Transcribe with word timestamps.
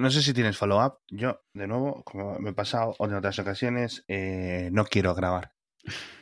No 0.00 0.10
sé 0.10 0.22
si 0.22 0.32
tienes 0.34 0.56
follow-up. 0.58 0.98
Yo, 1.08 1.40
de 1.54 1.66
nuevo, 1.66 2.02
como 2.04 2.38
me 2.38 2.50
he 2.50 2.52
pasado 2.52 2.96
en 2.98 3.14
otras 3.14 3.38
ocasiones, 3.38 4.04
eh, 4.08 4.68
no 4.72 4.84
quiero 4.84 5.14
grabar. 5.14 5.52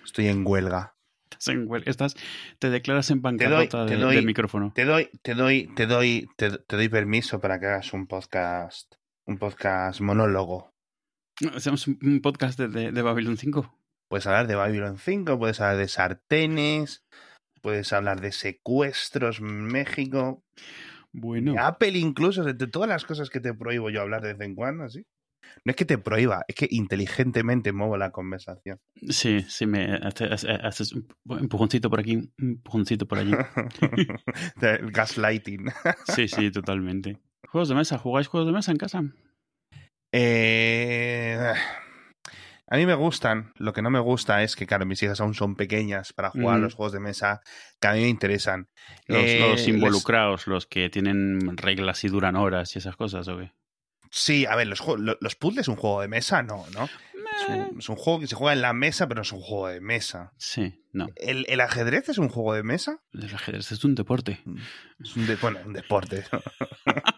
Estoy 0.04 0.28
en 0.28 0.46
huelga. 0.46 0.94
Estás 1.30 1.48
en 1.48 1.68
huelga, 1.68 1.90
estás, 1.90 2.14
te 2.58 2.70
declaras 2.70 3.10
en 3.10 3.20
Te 3.22 3.28
doy, 3.28 3.38
bancarrota 3.38 3.86
te 3.86 3.96
de- 3.96 4.02
doy- 4.02 4.16
del 4.16 4.26
micrófono. 4.26 4.72
Te 4.74 4.84
doy, 4.84 5.10
te 5.22 5.34
doy, 5.34 5.66
te 5.74 5.86
doy, 5.86 6.28
te, 6.36 6.50
te 6.58 6.76
doy 6.76 6.88
permiso 6.88 7.40
para 7.40 7.58
que 7.58 7.66
hagas 7.66 7.92
un 7.92 8.06
podcast, 8.06 8.94
un 9.26 9.38
podcast 9.38 10.00
monólogo. 10.00 10.72
Hacemos 11.54 11.88
un- 11.88 11.98
un 12.02 12.20
podcast 12.20 12.58
de, 12.58 12.68
de, 12.68 12.92
de 12.92 13.02
Babylon 13.02 13.36
5. 13.36 13.76
Puedes 14.08 14.26
hablar 14.26 14.46
de 14.46 14.54
Babylon 14.54 14.98
5, 14.98 15.38
puedes 15.38 15.60
hablar 15.60 15.78
de 15.78 15.88
sartenes, 15.88 17.02
puedes 17.62 17.92
hablar 17.92 18.20
de 18.20 18.30
secuestros 18.30 19.38
en 19.40 19.64
México, 19.64 20.44
Bueno, 21.16 21.54
Apple 21.58 21.96
incluso, 21.96 22.42
de, 22.42 22.54
de 22.54 22.66
todas 22.66 22.88
las 22.88 23.04
cosas 23.04 23.30
que 23.30 23.40
te 23.40 23.54
prohíbo 23.54 23.88
yo 23.88 24.00
hablar 24.00 24.20
de 24.22 24.34
vez 24.34 24.40
en 24.46 24.54
cuando, 24.54 24.88
¿sí? 24.88 25.06
No 25.64 25.70
es 25.70 25.76
que 25.76 25.84
te 25.84 25.98
prohíba, 25.98 26.44
es 26.48 26.54
que 26.56 26.66
inteligentemente 26.70 27.72
muevo 27.72 27.96
la 27.96 28.10
conversación. 28.10 28.80
sí, 29.08 29.42
sí, 29.48 29.66
me 29.66 29.94
haces, 29.94 30.44
haces 30.44 30.92
un 30.92 31.06
empujoncito 31.38 31.88
por 31.88 32.00
aquí, 32.00 32.16
un 32.16 32.32
empujoncito 32.38 33.06
por 33.06 33.18
allí. 33.18 33.32
El 34.60 34.90
gaslighting. 34.90 35.66
Sí, 36.06 36.28
sí, 36.28 36.50
totalmente. 36.50 37.18
Juegos 37.48 37.68
de 37.68 37.74
mesa, 37.76 37.98
¿jugáis 37.98 38.26
juegos 38.26 38.48
de 38.48 38.52
mesa 38.52 38.72
en 38.72 38.78
casa? 38.78 39.02
Eh, 40.12 41.52
a 42.66 42.76
mí 42.76 42.86
me 42.86 42.94
gustan. 42.94 43.52
Lo 43.56 43.72
que 43.72 43.82
no 43.82 43.90
me 43.90 44.00
gusta 44.00 44.42
es 44.42 44.56
que, 44.56 44.66
claro, 44.66 44.86
mis 44.86 45.02
hijas 45.02 45.20
aún 45.20 45.34
son 45.34 45.54
pequeñas 45.56 46.12
para 46.12 46.30
jugar 46.30 46.58
Mm. 46.58 46.62
los 46.62 46.74
juegos 46.74 46.92
de 46.92 47.00
mesa 47.00 47.40
que 47.80 47.88
a 47.88 47.92
mí 47.92 48.00
me 48.00 48.08
interesan. 48.08 48.68
Los, 49.06 49.22
Eh, 49.24 49.38
los 49.40 49.60
les- 49.60 49.68
involucrados, 49.68 50.46
los 50.46 50.66
que 50.66 50.88
tienen 50.90 51.56
reglas 51.56 52.04
y 52.04 52.08
duran 52.08 52.36
horas 52.36 52.74
y 52.74 52.78
esas 52.78 52.96
cosas, 52.96 53.28
¿o 53.28 53.38
qué? 53.38 53.52
Sí, 54.10 54.46
a 54.46 54.54
ver, 54.56 54.66
los, 54.68 54.80
los 55.20 55.34
puzzles 55.36 55.62
es 55.62 55.68
un 55.68 55.76
juego 55.76 56.00
de 56.00 56.08
mesa, 56.08 56.42
no, 56.42 56.64
¿no? 56.72 56.84
Es 56.84 57.48
un, 57.48 57.78
es 57.80 57.88
un 57.88 57.96
juego 57.96 58.20
que 58.20 58.26
se 58.28 58.36
juega 58.36 58.52
en 58.52 58.62
la 58.62 58.72
mesa, 58.72 59.08
pero 59.08 59.18
no 59.18 59.22
es 59.22 59.32
un 59.32 59.40
juego 59.40 59.66
de 59.66 59.80
mesa. 59.80 60.32
Sí, 60.38 60.84
no. 60.92 61.08
¿El, 61.16 61.44
el 61.48 61.60
ajedrez 61.60 62.08
es 62.08 62.18
un 62.18 62.28
juego 62.28 62.54
de 62.54 62.62
mesa? 62.62 63.00
El 63.12 63.24
ajedrez 63.34 63.72
es 63.72 63.84
un 63.84 63.96
deporte. 63.96 64.40
Es 65.00 65.16
un 65.16 65.26
de- 65.26 65.34
bueno, 65.36 65.58
un 65.66 65.72
deporte. 65.72 66.24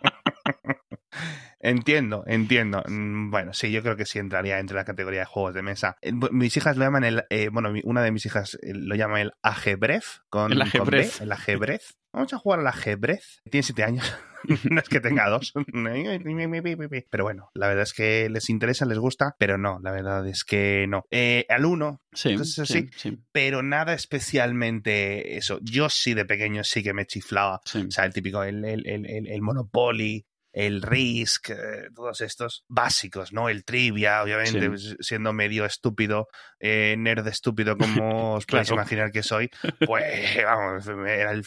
entiendo, 1.71 2.25
entiendo. 2.27 2.83
Mm, 2.89 3.31
Bueno, 3.31 3.53
sí, 3.55 3.71
yo 3.71 3.83
creo 3.83 3.97
que 3.97 4.07
sí 4.07 4.19
entraría 4.19 4.59
entre 4.59 4.77
la 4.77 4.85
categoría 4.85 5.21
de 5.21 5.27
juegos 5.27 5.55
de 5.55 5.63
mesa. 5.63 5.97
Eh, 6.03 6.13
Mis 6.31 6.57
hijas 6.57 6.77
lo 6.77 6.85
llaman 6.85 7.05
el. 7.05 7.25
eh, 7.31 7.49
bueno, 7.53 7.73
una 7.85 8.03
de 8.03 8.13
mis 8.13 8.25
hijas 8.27 8.55
eh, 8.63 8.73
lo 8.75 8.95
llama 8.95 9.21
el 9.21 9.33
ajedrez. 9.43 10.23
Con, 10.29 10.53
El 10.53 10.59
con 10.59 10.69
B, 10.71 10.99
ajedrez. 11.01 11.21
el 11.21 11.33
ajedrez. 11.33 11.97
Vamos 12.13 12.33
a 12.33 12.39
jugar 12.39 12.61
al 12.61 12.67
ajedrez. 12.67 13.43
Tiene 13.51 13.63
siete 13.63 13.85
años. 13.85 14.11
no 14.71 14.81
es 14.81 14.89
que 14.89 15.01
tenga 15.01 15.29
dos. 15.29 15.53
pero 17.11 17.25
bueno, 17.25 17.51
la 17.55 17.69
verdad 17.69 17.83
es 17.83 17.93
que 17.93 18.29
les 18.31 18.49
interesa, 18.49 18.87
les 18.87 18.99
gusta, 18.99 19.35
pero 19.39 19.59
no, 19.59 19.79
la 19.83 19.91
verdad 19.91 20.27
es 20.27 20.45
que 20.45 20.87
no. 20.89 21.05
Eh, 21.11 21.45
al 21.49 21.65
uno, 21.67 22.01
Sí, 22.13 22.31
Entonces, 22.31 22.69
sí, 22.69 22.89
sí, 22.97 23.19
pero 23.33 23.63
nada 23.63 23.93
especialmente 23.93 25.37
eso. 25.37 25.59
Yo 25.63 25.89
sí 25.91 26.15
de 26.15 26.25
pequeño 26.25 26.65
sí 26.65 26.83
que 26.83 26.95
me 26.95 27.07
chiflaba. 27.07 27.61
sí. 27.65 27.85
O 27.87 27.91
sea, 27.91 28.05
el 28.05 28.13
típico, 28.13 28.43
el, 28.43 28.65
el, 28.65 28.87
el, 28.87 29.07
el- 29.07 29.27
el 29.29 29.43
Monopoly, 29.43 30.25
el 30.57 30.81
Risk, 30.81 31.51
eh, 31.51 31.55
todos 31.95 32.23
estos 32.23 32.65
básicos, 32.67 33.31
¿no? 33.35 33.51
El 33.51 33.65
Trivia, 33.65 34.23
obviamente, 34.23 34.59
Sí. 34.63 34.69
pues, 34.69 34.97
siendo 35.01 35.35
medio 35.35 35.67
estúpido, 35.67 36.29
eh, 36.59 36.95
nerd 36.99 37.27
estúpido 37.29 37.77
como 37.77 38.33
os 38.37 38.47
podéis 38.47 38.69
Claro. 38.69 38.81
imaginar 38.83 39.13
que 39.13 39.23
soy, 39.23 39.51
pues, 39.87 40.39
vamos, 40.43 40.87
era 41.07 41.33
el, 41.33 41.45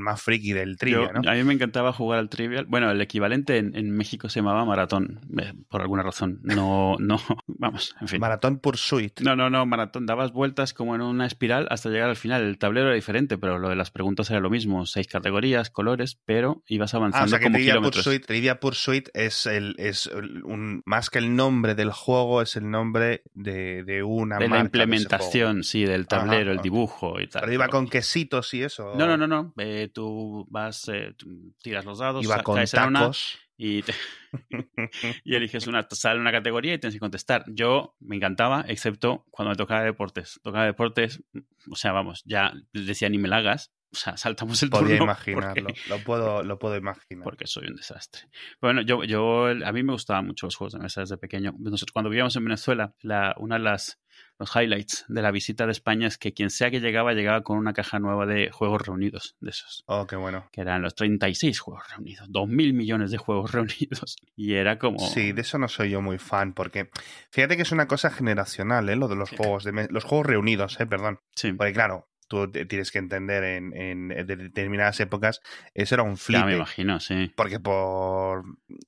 más 0.00 0.22
friki 0.22 0.54
del 0.54 0.78
Trivia, 0.78 1.12
Yo- 1.12 1.20
¿no? 1.20 1.30
A 1.30 1.34
mí 1.34 1.44
me 1.44 1.52
encantaba 1.52 1.92
jugar 1.92 2.18
al 2.18 2.30
Trivial. 2.30 2.64
Bueno, 2.66 2.90
el 2.90 3.00
equivalente 3.02 3.58
en, 3.58 3.76
en 3.76 3.90
México 3.90 4.30
se 4.30 4.40
llamaba 4.40 4.64
Maratón, 4.64 5.20
eh, 5.38 5.52
por 5.68 5.82
alguna 5.82 6.02
razón. 6.02 6.40
No, 6.42 6.96
no, 6.98 7.18
vamos, 7.46 7.94
en 8.00 8.08
fin. 8.08 8.20
Maratón 8.20 8.58
Pursuit. 8.60 9.20
No, 9.20 9.36
no, 9.36 9.50
no, 9.50 9.66
maratón. 9.66 10.06
Dabas 10.06 10.32
vueltas 10.32 10.72
como 10.72 10.94
en 10.94 11.02
una 11.02 11.26
espiral 11.26 11.66
hasta 11.70 11.90
llegar 11.90 12.08
al 12.08 12.16
final. 12.16 12.42
El 12.42 12.56
tablero 12.58 12.86
era 12.86 12.94
diferente, 12.94 13.36
pero 13.36 13.58
lo 13.58 13.68
de 13.68 13.76
las 13.76 13.90
preguntas 13.90 14.30
era 14.30 14.40
lo 14.40 14.48
mismo. 14.48 14.86
Seis 14.86 15.06
categorías, 15.08 15.68
colores, 15.68 16.18
pero 16.24 16.62
ibas 16.66 16.94
Ah, 16.94 16.96
avanzando 16.96 17.26
o 17.26 17.28
sea 17.28 17.38
que 17.38 17.44
como 17.44 17.54
Trivia 17.56 17.72
kilómetros. 17.74 18.04
Pursuit, 18.04 18.24
Trivia 18.46 18.60
Pursuit 18.60 19.08
es 19.12 19.46
el 19.46 19.74
es 19.78 20.06
un 20.06 20.82
más 20.86 21.10
que 21.10 21.18
el 21.18 21.34
nombre 21.34 21.74
del 21.74 21.90
juego 21.90 22.42
es 22.42 22.54
el 22.54 22.70
nombre 22.70 23.22
de, 23.34 23.82
de 23.82 24.02
una 24.04 24.38
de 24.38 24.48
marca 24.48 24.54
la 24.54 24.58
ese 24.60 24.66
implementación, 24.66 25.64
sí, 25.64 25.84
del 25.84 26.06
tablero, 26.06 26.52
el 26.52 26.60
dibujo 26.60 27.20
y 27.20 27.26
tal. 27.26 27.40
Pero 27.40 27.52
iba 27.52 27.68
con 27.68 27.88
quesitos 27.88 28.54
y 28.54 28.62
eso. 28.62 28.94
No, 28.94 29.06
no, 29.06 29.16
no, 29.16 29.26
no. 29.26 29.52
Eh, 29.58 29.90
tú 29.92 30.46
vas, 30.48 30.88
eh, 30.88 31.12
tú 31.16 31.54
tiras 31.60 31.84
los 31.84 31.98
dados, 31.98 32.24
Iba 32.24 32.42
con 32.44 32.54
caes 32.56 32.72
en 32.74 32.84
una 32.84 33.00
tacos. 33.00 33.36
y, 33.56 33.82
te- 33.82 33.94
y 35.24 35.34
eliges 35.34 35.66
una, 35.66 35.86
sale 35.90 36.20
una 36.20 36.30
categoría 36.32 36.74
y 36.74 36.78
tienes 36.78 36.94
que 36.94 37.00
contestar. 37.00 37.44
Yo 37.48 37.96
me 38.00 38.16
encantaba, 38.16 38.64
excepto 38.68 39.26
cuando 39.30 39.50
me 39.50 39.56
tocaba 39.56 39.82
deportes. 39.82 40.38
Tocaba 40.42 40.66
deportes, 40.66 41.22
o 41.70 41.74
sea, 41.76 41.92
vamos, 41.92 42.22
ya 42.24 42.52
decía 42.72 43.08
ni 43.08 43.18
me 43.18 43.28
la 43.28 43.38
hagas. 43.38 43.72
O 43.92 43.96
sea, 43.96 44.16
saltamos 44.16 44.62
el 44.62 44.70
Podía 44.70 44.98
turno 44.98 45.04
imaginarlo. 45.12 45.64
porque- 45.64 45.80
Lo 45.88 45.98
puedo, 46.04 46.42
lo 46.42 46.58
puedo 46.58 46.76
imaginar. 46.76 47.24
porque 47.24 47.46
soy 47.46 47.68
un 47.68 47.76
desastre. 47.76 48.22
Bueno, 48.60 48.82
yo, 48.82 49.04
yo, 49.04 49.46
a 49.46 49.72
mí 49.72 49.82
me 49.82 49.92
gustaban 49.92 50.26
mucho 50.26 50.46
los 50.46 50.56
juegos 50.56 50.74
de 50.74 50.80
mesa 50.80 51.00
desde 51.02 51.16
pequeño. 51.16 51.54
Nosotros, 51.58 51.92
cuando 51.92 52.10
vivíamos 52.10 52.34
en 52.36 52.44
Venezuela, 52.44 52.94
la, 53.00 53.34
una 53.38 53.56
de 53.56 53.64
las 53.64 54.00
los 54.38 54.54
highlights 54.54 55.04
de 55.08 55.20
la 55.22 55.30
visita 55.30 55.66
de 55.66 55.72
España 55.72 56.06
es 56.08 56.16
que 56.18 56.32
quien 56.32 56.48
sea 56.50 56.70
que 56.70 56.80
llegaba, 56.80 57.12
llegaba 57.12 57.42
con 57.42 57.58
una 57.58 57.72
caja 57.74 57.98
nueva 57.98 58.24
de 58.26 58.50
juegos 58.50 58.80
reunidos, 58.86 59.36
de 59.40 59.50
esos, 59.50 59.82
Oh, 59.86 60.06
qué 60.06 60.16
bueno. 60.16 60.48
que 60.52 60.60
eran 60.62 60.80
los 60.82 60.94
36 60.94 61.58
juegos 61.58 61.84
reunidos, 61.90 62.28
2.000 62.30 62.72
millones 62.74 63.10
de 63.10 63.18
juegos 63.18 63.52
reunidos. 63.52 64.16
Y 64.34 64.54
era 64.54 64.78
como... 64.78 64.98
Sí, 64.98 65.32
de 65.32 65.40
eso 65.42 65.58
no 65.58 65.68
soy 65.68 65.90
yo 65.90 66.00
muy 66.02 66.18
fan, 66.18 66.52
porque 66.54 66.90
fíjate 67.30 67.56
que 67.56 67.62
es 67.62 67.72
una 67.72 67.88
cosa 67.88 68.10
generacional, 68.10 68.88
¿eh? 68.88 68.96
Lo 68.96 69.08
de 69.08 69.16
los 69.16 69.30
juegos 69.30 69.64
de 69.64 69.88
los 69.90 70.04
juegos 70.04 70.26
reunidos, 70.26 70.80
¿eh? 70.80 70.86
Perdón. 70.86 71.20
Sí, 71.34 71.52
Porque 71.52 71.72
claro, 71.74 72.08
tú 72.28 72.50
tienes 72.50 72.90
que 72.90 72.98
entender 72.98 73.44
en, 73.44 73.74
en 73.76 74.08
de- 74.08 74.36
determinadas 74.36 74.98
épocas, 75.00 75.40
eso 75.74 75.94
era 75.94 76.02
un 76.04 76.16
ya 76.16 76.16
flip. 76.16 76.44
me 76.44 76.54
imagino, 76.56 77.00
sí. 77.00 77.32
Porque 77.36 77.60
por 77.60 78.44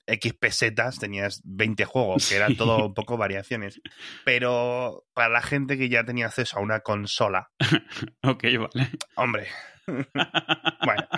X 0.06 0.34
pesetas 0.34 0.98
tenías 0.98 1.40
20 1.44 1.84
juegos, 1.84 2.28
que 2.28 2.36
eran 2.36 2.52
Sí. 2.52 2.56
todo 2.58 2.86
un 2.86 2.94
poco 2.94 3.16
variaciones. 3.16 3.80
Pero 4.24 5.04
para 5.14 5.28
la 5.28 5.42
gente 5.42 5.78
que 5.78 5.88
ya 5.88 6.04
tenía 6.04 6.26
acceso 6.26 6.58
a 6.58 6.62
una 6.62 6.80
consola, 6.80 7.50
Ok, 8.22 8.44
vale. 8.58 8.90
hombre, 9.16 9.46
bueno, 9.86 11.08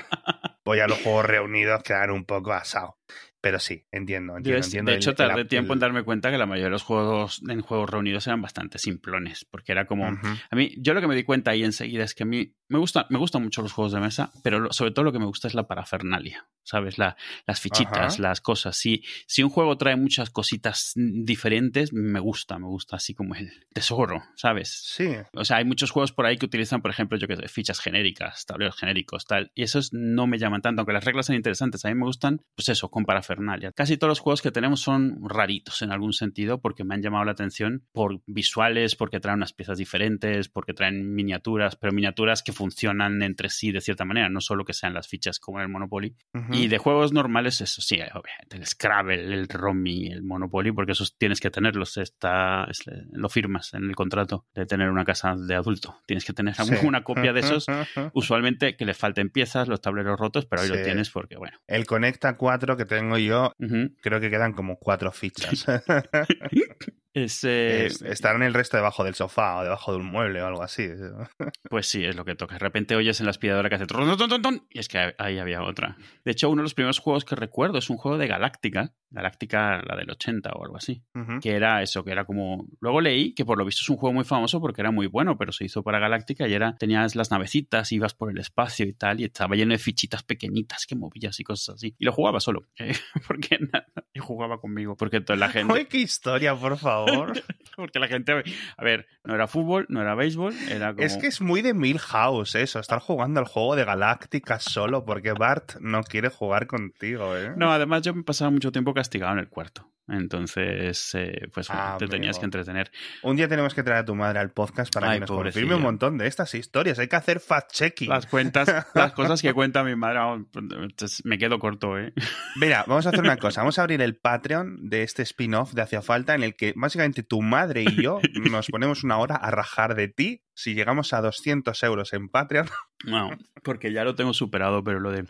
pues 0.63 0.79
ya 0.79 0.87
los 0.87 1.01
juegos 1.03 1.27
reunidos 1.27 1.83
quedan 1.83 2.11
un 2.11 2.25
poco 2.25 2.53
asados. 2.53 2.95
Pero 3.43 3.59
sí, 3.59 3.87
entiendo, 3.91 4.37
entiendo. 4.37 4.65
entiendo 4.65 4.91
de 4.91 4.97
hecho, 4.99 5.11
el- 5.11 5.17
tardé 5.17 5.41
el- 5.43 5.49
tiempo 5.49 5.73
en 5.73 5.79
darme 5.79 6.03
cuenta 6.03 6.31
que 6.31 6.37
la 6.39 6.47
mayoría 6.47 6.67
de 6.67 6.71
los 6.73 6.83
juegos 6.83 7.41
en 7.49 7.61
juegos 7.63 7.89
reunidos 7.89 8.27
eran 8.27 8.43
bastante 8.43 8.79
simplones, 8.79 9.47
porque 9.51 9.73
era 9.73 9.87
como... 9.87 10.07
A 10.51 10.57
mí, 10.57 10.75
yo 10.79 10.93
lo 10.95 11.01
que 11.01 11.07
me 11.07 11.15
di 11.15 11.25
cuenta 11.25 11.53
ahí 11.53 11.65
enseguida 11.65 12.05
es 12.05 12.15
que 12.15 12.25
a 12.25 12.27
mí 12.27 12.55
me, 12.71 12.79
gusta, 12.79 13.07
me 13.11 13.19
gustan 13.19 13.43
mucho 13.43 13.61
los 13.63 13.73
juegos 13.73 13.93
de 13.93 14.01
mesa, 14.01 14.33
pero 14.43 14.59
lo- 14.61 14.73
sobre 14.73 14.93
todo 14.93 15.05
lo 15.05 15.13
que 15.13 15.19
me 15.19 15.27
gusta 15.27 15.49
es 15.49 15.55
la 15.55 15.67
parafernalia, 15.67 16.47
¿sabes? 16.63 16.97
La, 16.99 17.17
las 17.47 17.61
fichitas, 17.61 18.15
Ajá. 18.15 18.23
las 18.23 18.41
cosas. 18.41 18.77
Si, 18.77 19.03
si 19.27 19.43
un 19.43 19.51
juego 19.51 19.77
trae 19.77 19.97
muchas 19.97 20.31
cositas 20.31 20.93
diferentes, 20.95 21.93
me 21.93 22.19
gusta, 22.21 22.59
me 22.59 22.67
gusta 22.67 22.97
así 22.97 23.15
como 23.15 23.35
el 23.35 23.51
tesoro, 23.73 24.23
¿sabes? 24.37 24.71
Sí, 24.85 25.09
O 25.35 25.45
sea, 25.45 25.59
hay 25.59 25.65
muchos 25.65 25.91
juegos 25.91 26.13
por 26.13 26.27
ahí 26.27 26.37
que 26.39 26.47
utilizan, 26.47 26.81
por 26.83 26.91
ejemplo, 26.91 27.19
yo 27.19 27.27
que 27.29 27.37
sé, 27.37 27.49
fichas 27.49 27.81
genéricas, 27.81 28.47
tableros 28.47 28.77
genéricos, 28.77 29.25
tal. 29.27 29.51
Y 29.55 29.63
esos 29.63 29.93
no 29.93 30.27
me 30.27 30.39
llaman 30.39 30.63
tanto, 30.63 30.81
aunque 30.81 30.93
las 30.93 31.05
reglas 31.05 31.27
son 31.27 31.37
interesantes. 31.37 31.85
A 31.85 31.89
mí 31.89 31.95
me 31.95 32.05
gustan, 32.07 32.41
pues 32.55 32.69
eso, 32.69 32.91
con 32.91 33.05
parafernalia. 33.05 33.73
Casi 33.73 33.97
todos 33.97 34.11
los 34.11 34.21
juegos 34.21 34.43
que 34.43 34.51
tenemos 34.51 34.81
son 34.81 35.19
raritos 35.29 35.83
en 35.83 35.93
algún 35.93 36.13
sentido 36.13 36.61
porque 36.61 36.85
me 36.85 36.95
han 36.95 37.03
llamado 37.03 37.25
la 37.25 37.33
atención 37.33 37.87
por 37.93 38.23
visuales, 38.27 38.97
porque 38.97 39.21
traen 39.21 39.39
unas 39.39 39.53
piezas 39.53 39.79
diferentes, 39.79 40.49
porque 40.49 40.73
traen 40.75 41.15
miniaturas, 41.15 41.77
pero 41.77 41.93
miniaturas 41.93 42.43
que 42.43 42.53
funcionan 42.61 43.23
entre 43.23 43.49
sí 43.49 43.73
de 43.73 43.81
cierta 43.81 44.05
manera, 44.05 44.29
no 44.29 44.41
solo 44.41 44.65
que 44.65 44.73
sean 44.75 44.93
las 44.95 45.09
fichas 45.09 45.39
como 45.39 45.59
en 45.59 45.63
el 45.65 45.69
Monopoly. 45.71 46.15
ujú. 46.35 46.53
Y 46.55 46.69
de 46.69 46.77
juegos 46.79 47.13
normales, 47.13 47.61
eso 47.63 47.81
sí, 47.81 47.97
obviamente, 47.97 48.57
el 48.57 48.67
Scrabble, 48.67 49.35
el 49.35 49.49
Romy, 49.49 50.09
el 50.09 50.23
Monopoly, 50.23 50.73
porque 50.73 50.93
esos 50.93 51.17
tienes 51.17 51.41
que 51.41 51.51
tenerlos, 51.51 51.97
está, 51.97 52.65
es- 52.71 52.83
lo 53.13 53.29
firmas 53.29 53.73
en 53.75 53.85
el 53.89 53.97
contrato 53.97 54.45
de 54.55 54.67
tener 54.67 54.91
una 54.91 55.05
casa 55.05 55.35
de 55.37 55.55
adulto. 55.55 55.97
Tienes 56.07 56.25
que 56.25 56.33
tener 56.35 56.55
Sí. 56.55 56.75
una 56.85 57.03
copia 57.03 57.33
de 57.33 57.41
esos, 57.41 57.67
usualmente 58.15 58.77
que 58.77 58.85
le 58.85 58.93
falten 58.95 59.31
piezas, 59.31 59.67
los 59.69 59.81
tableros 59.81 60.19
rotos, 60.21 60.45
pero 60.47 60.63
ahí 60.63 60.69
lo 60.69 60.75
Sí. 60.77 60.83
tienes 60.85 61.09
porque, 61.11 61.37
bueno. 61.37 61.57
El 61.67 61.87
Conecta 61.87 62.37
4 62.37 62.77
que 62.77 62.85
tengo 62.85 63.17
yo, 63.19 63.53
Ujú. 63.59 63.95
creo 64.03 64.21
que 64.21 64.29
quedan 64.31 64.53
como 64.53 64.77
cuatro 64.77 65.11
fichas. 65.13 65.65
Es, 67.13 67.43
eh, 67.45 67.87
Es- 67.87 68.03
estarán 68.03 68.43
el 68.43 68.55
resto 68.55 68.77
debajo 68.77 69.03
del 69.05 69.15
sofá 69.15 69.59
o 69.59 69.63
debajo 69.65 69.93
de 69.93 69.99
un 69.99 70.07
mueble 70.07 70.41
o 70.43 70.47
algo 70.47 70.63
así. 70.63 70.89
Pues 71.69 71.87
sí, 71.87 72.05
es 72.05 72.17
lo 72.17 72.25
que 72.25 72.35
toca. 72.35 72.55
De 72.55 72.59
repente 72.59 72.97
oyes 72.97 73.21
en 73.21 73.27
la 73.27 73.31
aspiradora 73.31 73.69
que 73.69 73.77
hace 73.77 73.87
tron, 73.87 74.17
ton, 74.17 74.29
ton, 74.29 74.43
ton, 74.43 74.67
y 74.71 74.81
es 74.81 74.89
que 74.89 75.15
ahí 75.19 75.39
había 75.39 75.63
otra. 75.63 75.97
De 76.25 76.33
hecho, 76.33 76.51
uno 76.51 76.63
de 76.63 76.65
los 76.65 76.75
primeros 76.75 76.99
juegos 76.99 77.25
que 77.25 77.37
recuerdo 77.37 77.79
es 77.79 77.89
un 77.91 77.97
juego 77.97 78.19
de 78.19 78.27
Galáctica, 78.27 78.93
Galáctica 79.11 79.81
la 79.87 79.97
del 79.97 80.11
80 80.11 80.51
o 80.51 80.65
algo 80.65 80.77
así, 80.77 81.03
que 81.41 81.53
era 81.53 81.81
eso, 81.83 82.03
que 82.05 82.11
era 82.13 82.25
como... 82.25 82.67
Luego 82.81 83.01
leí 83.01 83.35
que 83.35 83.45
por 83.45 83.57
lo 83.59 83.65
visto 83.65 83.81
es 83.83 83.89
un 83.89 83.97
juego 83.97 84.13
muy 84.15 84.25
famoso 84.25 84.61
porque 84.61 84.81
era 84.81 84.91
muy 84.91 85.07
bueno, 85.07 85.37
pero 85.39 85.53
se 85.53 85.65
hizo 85.65 85.83
para 85.85 85.99
Galáctica 86.01 86.49
y 86.49 86.55
era, 86.55 86.75
tenías 86.77 87.15
las 87.15 87.31
navecitas, 87.31 87.93
ibas 87.93 88.15
por 88.15 88.31
el 88.31 88.39
espacio 88.39 88.87
y 88.87 88.93
tal, 88.93 89.21
y 89.21 89.25
estaba 89.25 89.55
lleno 89.55 89.73
de 89.73 89.79
fichitas 89.79 90.23
pequeñitas 90.25 90.87
que 90.87 90.97
movías 90.97 91.39
y 91.39 91.45
cosas 91.45 91.77
así. 91.77 91.95
Y 91.99 92.05
lo 92.05 92.13
jugaba 92.13 92.41
solo, 92.41 92.67
eh, 92.79 92.93
porque 93.29 93.59
nada, 93.61 93.87
y 94.13 94.19
jugaba 94.19 94.61
conmigo, 94.61 94.97
porque 94.97 95.21
toda 95.21 95.39
la 95.39 95.49
gente... 95.51 95.87
Qué 95.87 95.99
historia, 95.99 96.55
por 96.57 96.77
favor. 96.77 97.00
Porque 97.77 97.99
la 97.99 98.09
gente... 98.09 98.33
A 98.77 98.85
ver, 98.85 99.07
no 99.25 99.35
era 99.35 99.47
fútbol, 99.47 99.87
no 99.89 100.01
era 100.01 100.15
béisbol, 100.15 100.55
era 100.69 100.93
como... 100.93 101.05
Es 101.05 101.17
que 101.17 101.27
es 101.27 101.41
muy 101.41 101.63
de 101.63 101.75
Milhouse 101.75 102.55
eso, 102.55 102.79
estar 102.79 102.99
jugando 103.01 103.41
al 103.41 103.47
juego 103.47 103.77
de 103.77 103.85
Galáctica 103.85 104.61
solo 104.61 105.05
porque 105.05 105.33
Bart 105.33 105.77
no 105.81 106.03
quiere 106.03 106.29
jugar 106.29 106.67
contigo, 106.67 107.37
¿eh? 107.37 107.55
No, 107.57 107.73
además 107.73 108.03
yo 108.03 108.15
me 108.15 108.23
pasaba 108.23 108.51
mucho 108.51 108.73
tiempo 108.73 108.93
castigado 108.93 109.33
en 109.33 109.39
el 109.39 109.49
cuarto. 109.49 109.91
Entonces, 110.11 111.15
eh, 111.15 111.49
pues 111.53 111.69
Ah, 111.71 111.97
te 111.99 112.09
tenías 112.09 112.39
que 112.39 112.45
entretener. 112.45 112.91
Un 113.23 113.37
día 113.37 113.49
tenemos 113.49 113.75
que 113.75 113.83
traer 113.83 114.01
a 114.01 114.05
tu 114.05 114.15
madre 114.15 114.39
al 114.41 114.51
podcast 114.51 114.93
para 114.93 115.11
Ay, 115.11 115.17
que 115.17 115.21
nos 115.21 115.31
pobrecilla. 115.31 115.63
confirme 115.63 115.77
un 115.77 115.83
montón 115.83 116.19
de 116.19 116.27
estas 116.27 116.55
historias. 116.55 116.99
Hay 116.99 117.09
que 117.09 117.17
hacer 117.17 117.41
fact-checking. 117.41 118.09
Las 118.09 118.27
cuentas, 118.27 118.87
las 118.95 119.13
cosas 119.13 119.41
que 119.41 119.53
cuenta 119.55 119.85
mi 119.85 119.95
madre, 119.97 120.45
entonces 120.55 121.25
me 121.25 121.39
quedo 121.39 121.59
corto, 121.59 121.99
¿eh? 121.99 122.13
Mira, 122.57 122.85
vamos 122.89 123.07
a 123.07 123.11
hacer 123.11 123.21
una 123.21 123.37
cosa. 123.37 123.61
Vamos 123.61 123.79
a 123.79 123.83
abrir 123.83 124.03
el 124.03 124.17
Patreon 124.17 124.89
de 124.89 125.03
este 125.03 125.23
spin-off 125.23 125.73
de 125.75 125.83
Hacia 125.83 126.03
Falta 126.03 126.35
en 126.35 126.43
el 126.43 126.57
que 126.57 126.73
básicamente 126.77 127.23
tu 127.23 127.41
madre 127.43 127.83
y 127.83 128.03
yo 128.03 128.21
nos 128.51 128.67
ponemos 128.69 129.05
una 129.05 129.19
hora 129.19 129.37
a 129.37 129.51
rajar 129.51 129.95
de 129.95 130.09
ti. 130.09 130.43
Si 130.55 130.75
llegamos 130.75 131.13
a 131.15 131.21
200 131.23 131.83
euros 131.85 132.13
en 132.13 132.29
Patreon, 132.29 132.67
No, 133.05 133.31
porque 133.63 133.93
ya 133.93 134.05
lo 134.05 134.15
tengo 134.15 134.35
superado, 134.35 134.85
pero 134.85 135.01
lo 135.01 135.11
de 135.11 135.25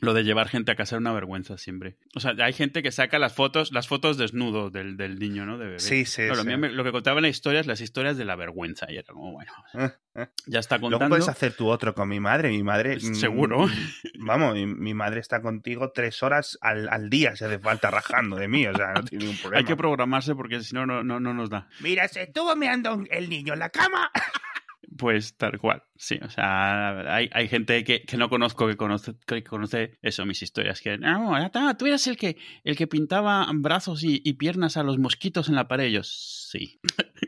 lo 0.00 0.12
de 0.12 0.24
llevar 0.24 0.48
gente 0.48 0.72
a 0.72 0.74
casa 0.76 0.96
era 0.96 1.00
una 1.00 1.12
vergüenza 1.12 1.56
siempre. 1.56 1.96
O 2.14 2.20
sea, 2.20 2.34
hay 2.38 2.52
gente 2.52 2.82
que 2.82 2.92
saca 2.92 3.18
las 3.18 3.32
fotos, 3.34 3.72
las 3.72 3.88
fotos 3.88 4.18
desnudo 4.18 4.68
del, 4.70 4.96
del 4.96 5.18
niño, 5.18 5.46
¿no? 5.46 5.56
De 5.56 5.66
bebé. 5.66 5.78
Sí, 5.78 6.04
sí, 6.04 6.26
lo, 6.26 6.34
sí. 6.36 6.56
me- 6.56 6.68
lo 6.70 6.84
que 6.84 6.92
contaban 6.92 7.22
las 7.22 7.30
historias, 7.30 7.66
las 7.66 7.80
historias 7.80 8.16
de 8.18 8.24
la 8.24 8.36
vergüenza. 8.36 8.86
Y 8.90 8.96
era 8.96 9.12
como, 9.12 9.32
bueno, 9.32 9.52
ya 10.46 10.58
está 10.58 10.76
luego 10.78 10.92
contando. 10.92 11.14
puedes 11.16 11.28
hacer 11.28 11.54
tu 11.54 11.68
otro 11.68 11.94
con 11.94 12.08
mi 12.08 12.20
madre. 12.20 12.50
Mi 12.50 12.62
madre. 12.62 12.96
mm, 12.96 13.14
Seguro. 13.14 13.66
Vamos, 14.18 14.54
mi, 14.54 14.66
mi 14.66 14.94
madre 14.94 15.20
está 15.20 15.40
contigo 15.40 15.90
tres 15.94 16.22
horas 16.22 16.58
al, 16.60 16.88
al 16.90 17.08
día 17.08 17.34
si 17.36 17.44
hace 17.44 17.58
falta 17.58 17.90
rajando 17.90 18.36
de 18.36 18.48
mí. 18.48 18.66
O 18.66 18.74
sea, 18.76 18.92
no 18.94 19.04
tiene 19.04 19.24
ningún 19.26 19.40
problema. 19.40 19.58
Hay 19.60 19.64
que 19.64 19.76
programarse 19.76 20.34
porque 20.34 20.60
si 20.60 20.74
no, 20.74 20.84
no, 20.86 21.02
no, 21.04 21.18
no 21.20 21.32
nos 21.32 21.48
da. 21.50 21.68
Mira, 21.80 22.08
se 22.08 22.22
estuvo 22.22 22.54
meando 22.56 23.02
el 23.10 23.30
niño 23.30 23.52
en 23.54 23.58
la 23.60 23.70
cama. 23.70 24.10
Pues 24.96 25.36
tal 25.36 25.58
cual, 25.58 25.82
sí. 25.96 26.18
O 26.22 26.28
sea, 26.28 27.14
hay, 27.14 27.28
hay 27.32 27.48
gente 27.48 27.84
que, 27.84 28.02
que 28.02 28.16
no 28.16 28.28
conozco 28.28 28.66
que 28.66 28.76
conoce, 28.76 29.14
que 29.26 29.42
conoce 29.42 29.98
eso, 30.02 30.24
mis 30.26 30.42
historias. 30.42 30.80
Que, 30.80 30.98
no, 30.98 31.36
está, 31.38 31.76
tú 31.76 31.86
eras 31.86 32.06
el 32.06 32.16
que, 32.16 32.36
el 32.64 32.76
que 32.76 32.86
pintaba 32.86 33.46
brazos 33.54 34.04
y, 34.04 34.20
y 34.24 34.34
piernas 34.34 34.76
a 34.76 34.82
los 34.82 34.98
mosquitos 34.98 35.48
en 35.48 35.54
la 35.54 35.68
pared. 35.68 35.90
Yo, 35.90 36.02
sí. 36.02 36.80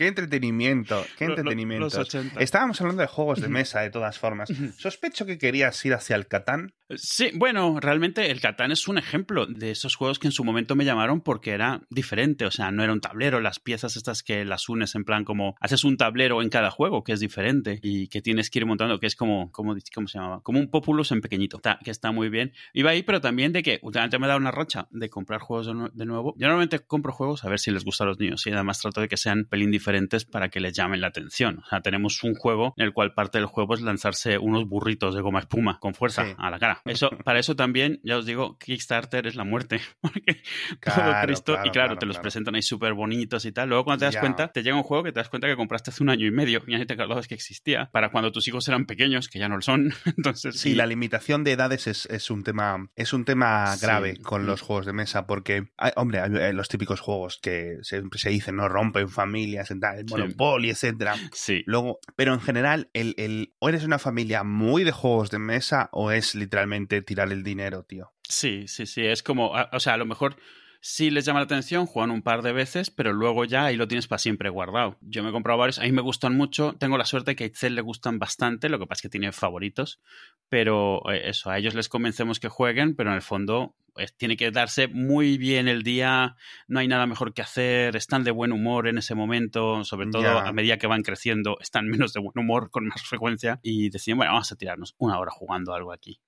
Qué 0.00 0.06
entretenimiento, 0.06 1.04
qué 1.18 1.26
entretenimiento. 1.26 1.84
Los 1.84 1.94
80. 1.94 2.40
Estábamos 2.40 2.80
hablando 2.80 3.02
de 3.02 3.06
juegos 3.06 3.42
de 3.42 3.48
mesa, 3.48 3.82
de 3.82 3.90
todas 3.90 4.18
formas. 4.18 4.50
Sospecho 4.78 5.26
que 5.26 5.36
querías 5.36 5.84
ir 5.84 5.92
hacia 5.92 6.16
el 6.16 6.26
Catán. 6.26 6.72
Sí, 6.96 7.30
bueno, 7.34 7.78
realmente 7.80 8.30
el 8.30 8.40
Catán 8.40 8.72
es 8.72 8.88
un 8.88 8.96
ejemplo 8.96 9.44
de 9.46 9.70
esos 9.70 9.94
juegos 9.96 10.18
que 10.18 10.26
en 10.26 10.32
su 10.32 10.42
momento 10.42 10.74
me 10.74 10.86
llamaron 10.86 11.20
porque 11.20 11.50
era 11.50 11.82
diferente, 11.90 12.46
o 12.46 12.50
sea, 12.50 12.70
no 12.72 12.82
era 12.82 12.94
un 12.94 13.00
tablero, 13.02 13.40
las 13.40 13.60
piezas 13.60 13.94
estas 13.96 14.22
que 14.24 14.44
las 14.46 14.68
unes 14.70 14.94
en 14.94 15.04
plan 15.04 15.24
como 15.24 15.54
haces 15.60 15.84
un 15.84 15.98
tablero 15.98 16.40
en 16.42 16.48
cada 16.48 16.70
juego 16.70 17.04
que 17.04 17.12
es 17.12 17.20
diferente 17.20 17.78
y 17.82 18.08
que 18.08 18.22
tienes 18.22 18.48
que 18.50 18.58
ir 18.60 18.66
montando, 18.66 18.98
que 18.98 19.06
es 19.06 19.14
como, 19.14 19.52
como 19.52 19.76
¿cómo 19.94 20.08
se 20.08 20.18
llamaba? 20.18 20.40
Como 20.42 20.58
un 20.58 20.70
Populus 20.70 21.12
en 21.12 21.20
pequeñito, 21.20 21.58
Está- 21.58 21.78
que 21.84 21.90
está 21.90 22.10
muy 22.10 22.30
bien. 22.30 22.54
Iba 22.72 22.90
ahí, 22.90 23.02
pero 23.02 23.20
también 23.20 23.52
de 23.52 23.62
que 23.62 23.78
últimamente 23.82 24.18
me 24.18 24.26
dado 24.26 24.40
una 24.40 24.50
racha 24.50 24.88
de 24.90 25.10
comprar 25.10 25.40
juegos 25.40 25.66
de 25.94 26.06
nuevo. 26.06 26.34
Yo 26.38 26.46
normalmente 26.48 26.80
compro 26.80 27.12
juegos 27.12 27.44
a 27.44 27.50
ver 27.50 27.60
si 27.60 27.70
les 27.70 27.84
gusta 27.84 28.02
a 28.04 28.06
los 28.08 28.18
niños 28.18 28.44
y 28.46 28.50
además 28.50 28.80
trato 28.80 29.02
de 29.02 29.08
que 29.08 29.18
sean 29.18 29.44
pelín 29.44 29.70
diferentes 29.70 29.89
para 30.30 30.48
que 30.48 30.60
les 30.60 30.72
llamen 30.74 31.00
la 31.00 31.08
atención. 31.08 31.58
O 31.64 31.68
sea, 31.68 31.80
tenemos 31.80 32.22
un 32.24 32.34
juego 32.34 32.74
en 32.76 32.84
el 32.84 32.92
cual 32.92 33.14
parte 33.14 33.38
del 33.38 33.46
juego 33.46 33.74
es 33.74 33.80
lanzarse 33.80 34.38
unos 34.38 34.66
burritos 34.68 35.14
de 35.14 35.20
goma 35.20 35.40
espuma 35.40 35.78
con 35.80 35.94
fuerza 35.94 36.24
Sí. 36.24 36.34
a 36.38 36.50
la 36.50 36.58
cara. 36.58 36.80
Eso, 36.84 37.10
para 37.24 37.38
eso 37.38 37.56
también, 37.56 38.00
ya 38.04 38.16
os 38.18 38.26
digo, 38.26 38.58
Kickstarter 38.58 39.26
es 39.26 39.34
la 39.36 39.44
muerte. 39.44 39.80
Porque 40.00 40.34
todo 40.34 40.40
Claro, 40.80 41.26
Cristo, 41.26 41.52
claro, 41.54 41.68
y 41.68 41.70
claro, 41.70 41.88
claro, 41.88 41.98
te 41.98 42.06
los 42.06 42.18
presentan 42.18 42.54
ahí 42.54 42.62
súper 42.62 42.94
bonitos 42.94 43.44
y 43.44 43.52
tal. 43.52 43.68
Luego 43.68 43.84
cuando 43.84 44.00
te 44.00 44.04
das 44.06 44.14
Ya. 44.14 44.20
cuenta, 44.20 44.48
te 44.52 44.62
llega 44.62 44.76
un 44.76 44.82
juego 44.82 45.04
que 45.04 45.12
te 45.12 45.20
das 45.20 45.28
cuenta 45.28 45.46
que 45.48 45.56
compraste 45.56 45.90
hace 45.90 46.02
un 46.02 46.10
año 46.10 46.26
y 46.26 46.30
medio 46.30 46.62
y 46.66 46.72
ya 46.72 46.78
ni 46.78 46.86
te 46.86 46.94
acordabas 46.94 47.28
que 47.28 47.34
existía. 47.34 47.88
Para 47.92 48.10
cuando 48.10 48.32
tus 48.32 48.46
hijos 48.48 48.66
eran 48.68 48.86
pequeños, 48.86 49.28
que 49.28 49.38
ya 49.38 49.48
no 49.48 49.56
lo 49.56 49.62
son. 49.62 49.92
Entonces, 50.16 50.58
Sí, 50.60 50.74
la 50.74 50.86
limitación 50.86 51.44
de 51.44 51.52
edades 51.52 51.86
es, 51.86 52.06
es 52.06 52.30
un 52.30 52.42
tema 52.44 52.88
es 52.96 53.12
un 53.12 53.24
tema 53.24 53.76
Sí. 53.76 53.86
grave 53.86 54.16
con 54.20 54.42
Mm. 54.42 54.46
los 54.46 54.60
juegos 54.60 54.86
de 54.86 54.92
mesa 54.92 55.26
porque, 55.26 55.70
hay- 55.76 55.92
hombre, 55.96 56.20
hay 56.20 56.30
eh, 56.34 56.52
los 56.52 56.68
típicos 56.68 57.00
juegos 57.00 57.38
que 57.42 57.78
siempre 57.82 58.18
se 58.18 58.30
dicen, 58.30 58.56
no 58.56 58.68
rompen 58.68 59.08
familias, 59.08 59.69
el 59.74 59.80
Sí. 60.08 60.14
Monopoly, 60.14 60.70
etcétera. 60.70 61.14
Sí. 61.32 61.62
Luego, 61.66 61.98
pero 62.16 62.34
en 62.34 62.40
general, 62.40 62.90
el, 62.92 63.14
el, 63.18 63.54
o 63.58 63.68
eres 63.68 63.84
una 63.84 63.98
familia 63.98 64.44
muy 64.44 64.84
de 64.84 64.92
juegos 64.92 65.30
de 65.30 65.38
mesa 65.38 65.88
o 65.92 66.10
es 66.10 66.34
literalmente 66.34 67.02
tirar 67.02 67.32
el 67.32 67.42
dinero, 67.42 67.84
tío. 67.84 68.12
Sí, 68.28 68.66
sí, 68.68 68.86
sí. 68.86 69.04
Es 69.04 69.22
como, 69.22 69.52
o 69.72 69.80
sea, 69.80 69.94
a 69.94 69.96
lo 69.96 70.06
mejor 70.06 70.36
sí 70.82 71.10
les 71.10 71.26
llama 71.26 71.40
la 71.40 71.44
atención, 71.44 71.84
juegan 71.84 72.10
un 72.10 72.22
par 72.22 72.40
de 72.42 72.52
veces, 72.52 72.90
pero 72.90 73.12
luego 73.12 73.44
ya 73.44 73.66
ahí 73.66 73.76
lo 73.76 73.86
tienes 73.86 74.06
para 74.06 74.18
siempre 74.18 74.48
guardado. 74.48 74.96
Yo 75.02 75.22
me 75.22 75.28
he 75.28 75.32
comprado 75.32 75.58
varios, 75.58 75.78
a 75.78 75.82
mí 75.82 75.92
me 75.92 76.00
gustan 76.00 76.34
mucho. 76.36 76.74
Tengo 76.78 76.96
la 76.96 77.04
suerte 77.04 77.36
que 77.36 77.44
a 77.44 77.46
Itzel 77.48 77.74
le 77.74 77.82
gustan 77.82 78.18
bastante, 78.18 78.68
lo 78.68 78.78
que 78.78 78.86
pasa 78.86 78.98
es 78.98 79.02
que 79.02 79.08
tiene 79.10 79.32
favoritos. 79.32 80.00
Pero 80.48 81.02
eh, 81.12 81.28
eso, 81.28 81.50
a 81.50 81.58
ellos 81.58 81.74
les 81.74 81.88
convencemos 81.88 82.40
que 82.40 82.48
jueguen, 82.48 82.94
pero 82.96 83.10
en 83.10 83.16
el 83.16 83.22
fondo 83.22 83.74
tiene 84.16 84.36
que 84.36 84.50
darse 84.50 84.88
muy 84.88 85.38
bien 85.38 85.68
el 85.68 85.82
día, 85.82 86.36
no 86.68 86.80
hay 86.80 86.88
nada 86.88 87.06
mejor 87.06 87.34
que 87.34 87.42
hacer, 87.42 87.96
están 87.96 88.24
de 88.24 88.30
buen 88.30 88.52
humor 88.52 88.88
en 88.88 88.98
ese 88.98 89.14
momento, 89.14 89.84
sobre 89.84 90.08
todo 90.08 90.38
a 90.38 90.52
medida 90.52 90.78
que 90.78 90.86
van 90.86 91.02
creciendo, 91.02 91.56
están 91.60 91.88
menos 91.88 92.12
de 92.12 92.20
buen 92.20 92.38
humor 92.38 92.70
con 92.70 92.86
más 92.86 93.02
frecuencia 93.08 93.60
y 93.62 93.90
deciden, 93.90 94.18
bueno, 94.18 94.32
vamos 94.32 94.52
a 94.52 94.56
tirarnos 94.56 94.94
una 94.98 95.18
hora 95.18 95.30
jugando 95.30 95.74
algo 95.74 95.92
aquí. 95.92 96.20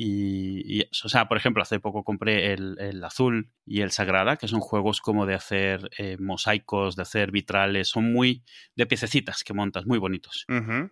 Y, 0.00 0.82
o 0.82 1.08
sea, 1.08 1.26
por 1.26 1.38
ejemplo, 1.38 1.60
hace 1.60 1.80
poco 1.80 2.04
compré 2.04 2.52
el, 2.52 2.76
el 2.78 3.02
Azul 3.02 3.50
y 3.66 3.80
el 3.80 3.90
Sagrada, 3.90 4.36
que 4.36 4.46
son 4.46 4.60
juegos 4.60 5.00
como 5.00 5.26
de 5.26 5.34
hacer 5.34 5.90
eh, 5.98 6.16
mosaicos, 6.20 6.94
de 6.94 7.02
hacer 7.02 7.32
vitrales, 7.32 7.88
son 7.88 8.12
muy 8.12 8.44
de 8.76 8.86
piececitas 8.86 9.42
que 9.42 9.54
montas, 9.54 9.86
muy 9.86 9.98
bonitos. 9.98 10.46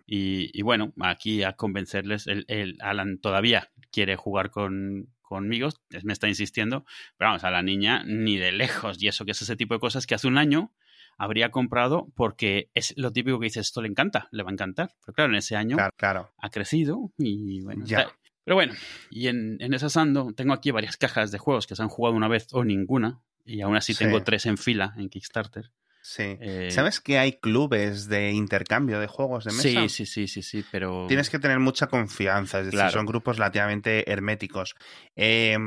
Y, 0.05 0.51
y 0.51 0.61
bueno, 0.61 0.91
aquí 0.99 1.43
a 1.43 1.53
convencerles, 1.53 2.27
el, 2.27 2.43
el 2.49 2.75
Alan 2.81 3.19
todavía 3.19 3.69
quiere 3.91 4.17
jugar 4.17 4.51
con, 4.51 5.07
conmigo, 5.27 5.69
me 6.03 6.13
está 6.13 6.27
insistiendo, 6.27 6.85
pero 7.17 7.29
vamos, 7.29 7.43
a 7.43 7.51
la 7.51 7.61
niña 7.61 8.03
ni 8.05 8.37
de 8.37 8.51
lejos, 8.51 9.01
y 9.01 9.07
eso 9.07 9.25
que 9.25 9.31
es 9.31 9.41
ese 9.41 9.55
tipo 9.55 9.73
de 9.73 9.79
cosas 9.79 10.07
que 10.07 10.15
hace 10.15 10.27
un 10.27 10.37
año 10.37 10.71
habría 11.17 11.49
comprado 11.51 12.07
porque 12.15 12.69
es 12.75 12.93
lo 12.97 13.11
típico 13.11 13.39
que 13.39 13.45
dices, 13.45 13.67
esto 13.67 13.81
le 13.81 13.87
encanta, 13.89 14.27
le 14.31 14.43
va 14.43 14.49
a 14.49 14.53
encantar. 14.53 14.91
Pero 15.05 15.13
claro, 15.15 15.31
en 15.31 15.37
ese 15.37 15.55
año 15.55 15.75
Claro, 15.77 15.93
claro. 15.97 16.31
ha 16.37 16.49
crecido 16.49 17.11
y 17.17 17.61
bueno. 17.61 17.83
Ya. 17.85 18.01
está- 18.01 18.13
Pero 18.43 18.55
bueno, 18.55 18.73
y 19.09 19.27
en, 19.27 19.57
en 19.59 19.73
esa 19.73 19.89
Sando 19.89 20.31
tengo 20.33 20.53
aquí 20.53 20.71
varias 20.71 20.95
cajas 20.95 21.31
de 21.31 21.37
juegos 21.37 21.67
que 21.67 21.75
se 21.75 21.81
han 21.81 21.89
jugado 21.89 22.15
una 22.15 22.27
vez 22.27 22.47
o 22.53 22.63
ninguna, 22.63 23.19
y 23.45 23.61
aún 23.61 23.75
así 23.75 23.93
Sí. 23.93 24.03
tengo 24.05 24.23
tres 24.23 24.45
en 24.45 24.57
fila 24.57 24.93
en 24.97 25.09
Kickstarter. 25.09 25.71
Sí. 26.09 26.37
Eh, 26.39 26.69
¿Sabes 26.71 27.01
que 27.01 27.19
hay 27.19 27.33
clubes 27.33 28.07
de 28.07 28.31
intercambio 28.31 29.01
de 29.01 29.07
juegos 29.07 29.43
de 29.43 29.51
mesa? 29.51 29.61
Sí, 29.63 29.89
sí, 29.89 30.05
sí, 30.05 30.27
sí, 30.29 30.41
sí, 30.41 30.63
pero... 30.71 31.05
Tienes 31.07 31.29
que 31.29 31.37
tener 31.37 31.59
mucha 31.59 31.87
confianza, 31.87 32.59
es 32.59 32.67
decir, 32.67 32.77
Claro. 32.79 32.91
son 32.93 33.05
grupos 33.05 33.37
relativamente 33.37 34.09
herméticos. 34.09 34.75
Eh, 35.17 35.57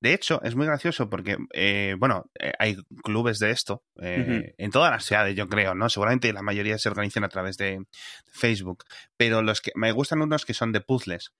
de 0.00 0.14
hecho, 0.14 0.40
es 0.42 0.54
muy 0.54 0.64
gracioso 0.64 1.10
porque, 1.10 1.36
eh, 1.52 1.96
bueno, 1.98 2.30
eh, 2.40 2.52
hay 2.58 2.76
clubes 3.02 3.40
de 3.40 3.50
esto 3.50 3.82
eh, 4.00 4.54
en 4.56 4.70
todas 4.70 4.90
las 4.90 5.04
ciudades, 5.04 5.36
yo 5.36 5.50
creo, 5.50 5.74
¿no? 5.74 5.90
Seguramente 5.90 6.32
la 6.32 6.40
mayoría 6.40 6.78
se 6.78 6.88
organizan 6.88 7.24
a 7.24 7.28
través 7.28 7.58
de 7.58 7.84
Facebook, 8.32 8.84
pero 9.18 9.42
los 9.42 9.60
que 9.60 9.72
me 9.74 9.92
gustan 9.92 10.22
unos 10.22 10.46
que 10.46 10.54
son 10.54 10.72
de 10.72 10.80
puzzles. 10.80 11.32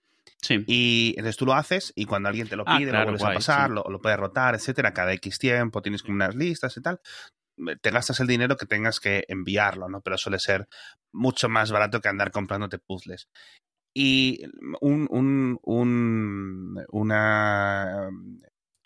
Sí. 0.43 0.63
Y 0.67 1.15
entonces 1.17 1.37
tú 1.39 1.47
lo 1.47 1.55
haces 1.55 1.93
y 1.97 2.05
cuando 2.05 2.29
alguien 2.29 2.47
te 2.47 2.57
lo 2.57 2.65
Ah, 2.67 2.77
pide, 2.77 2.91
claro, 2.91 3.07
lo 3.07 3.19
vuelves 3.19 3.23
guay, 3.23 3.33
a 3.33 3.39
pasar, 3.39 3.69
sí. 3.69 3.75
lo, 3.75 3.85
lo 3.89 4.01
puedes 4.01 4.19
rotar, 4.19 4.55
etcétera. 4.55 4.93
Cada 4.93 5.13
X 5.15 5.39
tiempo 5.39 5.81
tienes 5.81 6.03
como 6.03 6.15
unas 6.17 6.35
listas 6.37 6.77
y 6.77 6.83
tal. 6.83 7.01
Te 7.81 7.91
gastas 7.91 8.21
el 8.21 8.27
dinero 8.27 8.57
que 8.57 8.67
tengas 8.67 9.01
que 9.01 9.25
enviarlo, 9.29 9.89
¿no? 9.89 10.01
Pero 10.01 10.19
suele 10.19 10.39
ser 10.39 10.69
mucho 11.13 11.49
más 11.49 11.71
barato 11.71 12.01
que 12.01 12.09
andar 12.09 12.31
comprándote 12.31 12.79
puzzles. 12.79 13.29
Y 13.95 14.45
un, 14.81 15.07
un, 15.11 15.59
un- 15.63 16.85
una, 16.89 18.11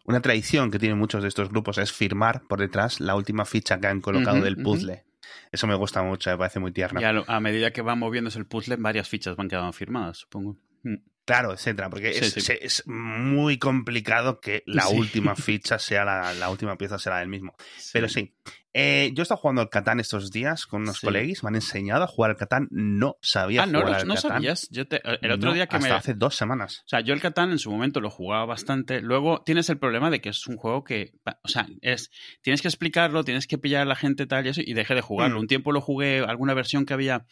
una 0.04 0.20
tradición 0.20 0.70
que 0.70 0.78
tienen 0.78 0.98
muchos 0.98 1.22
de 1.22 1.28
estos 1.28 1.48
grupos 1.50 1.78
es 1.78 1.92
firmar 1.92 2.42
por 2.48 2.60
detrás 2.60 3.00
la 3.00 3.14
última 3.14 3.44
ficha 3.44 3.78
que 3.80 3.86
han 3.88 4.00
colocado 4.00 4.42
del 4.42 4.56
puzzle. 4.62 5.04
Eso 5.50 5.66
me 5.66 5.74
gusta 5.74 6.02
mucho, 6.02 6.30
me 6.30 6.38
parece 6.38 6.60
muy 6.60 6.72
tierno. 6.72 7.00
Y 7.00 7.04
a, 7.04 7.12
lo- 7.12 7.24
a 7.28 7.40
medida 7.40 7.72
que 7.72 7.82
va 7.82 7.94
moviéndose 7.94 8.38
el 8.38 8.46
puzzle, 8.46 8.76
varias 8.76 9.08
fichas 9.08 9.36
van 9.36 9.48
quedando 9.48 9.72
firmadas, 9.72 10.18
supongo. 10.18 10.56
Mm. 10.82 10.96
Claro, 11.24 11.52
etcétera, 11.52 11.88
porque 11.88 12.10
es, 12.10 12.82
muy 12.86 13.58
complicado 13.58 14.40
que 14.40 14.64
la 14.66 14.88
última 14.88 15.36
ficha 15.36 15.78
sea 15.78 16.04
la, 16.04 16.34
la, 16.34 16.50
última 16.50 16.76
pieza 16.76 16.98
sea 16.98 17.14
la 17.14 17.18
del 17.20 17.28
mismo. 17.28 17.54
Pero 17.92 18.08
sí, 18.08 18.34
eh, 18.74 19.10
yo 19.14 19.20
he 19.20 19.24
estado 19.24 19.40
jugando 19.40 19.60
al 19.60 19.68
Catán 19.68 20.00
estos 20.00 20.30
días 20.30 20.66
con 20.66 20.82
unos 20.82 21.00
colegas, 21.00 21.42
me 21.42 21.48
han 21.48 21.56
enseñado 21.56 22.04
a 22.04 22.06
jugar 22.06 22.30
al 22.30 22.36
Catán, 22.36 22.68
no 22.70 23.18
sabía 23.20 23.64
ah, 23.64 23.66
no, 23.66 23.80
jugar 23.80 24.00
al 24.00 24.06
no 24.08 24.16
sabías. 24.16 24.68
Yo 24.70 24.84
el 25.20 25.30
otro 25.30 25.52
día 25.52 25.66
que 25.66 25.76
hasta 25.76 25.96
hace 25.96 26.14
dos 26.14 26.36
semanas. 26.36 26.80
O 26.86 26.88
sea, 26.88 27.00
yo 27.00 27.12
el 27.12 27.20
Catán 27.20 27.50
en 27.50 27.58
su 27.58 27.70
momento 27.70 28.00
lo 28.00 28.10
jugaba 28.10 28.46
bastante. 28.46 29.02
Luego 29.02 29.42
tienes 29.42 29.68
el 29.68 29.78
problema 29.78 30.10
de 30.10 30.20
que 30.20 30.30
es 30.30 30.46
un 30.46 30.56
juego 30.56 30.84
que, 30.84 31.12
o 31.42 31.48
sea, 31.48 31.66
es 31.82 32.10
tienes 32.40 32.62
que 32.62 32.68
explicarlo, 32.68 33.24
tienes 33.24 33.46
que 33.46 33.58
pillar 33.58 33.82
a 33.82 33.86
la 33.86 33.96
gente 33.96 34.26
tal 34.26 34.46
y 34.46 34.50
eso 34.50 34.62
y 34.64 34.72
dejé 34.72 34.94
de 34.94 35.02
jugarlo. 35.02 35.36
Mm. 35.36 35.40
Un 35.40 35.46
tiempo 35.48 35.72
lo 35.72 35.80
jugué 35.82 36.20
alguna 36.20 36.54
versión 36.54 36.86
que 36.86 36.94
había 36.94 37.26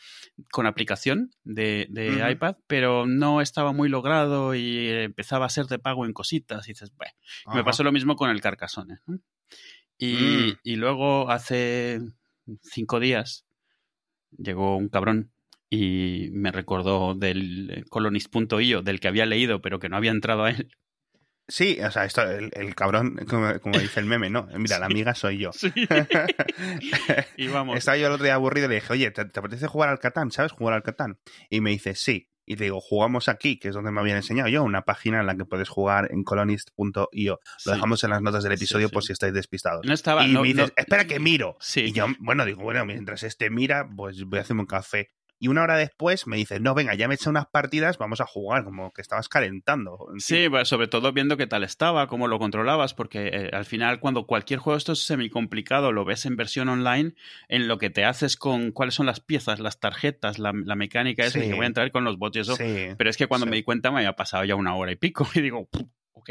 con 0.51 0.67
aplicación 0.67 1.31
de, 1.45 1.89
iPad, 2.31 2.57
pero 2.67 3.07
no 3.07 3.41
estaba 3.41 3.73
muy 3.73 3.89
logrado 3.89 4.55
y 4.55 4.89
empezaba 4.89 5.47
a 5.47 5.51
ser 5.51 5.67
de 5.67 5.79
pago 5.79 6.05
en 6.05 6.13
cositas 6.13 6.69
y 6.69 6.73
dices, 6.73 6.93
bueno, 6.97 7.13
me 7.55 7.65
pasó 7.65 7.83
lo 7.83 7.93
mismo 7.93 8.17
con 8.17 8.31
el 8.31 8.41
Carcassonne. 8.41 8.99
Mm. 10.01 10.59
Y, 10.63 10.77
luego 10.77 11.31
hace 11.31 12.01
cinco 12.63 13.01
días 13.01 13.47
llegó 14.37 14.77
un 14.77 14.89
cabrón 14.89 15.31
y 15.69 16.31
me 16.33 16.53
recordó 16.53 17.15
del 17.15 17.85
colonist.io, 17.91 18.83
del 18.83 19.01
que 19.01 19.09
había 19.09 19.27
leído 19.27 19.61
pero 19.61 19.79
que 19.79 19.89
no 19.89 19.97
había 19.97 20.11
entrado 20.11 20.45
a 20.45 20.51
él. 20.51 20.71
Sí, 21.49 21.79
o 21.81 21.91
sea, 21.91 22.05
esto, 22.05 22.23
el, 22.23 22.75
cabrón, 22.77 23.17
como, 23.29 23.79
dice 23.79 23.99
el 23.99 24.07
meme, 24.07 24.31
¿no? 24.31 24.47
Mira, 24.57 24.79
la 24.79 24.87
amiga 24.87 25.17
soy 25.17 25.39
yo. 25.39 25.53
Sí. 25.53 25.73
y 27.37 27.49
vamos. 27.49 27.77
Estaba 27.77 27.99
yo 27.99 28.07
el 28.07 28.13
otro 28.13 28.25
día 28.25 28.35
aburrido 28.35 28.67
y 28.67 28.69
le 28.69 28.75
dije, 28.77 28.93
oye, 28.93 29.11
¿te, 29.11 29.25
¿te, 29.25 29.41
apetece 29.41 29.67
jugar 29.67 29.89
al 29.89 29.99
Catán? 29.99 30.31
¿Sabes 30.31 30.53
jugar 30.53 30.75
al 30.75 30.85
Catán? 30.85 31.19
Y 31.51 31.61
me 31.61 31.71
dice, 31.71 31.97
sí 31.97 32.30
y 32.47 32.57
te 32.57 32.65
digo, 32.65 32.81
jugamos 32.81 33.29
aquí, 33.29 33.59
que 33.59 33.69
es 33.69 33.75
donde 33.75 33.91
me 33.91 34.01
habían 34.01 34.17
enseñado 34.17 34.49
yo, 34.49 34.63
una 34.63 34.83
página 34.83 35.21
en 35.21 35.27
la 35.27 35.37
que 35.37 35.45
puedes 35.45 35.69
jugar 35.69 36.09
en 36.11 36.25
colonist.io. 36.25 37.41
Lo 37.65 37.73
dejamos 37.73 38.03
en 38.05 38.11
las 38.11 38.23
notas 38.23 38.43
del 38.43 38.53
episodio 38.53 38.89
por 38.89 39.05
si 39.05 39.13
estáis 39.13 39.33
despistados. 39.33 39.87
No 39.87 39.95
estaba, 39.95 40.27
y 40.27 40.33
me 40.33 40.43
dices, 40.43 40.73
espera 40.77 41.05
que 41.05 41.21
miro. 41.21 41.57
Y 41.75 41.93
yo, 41.93 42.07
bueno, 42.19 42.45
digo, 42.45 42.63
bueno, 42.63 42.85
mientras 42.85 43.23
este 43.23 43.51
mira, 43.51 43.89
pues 43.97 44.25
voy 44.25 44.39
a 44.39 44.43
hacerme 44.43 44.63
un 44.63 44.67
café. 44.67 45.11
Y 45.43 45.49
una 45.49 45.63
hora 45.63 45.79
después 45.79 46.27
me 46.27 46.37
dices, 46.37 46.61
no, 46.61 46.75
venga, 46.75 46.95
ya 46.95 47.09
me 47.09 47.15
he 47.15 47.17
hecho 47.17 47.31
unas 47.31 47.47
partidas, 47.47 47.97
vamos 47.97 48.21
a 48.21 48.27
jugar, 48.27 48.63
como 48.63 48.93
que 48.93 49.01
estabas 49.01 49.31
calentando. 49.31 49.99
Sí, 50.19 50.47
sobre 50.65 50.87
todo 50.87 51.15
viendo 51.15 51.39
qué 51.39 51.47
tal 51.47 51.65
estaba, 51.65 52.09
cómo 52.09 52.29
lo 52.29 52.39
controlabas, 52.39 52.93
porque 52.93 53.29
eh, 53.29 53.51
al 53.55 53.65
final 53.65 54.01
cuando 54.01 54.27
cualquier 54.27 54.61
juego 54.61 54.77
esto 54.77 54.93
es 54.93 55.07
semi 55.07 55.31
complicado, 55.31 55.93
lo 55.93 56.05
ves 56.05 56.27
en 56.27 56.37
versión 56.37 56.69
online, 56.69 57.15
en 57.49 57.69
lo 57.69 57.79
que 57.79 57.89
te 57.89 58.05
haces 58.05 58.37
con 58.37 58.71
cuáles 58.71 58.95
son 58.95 59.07
las 59.07 59.21
piezas, 59.21 59.61
las 59.61 59.81
tarjetas, 59.81 60.39
la, 60.39 60.53
mecánica, 60.53 61.25
eso, 61.25 61.39
y 61.39 61.49
que 61.49 61.55
voy 61.55 61.65
a 61.65 61.69
entrar 61.69 61.91
con 61.91 62.05
los 62.05 62.19
bots 62.19 62.37
y 62.37 62.41
eso. 62.41 62.57
pero 62.99 63.09
es 63.09 63.17
que 63.17 63.27
cuando 63.27 63.47
me 63.47 63.57
di 63.57 63.63
cuenta 63.63 63.91
me 63.91 64.01
había 64.01 64.13
pasado 64.13 64.45
ya 64.45 64.57
una 64.57 64.77
hora 64.77 64.93
y 64.93 64.97
pico 64.97 65.27
y 65.35 65.41
digo, 65.41 65.71
ok. 66.13 66.31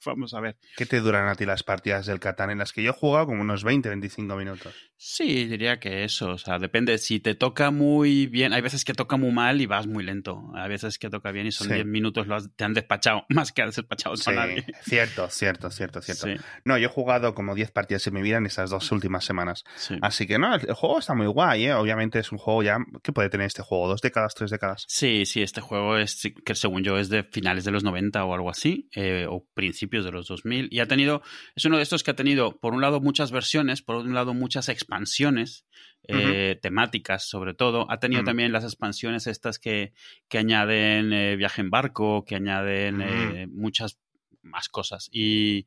Vamos 0.04 0.34
a 0.34 0.40
ver. 0.40 0.56
¿Qué 0.76 0.86
te 0.86 1.00
duran 1.00 1.28
a 1.28 1.34
ti 1.34 1.46
las 1.46 1.62
partidas 1.62 2.06
del 2.06 2.20
Catán? 2.20 2.50
En 2.50 2.58
las 2.58 2.72
que 2.72 2.82
yo 2.82 2.90
he 2.90 2.94
jugado 2.94 3.26
como 3.26 3.42
unos 3.42 3.64
20, 3.64 3.88
25 3.88 4.36
minutos. 4.36 4.74
Sí, 4.96 5.46
diría 5.46 5.78
que 5.78 6.04
eso. 6.04 6.30
O 6.30 6.38
sea, 6.38 6.58
depende. 6.58 6.98
Si 6.98 7.20
te 7.20 7.34
toca 7.34 7.70
muy 7.70 8.26
bien, 8.26 8.52
hay 8.52 8.62
veces 8.62 8.84
que 8.84 8.94
toca 8.94 9.16
muy 9.16 9.32
mal 9.32 9.60
y 9.60 9.66
vas 9.66 9.86
muy 9.86 10.04
lento. 10.04 10.50
Hay 10.54 10.68
veces 10.68 10.98
que 10.98 11.10
toca 11.10 11.32
bien 11.32 11.46
y 11.46 11.52
son 11.52 11.68
10 11.68 11.84
minutos, 11.86 12.26
te 12.56 12.64
han 12.64 12.74
despachado, 12.74 13.24
más 13.28 13.52
que 13.52 13.62
has 13.62 13.76
despachado 13.76 14.16
sí, 14.16 14.30
nadie. 14.30 14.64
Cierto, 14.82 15.28
cierto, 15.30 15.70
cierto, 15.70 16.00
cierto. 16.00 16.42
No, 16.64 16.78
yo 16.78 16.86
he 16.86 16.90
jugado 16.90 17.34
como 17.34 17.54
10 17.54 17.70
partidas 17.70 18.06
en 18.06 18.14
mi 18.14 18.22
vida 18.22 18.38
en 18.38 18.46
esas 18.46 18.70
dos 18.70 18.90
últimas 18.92 19.24
semanas. 19.24 19.64
Así 20.02 20.26
que 20.26 20.38
no, 20.38 20.54
el, 20.54 20.72
juego 20.72 20.98
está 20.98 21.14
muy 21.14 21.26
guay, 21.26 21.66
¿eh? 21.66 21.74
Obviamente 21.74 22.18
es 22.18 22.32
un 22.32 22.38
juego 22.38 22.62
ya. 22.62 22.78
¿Qué 23.02 23.12
puede 23.12 23.28
tener 23.28 23.46
este 23.46 23.62
juego? 23.62 23.88
¿Dos 23.88 24.00
décadas, 24.00 24.34
tres 24.34 24.50
décadas? 24.50 24.84
Sí, 24.88 25.26
sí, 25.26 25.42
este 25.42 25.60
juego 25.60 25.96
es, 25.96 26.20
que 26.44 26.54
según 26.54 26.82
yo 26.82 26.98
es 26.98 27.08
de 27.08 27.24
finales 27.24 27.64
de 27.64 27.70
los 27.70 27.84
90 27.84 28.24
o 28.24 28.34
algo 28.34 28.50
así, 28.50 28.88
eh, 28.94 29.26
o 29.28 29.46
principios 29.54 29.85
de 29.90 30.12
los 30.12 30.28
2000 30.28 30.68
y 30.70 30.80
ha 30.80 30.86
tenido, 30.86 31.22
es 31.54 31.64
uno 31.64 31.76
de 31.76 31.82
estos 31.82 32.02
que 32.02 32.10
ha 32.10 32.16
tenido, 32.16 32.58
por 32.58 32.74
un 32.74 32.80
lado, 32.80 33.00
muchas 33.00 33.30
versiones, 33.30 33.82
por 33.82 33.96
un 33.96 34.14
lado, 34.14 34.34
muchas 34.34 34.68
expansiones 34.68 35.64
eh, 36.08 36.58
temáticas, 36.60 37.28
sobre 37.28 37.54
todo. 37.54 37.90
Ha 37.90 37.98
tenido 37.98 38.24
también 38.24 38.52
las 38.52 38.64
expansiones 38.64 39.26
estas 39.26 39.58
que, 39.58 39.92
que 40.28 40.38
añaden 40.38 41.12
eh, 41.12 41.36
viaje 41.36 41.62
en 41.62 41.70
barco, 41.70 42.24
que 42.24 42.36
añaden 42.36 43.00
eh, 43.00 43.46
muchas 43.48 43.98
más 44.42 44.68
cosas. 44.68 45.08
Y, 45.10 45.66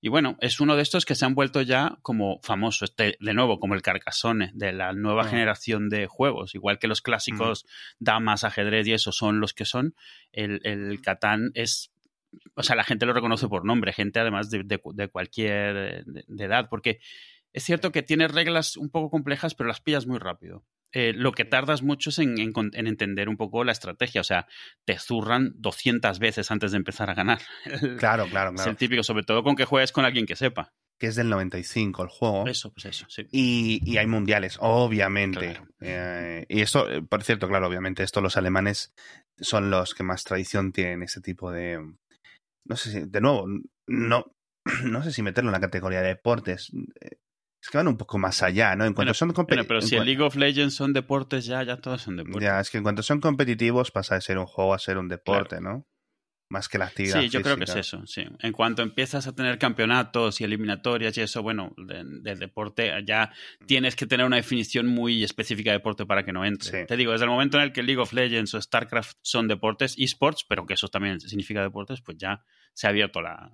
y 0.00 0.08
bueno, 0.08 0.36
es 0.40 0.58
uno 0.60 0.74
de 0.74 0.82
estos 0.82 1.04
que 1.04 1.14
se 1.14 1.24
han 1.24 1.34
vuelto 1.34 1.62
ya 1.62 1.96
como 2.02 2.40
famosos, 2.42 2.90
este, 2.90 3.16
de 3.20 3.34
nuevo, 3.34 3.60
como 3.60 3.74
el 3.74 3.82
Carcassonne, 3.82 4.50
de 4.52 4.72
la 4.72 4.92
nueva 4.92 5.24
generación 5.24 5.88
de 5.88 6.08
juegos. 6.08 6.56
Igual 6.56 6.80
que 6.80 6.88
los 6.88 7.02
clásicos 7.02 7.66
damas, 8.00 8.42
ajedrez 8.42 8.86
y 8.88 8.94
eso 8.94 9.12
son 9.12 9.38
los 9.38 9.54
que 9.54 9.64
son, 9.64 9.94
el, 10.32 10.60
el 10.64 11.00
Catán 11.00 11.52
es 11.54 11.91
o 12.54 12.62
sea, 12.62 12.76
la 12.76 12.84
gente 12.84 13.06
lo 13.06 13.12
reconoce 13.12 13.48
por 13.48 13.64
nombre, 13.64 13.92
gente 13.92 14.20
además 14.20 14.50
de, 14.50 14.64
de, 14.64 15.08
cualquier 15.08 15.76
eh, 15.76 16.02
de, 16.06 16.44
edad, 16.44 16.68
porque 16.68 17.00
es 17.52 17.64
cierto 17.64 17.92
que 17.92 18.02
tiene 18.02 18.28
reglas 18.28 18.76
un 18.76 18.90
poco 18.90 19.10
complejas, 19.10 19.54
pero 19.54 19.68
las 19.68 19.80
pillas 19.80 20.06
muy 20.06 20.18
rápido. 20.18 20.64
Eh, 20.94 21.14
lo 21.14 21.32
que 21.32 21.46
tardas 21.46 21.82
mucho 21.82 22.10
es 22.10 22.18
en, 22.18 22.38
en, 22.38 22.86
entender 22.86 23.30
un 23.30 23.38
poco 23.38 23.64
la 23.64 23.72
estrategia, 23.72 24.20
o 24.20 24.24
sea, 24.24 24.46
te 24.84 24.98
zurran 24.98 25.52
200 25.56 26.18
veces 26.18 26.50
antes 26.50 26.72
de 26.72 26.76
empezar 26.76 27.08
a 27.10 27.14
ganar. 27.14 27.40
Claro, 27.98 28.26
claro, 28.26 28.52
claro. 28.52 28.54
Es 28.54 28.66
el 28.66 28.76
típico, 28.76 29.02
sobre 29.02 29.22
todo 29.22 29.42
con 29.42 29.56
que 29.56 29.64
juegues 29.64 29.92
con 29.92 30.04
alguien 30.04 30.26
que 30.26 30.36
sepa. 30.36 30.72
Que 30.98 31.06
es 31.06 31.16
del 31.16 31.30
95 31.30 32.02
el 32.02 32.08
juego. 32.08 32.46
Eso, 32.46 32.72
pues 32.72 32.84
eso, 32.86 33.06
sí. 33.08 33.26
Y, 33.32 33.80
y 33.84 33.96
hay 33.96 34.06
mundiales, 34.06 34.58
obviamente. 34.60 35.60
Eh, 35.80 36.46
y 36.48 36.60
esto, 36.60 36.86
por 37.08 37.24
cierto, 37.24 37.48
claro, 37.48 37.66
obviamente, 37.66 38.02
esto 38.02 38.20
los 38.20 38.36
alemanes 38.36 38.94
son 39.40 39.70
los 39.70 39.94
que 39.94 40.04
más 40.04 40.24
tradición 40.24 40.72
tienen 40.72 41.02
ese 41.02 41.20
tipo 41.20 41.50
de, 41.50 41.80
no 42.64 42.76
sé 42.76 42.90
si, 42.90 43.00
de 43.04 43.20
nuevo, 43.20 43.46
no, 43.86 44.24
no 44.84 45.02
sé 45.02 45.12
si 45.12 45.22
meterlo 45.22 45.50
en 45.50 45.52
la 45.52 45.60
categoría 45.60 46.02
de 46.02 46.08
deportes. 46.08 46.70
Eh, 47.00 47.18
es 47.62 47.70
que 47.70 47.78
van 47.78 47.86
un 47.86 47.96
poco 47.96 48.18
más 48.18 48.42
allá, 48.42 48.74
¿no? 48.74 48.84
En 48.84 48.92
cuanto 48.92 49.14
son 49.14 49.32
competitivos. 49.32 49.68
pero 49.68 49.80
si 49.82 49.94
el 49.94 50.04
League 50.04 50.22
of 50.22 50.34
Legends 50.34 50.74
son 50.74 50.92
deportes, 50.92 51.46
ya, 51.46 51.62
ya 51.62 51.76
todos 51.76 52.02
son 52.02 52.16
deportes. 52.16 52.42
Ya, 52.42 52.58
es 52.58 52.70
que 52.70 52.78
en 52.78 52.82
cuanto 52.82 53.04
son 53.04 53.20
competitivos 53.20 53.92
pasa 53.92 54.16
de 54.16 54.20
ser 54.20 54.38
un 54.38 54.46
juego 54.46 54.74
a 54.74 54.80
ser 54.80 54.98
un 54.98 55.08
deporte, 55.08 55.60
¿no? 55.60 55.86
Más 56.52 56.68
que 56.68 56.76
la 56.76 56.84
actividad. 56.84 57.18
Sí, 57.18 57.30
yo 57.30 57.40
creo 57.40 57.56
que 57.56 57.64
es 57.64 57.76
eso, 57.76 58.06
sí. 58.06 58.26
En 58.40 58.52
cuanto 58.52 58.82
empiezas 58.82 59.26
a 59.26 59.34
tener 59.34 59.58
campeonatos 59.58 60.38
y 60.38 60.44
eliminatorias 60.44 61.16
y 61.16 61.22
eso, 61.22 61.42
bueno, 61.42 61.72
del 61.78 62.38
deporte, 62.38 62.92
ya 63.06 63.32
tienes 63.66 63.96
que 63.96 64.04
tener 64.04 64.26
una 64.26 64.36
definición 64.36 64.86
muy 64.86 65.24
específica 65.24 65.70
de 65.70 65.78
deporte 65.78 66.04
para 66.04 66.26
que 66.26 66.32
no 66.34 66.44
entre. 66.44 66.84
Te 66.84 66.96
digo, 66.98 67.12
desde 67.12 67.24
el 67.24 67.30
momento 67.30 67.56
en 67.56 67.62
el 67.62 67.72
que 67.72 67.82
League 67.82 68.02
of 68.02 68.12
Legends 68.12 68.52
o 68.52 68.60
StarCraft 68.60 69.16
son 69.22 69.48
deportes, 69.48 69.94
esports, 69.96 70.44
pero 70.46 70.66
que 70.66 70.74
eso 70.74 70.88
también 70.88 71.20
significa 71.20 71.62
deportes, 71.62 72.02
pues 72.02 72.18
ya 72.18 72.44
se 72.74 72.86
ha 72.86 72.90
abierto 72.90 73.22
la, 73.22 73.50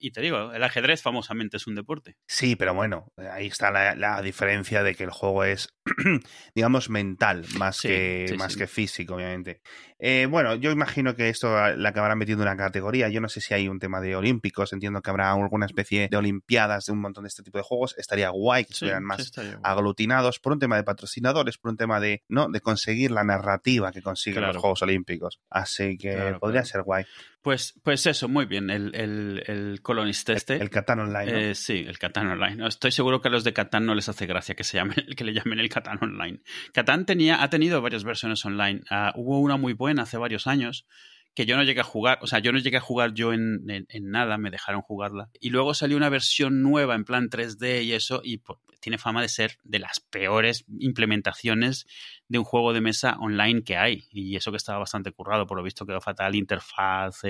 y 0.00 0.10
te 0.10 0.20
digo, 0.20 0.52
el 0.52 0.62
ajedrez 0.62 1.02
famosamente 1.02 1.56
es 1.56 1.66
un 1.66 1.74
deporte. 1.74 2.16
Sí, 2.26 2.56
pero 2.56 2.74
bueno, 2.74 3.12
ahí 3.16 3.46
está 3.46 3.70
la, 3.70 4.22
diferencia 4.22 4.82
de 4.82 4.94
que 4.94 5.04
el 5.04 5.10
juego 5.10 5.44
es, 5.44 5.74
digamos, 6.54 6.90
mental 6.90 7.44
más, 7.58 7.80
que, 7.80 8.34
más 8.38 8.56
que 8.56 8.66
físico, 8.66 9.14
obviamente. 9.14 9.60
Eh, 9.98 10.26
bueno, 10.28 10.56
yo 10.56 10.72
imagino 10.72 11.14
que 11.14 11.28
esto 11.28 11.54
la 11.76 11.88
acabarán 11.88 12.18
metiendo 12.18 12.42
en 12.42 12.48
una 12.48 12.56
categoría. 12.56 13.08
Yo 13.08 13.20
no 13.20 13.28
sé 13.28 13.40
si 13.40 13.54
hay 13.54 13.68
un 13.68 13.78
tema 13.78 14.00
de 14.00 14.16
olímpicos, 14.16 14.72
entiendo 14.72 15.00
que 15.00 15.10
habrá 15.10 15.32
alguna 15.32 15.66
especie 15.66 16.08
de 16.10 16.16
olimpiadas 16.16 16.86
de 16.86 16.92
un 16.92 17.00
montón 17.00 17.22
de 17.24 17.28
este 17.28 17.44
tipo 17.44 17.58
de 17.58 17.64
juegos. 17.64 17.94
Estaría 17.96 18.30
guay 18.30 18.64
que 18.64 18.72
estuvieran 18.72 19.04
más 19.04 19.32
aglutinados 19.62 20.40
por 20.40 20.52
un 20.54 20.58
tema 20.58 20.76
de 20.76 20.82
patrocinadores, 20.82 21.58
por 21.58 21.70
un 21.70 21.76
tema 21.76 22.00
de, 22.00 22.24
¿no? 22.28 22.48
de 22.48 22.60
conseguir 22.60 23.12
la 23.12 23.22
narrativa 23.22 23.92
que 23.92 24.02
consiguen 24.02 24.42
los 24.42 24.56
Juegos 24.56 24.82
Olímpicos. 24.82 25.40
Así 25.48 25.96
que 25.96 26.36
podría 26.40 26.64
ser 26.64 26.82
guay. 26.82 27.04
Pues, 27.42 27.74
pues 27.82 28.06
eso, 28.06 28.28
muy 28.28 28.46
bien. 28.46 28.70
El, 28.70 28.94
el, 28.94 29.42
el 29.48 29.82
Colonist 29.82 30.30
este. 30.30 30.54
El, 30.54 30.70
Catán 30.70 31.00
Online. 31.00 31.50
Eh, 31.50 31.54
sí, 31.56 31.84
el 31.86 31.98
Catán 31.98 32.28
Online. 32.28 32.68
Estoy 32.68 32.92
seguro 32.92 33.20
que 33.20 33.28
a 33.28 33.30
los 33.32 33.42
de 33.42 33.52
Catán 33.52 33.84
no 33.84 33.96
les 33.96 34.08
hace 34.08 34.26
gracia 34.26 34.54
que, 34.54 34.62
se 34.62 34.76
llamen, 34.76 34.94
que 35.16 35.24
le 35.24 35.34
llamen 35.34 35.58
el 35.58 35.68
Catán 35.72 35.98
Online. 36.02 36.40
Catán 36.72 37.06
tenía, 37.06 37.42
ha 37.42 37.48
tenido 37.48 37.80
varias 37.80 38.04
versiones 38.04 38.44
online. 38.44 38.82
Ah, 38.90 39.12
hubo 39.16 39.40
una 39.40 39.56
muy 39.56 39.72
buena 39.72 40.02
hace 40.02 40.18
varios 40.18 40.46
años 40.46 40.86
que 41.34 41.46
yo 41.46 41.56
no 41.56 41.62
llegué 41.62 41.80
a 41.80 41.84
jugar, 41.84 42.18
o 42.20 42.26
sea, 42.26 42.40
yo 42.40 42.52
no 42.52 42.58
llegué 42.58 42.76
a 42.76 42.80
jugar 42.80 43.14
yo 43.14 43.32
en, 43.32 43.64
en, 43.66 44.10
nada, 44.10 44.36
me 44.36 44.50
dejaron 44.50 44.82
jugarla. 44.82 45.30
Y 45.40 45.48
luego 45.48 45.72
salió 45.72 45.96
una 45.96 46.10
versión 46.10 46.60
nueva 46.60 46.94
en 46.94 47.04
plan 47.04 47.30
3D 47.30 47.84
y 47.84 47.94
eso, 47.94 48.20
y 48.22 48.42
tiene 48.80 48.98
fama 48.98 49.22
de 49.22 49.28
ser 49.28 49.56
de 49.62 49.78
las 49.78 50.00
peores 50.00 50.66
implementaciones 50.78 51.86
de 52.32 52.38
un 52.38 52.44
juego 52.44 52.72
de 52.72 52.80
mesa 52.80 53.18
online 53.20 53.62
que 53.62 53.76
hay. 53.76 54.04
Y 54.10 54.36
eso 54.36 54.50
que 54.50 54.56
estaba 54.56 54.78
bastante 54.78 55.12
currado, 55.12 55.46
por 55.46 55.58
lo 55.58 55.62
visto 55.62 55.84
quedó 55.84 56.00
fatal 56.00 56.34
interfaz, 56.34 57.20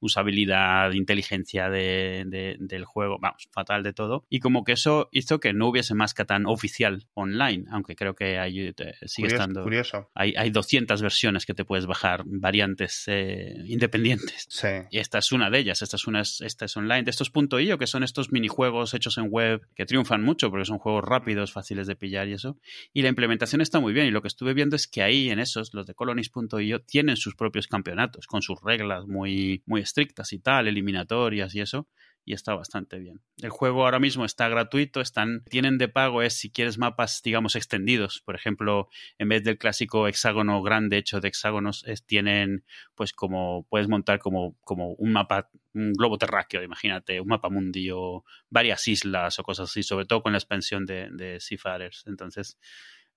usabilidad, 0.00 0.92
inteligencia 0.92 1.68
de, 1.68 2.56
del 2.58 2.84
juego, 2.86 3.18
vamos, 3.20 3.46
fatal 3.52 3.82
de 3.82 3.92
todo. 3.92 4.24
Y 4.30 4.40
como 4.40 4.64
que 4.64 4.72
eso 4.72 5.10
hizo 5.12 5.38
que 5.38 5.52
no 5.52 5.68
hubiese 5.68 5.94
más 5.94 6.14
Catán 6.14 6.46
oficial 6.46 7.06
online, 7.12 7.66
aunque 7.70 7.94
creo 7.94 8.14
que 8.14 8.38
hay, 8.38 8.74
sigue 9.04 9.28
estando... 9.28 9.62
Curioso. 9.62 10.10
Hay, 10.14 10.32
hay 10.34 10.48
200 10.48 11.02
versiones 11.02 11.44
que 11.44 11.52
te 11.52 11.66
puedes 11.66 11.84
bajar, 11.84 12.22
variantes 12.24 13.04
eh, 13.06 13.54
independientes. 13.66 14.46
Sí. 14.48 14.68
Y 14.90 14.98
esta 14.98 15.18
es 15.18 15.30
una 15.30 15.50
de 15.50 15.58
ellas, 15.58 15.82
esta 15.82 15.96
es, 15.96 16.06
una, 16.06 16.22
esta 16.22 16.64
es 16.64 16.74
online. 16.74 17.02
De 17.02 17.10
estos 17.10 17.30
.io, 17.60 17.78
que 17.78 17.86
son 17.86 18.02
estos 18.02 18.32
minijuegos 18.32 18.94
hechos 18.94 19.18
en 19.18 19.26
web 19.30 19.60
que 19.74 19.84
triunfan 19.84 20.22
mucho 20.22 20.50
porque 20.50 20.64
son 20.64 20.78
juegos 20.78 21.04
rápidos, 21.04 21.52
fáciles 21.52 21.86
de 21.86 21.96
pillar 21.96 22.28
y 22.28 22.32
eso. 22.32 22.56
Y 22.94 23.02
la 23.02 23.08
implementación 23.08 23.60
está 23.60 23.78
muy 23.78 23.92
bien. 23.92 24.06
Y 24.06 24.10
lo 24.10 24.22
que 24.22 24.28
estuve 24.38 24.54
viendo 24.54 24.76
es 24.76 24.86
que 24.86 25.02
ahí 25.02 25.30
en 25.30 25.40
esos, 25.40 25.74
los 25.74 25.84
de 25.84 25.94
colonies.io, 25.94 26.80
tienen 26.82 27.16
sus 27.16 27.34
propios 27.34 27.66
campeonatos 27.66 28.28
con 28.28 28.40
sus 28.40 28.62
reglas 28.62 29.04
muy, 29.04 29.64
muy 29.66 29.80
estrictas 29.80 30.32
y 30.32 30.38
tal, 30.38 30.68
eliminatorias 30.68 31.56
y 31.56 31.60
eso 31.60 31.88
y 32.28 32.34
está 32.34 32.54
bastante 32.54 32.98
bien. 32.98 33.22
El 33.38 33.48
juego 33.48 33.84
ahora 33.84 33.98
mismo 33.98 34.26
está 34.26 34.50
gratuito, 34.50 35.00
están, 35.00 35.42
tienen 35.44 35.78
de 35.78 35.88
pago 35.88 36.20
es 36.20 36.34
si 36.34 36.50
quieres 36.50 36.76
mapas, 36.76 37.22
digamos, 37.24 37.56
extendidos. 37.56 38.20
Por 38.20 38.34
ejemplo, 38.34 38.90
en 39.16 39.30
vez 39.30 39.42
del 39.44 39.56
clásico 39.56 40.06
hexágono 40.06 40.62
grande 40.62 40.98
hecho 40.98 41.20
de 41.20 41.28
hexágonos, 41.28 41.86
tienen, 42.06 42.64
pues 42.94 43.14
como, 43.14 43.66
puedes 43.70 43.88
montar 43.88 44.18
como, 44.18 44.58
como 44.60 44.92
un 44.92 45.12
mapa, 45.12 45.48
un 45.72 45.94
globo 45.94 46.18
terráqueo, 46.18 46.62
imagínate, 46.62 47.18
un 47.18 47.28
mapa 47.28 47.48
mundio, 47.48 48.24
varias 48.50 48.86
islas 48.86 49.38
o 49.38 49.42
cosas 49.42 49.70
así, 49.70 49.82
sobre 49.82 50.04
todo 50.04 50.22
con 50.22 50.32
la 50.32 50.38
expansión 50.38 50.84
de, 50.84 51.08
de 51.10 51.40
Seafarers. 51.40 52.04
Entonces, 52.06 52.58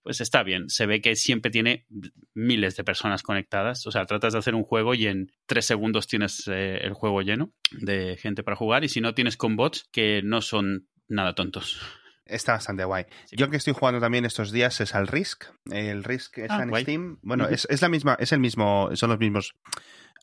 pues 0.03 0.21
está 0.21 0.43
bien. 0.43 0.69
Se 0.69 0.85
ve 0.85 1.01
que 1.01 1.15
siempre 1.15 1.51
tiene 1.51 1.85
miles 2.33 2.75
de 2.75 2.83
personas 2.83 3.23
conectadas. 3.23 3.85
O 3.87 3.91
sea, 3.91 4.05
tratas 4.05 4.33
de 4.33 4.39
hacer 4.39 4.55
un 4.55 4.63
juego 4.63 4.93
y 4.93 5.07
en 5.07 5.31
tres 5.45 5.65
segundos 5.65 6.07
tienes 6.07 6.47
eh, 6.47 6.79
el 6.81 6.93
juego 6.93 7.21
lleno 7.21 7.53
de 7.71 8.17
gente 8.17 8.43
para 8.43 8.57
jugar. 8.57 8.83
Y 8.83 8.89
si 8.89 9.01
no, 9.01 9.13
tienes 9.13 9.37
con 9.37 9.55
bots 9.55 9.87
que 9.91 10.21
no 10.23 10.41
son 10.41 10.87
nada 11.07 11.35
tontos. 11.35 11.81
Está 12.25 12.53
bastante 12.53 12.85
guay. 12.85 13.05
Yo 13.31 13.49
que 13.49 13.57
estoy 13.57 13.73
jugando 13.73 13.99
también 13.99 14.25
estos 14.25 14.51
días 14.51 14.79
es 14.79 14.95
al 14.95 15.07
Risk. 15.07 15.45
El 15.69 16.03
Risk 16.03 16.37
está 16.39 16.59
ah, 16.59 16.63
en 16.63 16.75
Steam. 16.75 17.19
Bueno, 17.21 17.47
es, 17.49 17.67
es, 17.69 17.81
la 17.81 17.89
misma, 17.89 18.15
es 18.19 18.31
el 18.31 18.39
mismo, 18.39 18.89
son 18.93 19.09
los 19.09 19.19
mismos 19.19 19.55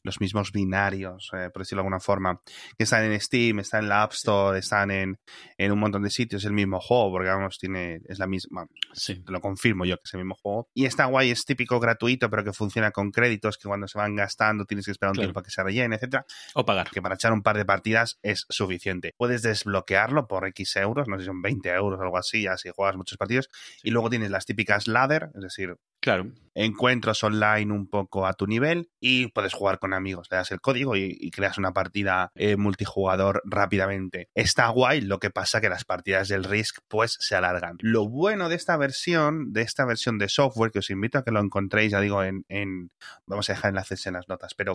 los 0.03 0.21
mismos 0.21 0.53
binarios, 0.53 1.31
eh, 1.33 1.51
por 1.53 1.63
decirlo 1.63 1.81
de 1.81 1.87
alguna 1.87 2.01
forma, 2.01 2.41
que 2.77 2.85
están 2.85 3.05
en 3.05 3.21
Steam, 3.21 3.61
están 3.61 3.85
en 3.85 3.89
la 3.89 4.03
App 4.03 4.13
Store, 4.13 4.59
están 4.59 4.91
en, 4.91 5.19
en 5.57 5.73
un 5.73 5.79
montón 5.79 6.03
de 6.03 6.11
sitios, 6.11 6.45
el 6.45 6.53
mismo 6.53 6.81
juego, 6.81 7.13
porque 7.13 7.29
vamos, 7.29 7.59
tiene, 7.59 8.01
es 8.07 8.19
la 8.19 8.27
misma, 8.27 8.67
sí. 8.93 9.23
te 9.23 9.33
lo 9.33 9.41
confirmo 9.41 9.85
yo 9.85 9.97
que 9.97 10.03
es 10.05 10.15
el 10.15 10.21
mismo 10.21 10.35
juego. 10.35 10.69
Y 10.75 10.87
está 10.87 11.07
guay, 11.07 11.31
es 11.31 11.45
típico 11.45 11.81
gratuito, 11.81 12.31
pero 12.31 12.45
que 12.45 12.53
funciona 12.53 12.91
con 12.91 13.11
créditos, 13.11 13.59
que 13.59 13.69
cuando 13.69 13.89
se 13.89 13.99
van 13.99 14.15
gastando 14.15 14.65
tienes 14.65 14.85
que 14.85 14.93
esperar 14.93 15.13
un 15.13 15.19
tiempo 15.19 15.41
a 15.41 15.43
que 15.43 15.51
se 15.51 15.63
rellene, 15.63 15.97
etcétera. 15.97 16.25
O 16.55 16.65
pagar. 16.65 16.91
Que 16.91 17.03
para 17.03 17.15
echar 17.15 17.33
un 17.33 17.43
par 17.43 17.57
de 17.57 17.65
partidas 17.65 18.19
es 18.23 18.45
suficiente. 18.49 19.15
Puedes 19.17 19.43
desbloquearlo 19.43 20.27
por 20.27 20.47
X 20.49 20.77
euros, 20.77 21.09
no 21.09 21.17
sé 21.17 21.23
si 21.23 21.27
son 21.27 21.43
20 21.43 21.69
euros 21.71 21.99
o 22.01 22.03
algo 22.03 22.19
así, 22.19 22.47
así 22.47 22.71
juegas 22.75 22.97
muchos 22.97 23.19
partidos. 23.19 23.49
Y 23.83 23.91
luego 23.91 24.11
tienes 24.11 24.31
las 24.31 24.47
típicas 24.47 24.87
ladder, 24.87 25.31
es 25.35 25.43
decir, 25.43 25.77
Claro. 26.09 26.33
Encuentros 26.55 27.23
online 27.23 27.71
un 27.71 27.87
poco 27.87 28.27
a 28.27 28.33
tu 28.33 28.47
nivel 28.47 28.89
y 28.99 29.27
puedes 29.27 29.53
jugar 29.53 29.79
con 29.79 29.93
amigos. 29.93 30.29
Le 30.31 30.39
das 30.39 30.51
el 30.53 30.61
código 30.63 30.97
y, 30.97 31.31
creas 31.31 31.59
una 31.59 31.75
partida 31.75 32.33
eh, 32.35 32.57
multijugador 32.57 33.43
rápidamente. 33.45 34.31
Está 34.35 34.69
guay, 34.69 35.03
lo 35.03 35.19
que 35.19 35.29
pasa 35.29 35.61
que 35.61 35.69
las 35.69 35.85
partidas 35.85 36.29
del 36.29 36.45
Risk 36.45 36.79
pues 36.89 37.19
se 37.21 37.37
alargan. 37.37 37.77
Lo 37.81 38.09
bueno 38.09 38.49
de 38.49 38.57
esta 38.57 38.79
versión, 38.79 39.53
de 39.53 39.61
esta 39.61 39.85
versión 39.85 40.17
de 40.17 40.31
software, 40.31 40.71
que 40.73 40.79
os 40.79 40.89
invito 40.89 41.19
a 41.19 41.25
que 41.25 41.31
lo 41.31 41.41
encontréis, 41.41 41.93
ya 41.93 42.01
digo, 42.01 42.25
en, 42.25 42.91
vamos 43.27 43.51
a 43.51 43.53
dejar 43.53 43.69
enlaces 43.69 44.07
en 44.07 44.15
las 44.15 44.31
notas, 44.31 44.55
pero 44.55 44.73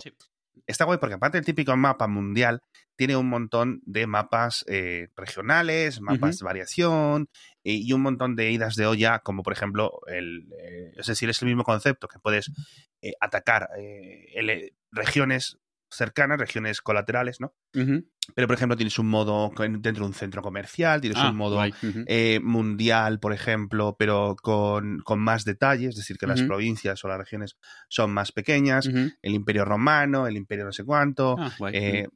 está 0.68 0.84
guay 0.84 0.98
porque 0.98 1.16
aparte 1.16 1.38
del 1.38 1.44
típico 1.44 1.76
mapa 1.76 2.06
mundial, 2.06 2.62
tiene 2.96 3.16
un 3.16 3.28
montón 3.28 3.82
de 3.86 4.06
mapas 4.06 4.64
eh, 4.68 5.08
regionales, 5.16 6.00
mapas 6.00 6.38
de 6.38 6.44
variación 6.44 7.28
y 7.64 7.92
un 7.92 8.02
montón 8.02 8.36
de 8.36 8.50
idas 8.50 8.76
de 8.76 8.86
olla, 8.86 9.20
como 9.20 9.42
por 9.42 9.52
ejemplo, 9.52 10.00
el, 10.06 10.46
eh, 10.60 10.92
es 10.96 11.06
decir, 11.06 11.28
es 11.30 11.40
el 11.42 11.48
mismo 11.48 11.64
concepto, 11.64 12.08
que 12.08 12.18
puedes 12.18 12.52
atacar 13.20 13.68
regiones 14.92 15.58
cercanas, 15.90 16.38
regiones 16.38 16.80
colaterales, 16.80 17.40
¿no? 17.40 17.54
Pero, 18.34 18.46
por 18.48 18.56
ejemplo, 18.56 18.76
tienes 18.76 18.98
un 18.98 19.08
modo 19.08 19.52
dentro 19.56 19.92
de 19.92 20.08
un 20.08 20.14
centro 20.14 20.42
comercial, 20.42 21.00
tienes 21.00 21.18
un 21.18 21.26
ah, 21.26 21.32
modo 21.32 21.62
mundial, 22.42 23.20
por 23.20 23.32
ejemplo, 23.32 23.96
pero 23.98 24.36
con, 24.36 25.02
más 25.16 25.44
detalles, 25.44 25.90
es 25.90 25.96
decir, 25.96 26.18
que 26.18 26.26
las 26.26 26.42
provincias 26.42 27.04
o 27.04 27.08
las 27.08 27.18
regiones 27.18 27.56
son 27.88 28.12
más 28.12 28.32
pequeñas, 28.32 28.86
el 28.86 29.34
imperio 29.34 29.64
romano, 29.64 30.26
el 30.26 30.36
imperio 30.36 30.64
no 30.64 30.72
sé 30.72 30.84
cuánto, 30.84 31.36
ah, 31.38 31.52
eh, 31.72 32.08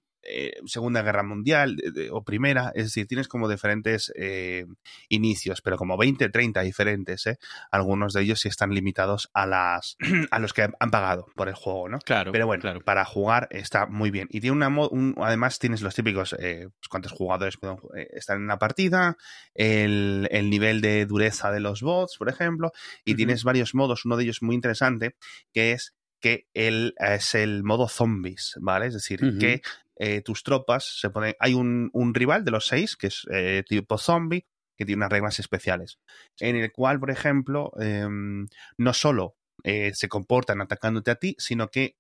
Segunda 0.67 1.03
Guerra 1.03 1.23
Mundial 1.23 1.77
o 2.11 2.23
Primera, 2.23 2.73
es 2.75 2.85
decir, 2.85 3.07
tienes 3.07 3.29
como 3.29 3.49
diferentes 3.49 4.13
eh, 4.17 4.67
inicios, 5.09 5.63
pero 5.63 5.77
como 5.77 5.97
20, 5.97 6.29
30 6.29 6.61
diferentes, 6.63 7.27
¿eh? 7.27 7.39
Algunos 7.71 8.13
de 8.13 8.23
ellos 8.23 8.41
sí 8.41 8.49
están 8.49 8.71
limitados 8.71 9.31
a 9.33 9.47
las 9.47 9.97
a 10.31 10.39
los 10.39 10.53
que 10.53 10.63
han 10.63 10.91
pagado 10.91 11.27
por 11.35 11.49
el 11.49 11.55
juego, 11.55 11.89
¿no? 11.89 11.99
Claro. 12.01 12.33
Pero 12.33 12.47
bueno, 12.47 12.81
para 12.85 13.05
jugar 13.05 13.49
está 13.51 13.87
muy 13.87 14.11
bien. 14.11 14.29
Y 14.31 14.41
tiene 14.41 14.57
una 14.57 14.69
un, 14.69 15.15
además 15.19 15.59
tienes 15.59 15.83
los 15.83 15.95
típicos 15.95 16.35
pues, 16.39 16.89
cuántos 16.91 17.13
jugadores 17.13 17.57
pueden 17.57 17.79
estar 18.13 18.37
en 18.37 18.43
una 18.43 18.59
partida, 18.59 19.17
el, 19.55 20.29
el, 20.31 20.51
nivel 20.51 20.81
de 20.81 21.07
dureza 21.07 21.51
de 21.51 21.61
los 21.61 21.81
bots, 21.81 22.17
por 22.19 22.29
ejemplo, 22.29 22.73
y 23.05 23.15
tienes 23.15 23.45
varios 23.45 23.75
modos, 23.75 24.05
uno 24.05 24.17
de 24.17 24.25
ellos 24.25 24.43
muy 24.43 24.55
interesante, 24.55 25.17
que 25.53 25.73
es 25.73 25.95
que 26.21 26.47
él 26.55 26.95
es 26.99 27.35
el 27.35 27.63
modo 27.63 27.89
zombies, 27.89 28.57
¿vale? 28.61 28.87
Es 28.87 28.95
decir, 28.95 29.21
que 29.39 29.63
eh, 29.99 30.23
tus 30.23 30.45
tropas 30.45 30.99
se 31.01 31.11
ponen. 31.11 31.35
Hay 31.41 31.55
un, 31.55 31.91
rival 32.15 32.45
de 32.45 32.53
los 32.53 32.67
seis, 32.67 32.97
que 32.97 33.09
es 33.09 33.27
eh, 33.31 33.65
tipo 33.67 33.99
zombie, 33.99 34.47
que 34.77 34.85
tiene 34.85 35.01
unas 35.01 35.11
reglas 35.11 35.41
especiales. 35.41 35.99
En 36.39 36.55
el 36.55 36.71
cual, 36.71 37.01
por 37.01 37.11
ejemplo, 37.11 37.73
em, 37.81 38.47
no 38.79 38.93
solo 38.93 39.37
eh, 39.65 39.93
se 39.95 40.09
comportan 40.09 40.61
atacándote 40.61 41.11
a 41.11 41.17
ti, 41.17 41.35
sino 41.39 41.69
que 41.69 41.97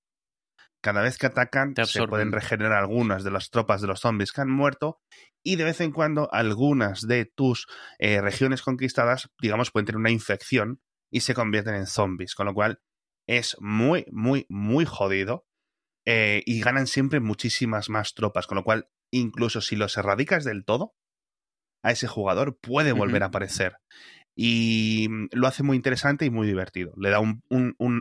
cada 0.80 1.02
vez 1.02 1.18
que 1.18 1.26
atacan 1.26 1.74
se 1.84 2.06
pueden 2.06 2.30
regenerar 2.30 2.78
algunas 2.78 3.24
de 3.24 3.32
las 3.32 3.50
tropas 3.50 3.80
de 3.80 3.88
los 3.88 3.98
zombies 3.98 4.30
que 4.30 4.42
han 4.42 4.50
muerto 4.50 5.00
y 5.42 5.56
de 5.56 5.64
vez 5.64 5.80
en 5.80 5.90
cuando 5.90 6.32
algunas 6.32 7.00
de 7.00 7.24
tus 7.24 7.66
regiones 7.98 8.62
conquistadas, 8.62 9.28
digamos, 9.40 9.72
pueden 9.72 9.86
tener 9.86 9.98
una 9.98 10.12
infección 10.12 10.80
y 11.10 11.22
se 11.22 11.34
convierten 11.34 11.74
en 11.74 11.88
zombies, 11.88 12.36
con 12.36 12.46
lo 12.46 12.54
cual 12.54 12.78
es 13.26 13.56
muy, 13.58 14.06
muy, 14.12 14.46
muy 14.48 14.84
jodido 14.84 15.47
eh, 16.10 16.42
y 16.46 16.62
ganan 16.62 16.86
siempre 16.86 17.20
muchísimas 17.20 17.90
más 17.90 18.14
tropas, 18.14 18.46
con 18.46 18.56
lo 18.56 18.64
cual 18.64 18.88
incluso 19.12 19.60
si 19.60 19.76
los 19.76 19.94
erradicas 19.98 20.42
del 20.42 20.64
todo, 20.64 20.94
a 21.82 21.90
ese 21.90 22.06
jugador 22.06 22.58
puede 22.58 22.92
volver 22.92 23.22
a 23.22 23.26
aparecer. 23.26 23.76
Y 24.34 25.08
mm, 25.10 25.26
lo 25.32 25.46
hace 25.46 25.62
muy 25.62 25.76
interesante 25.76 26.24
y 26.24 26.30
muy 26.30 26.46
divertido. 26.46 26.94
Le 26.96 27.10
da 27.10 27.20
un, 27.20 27.42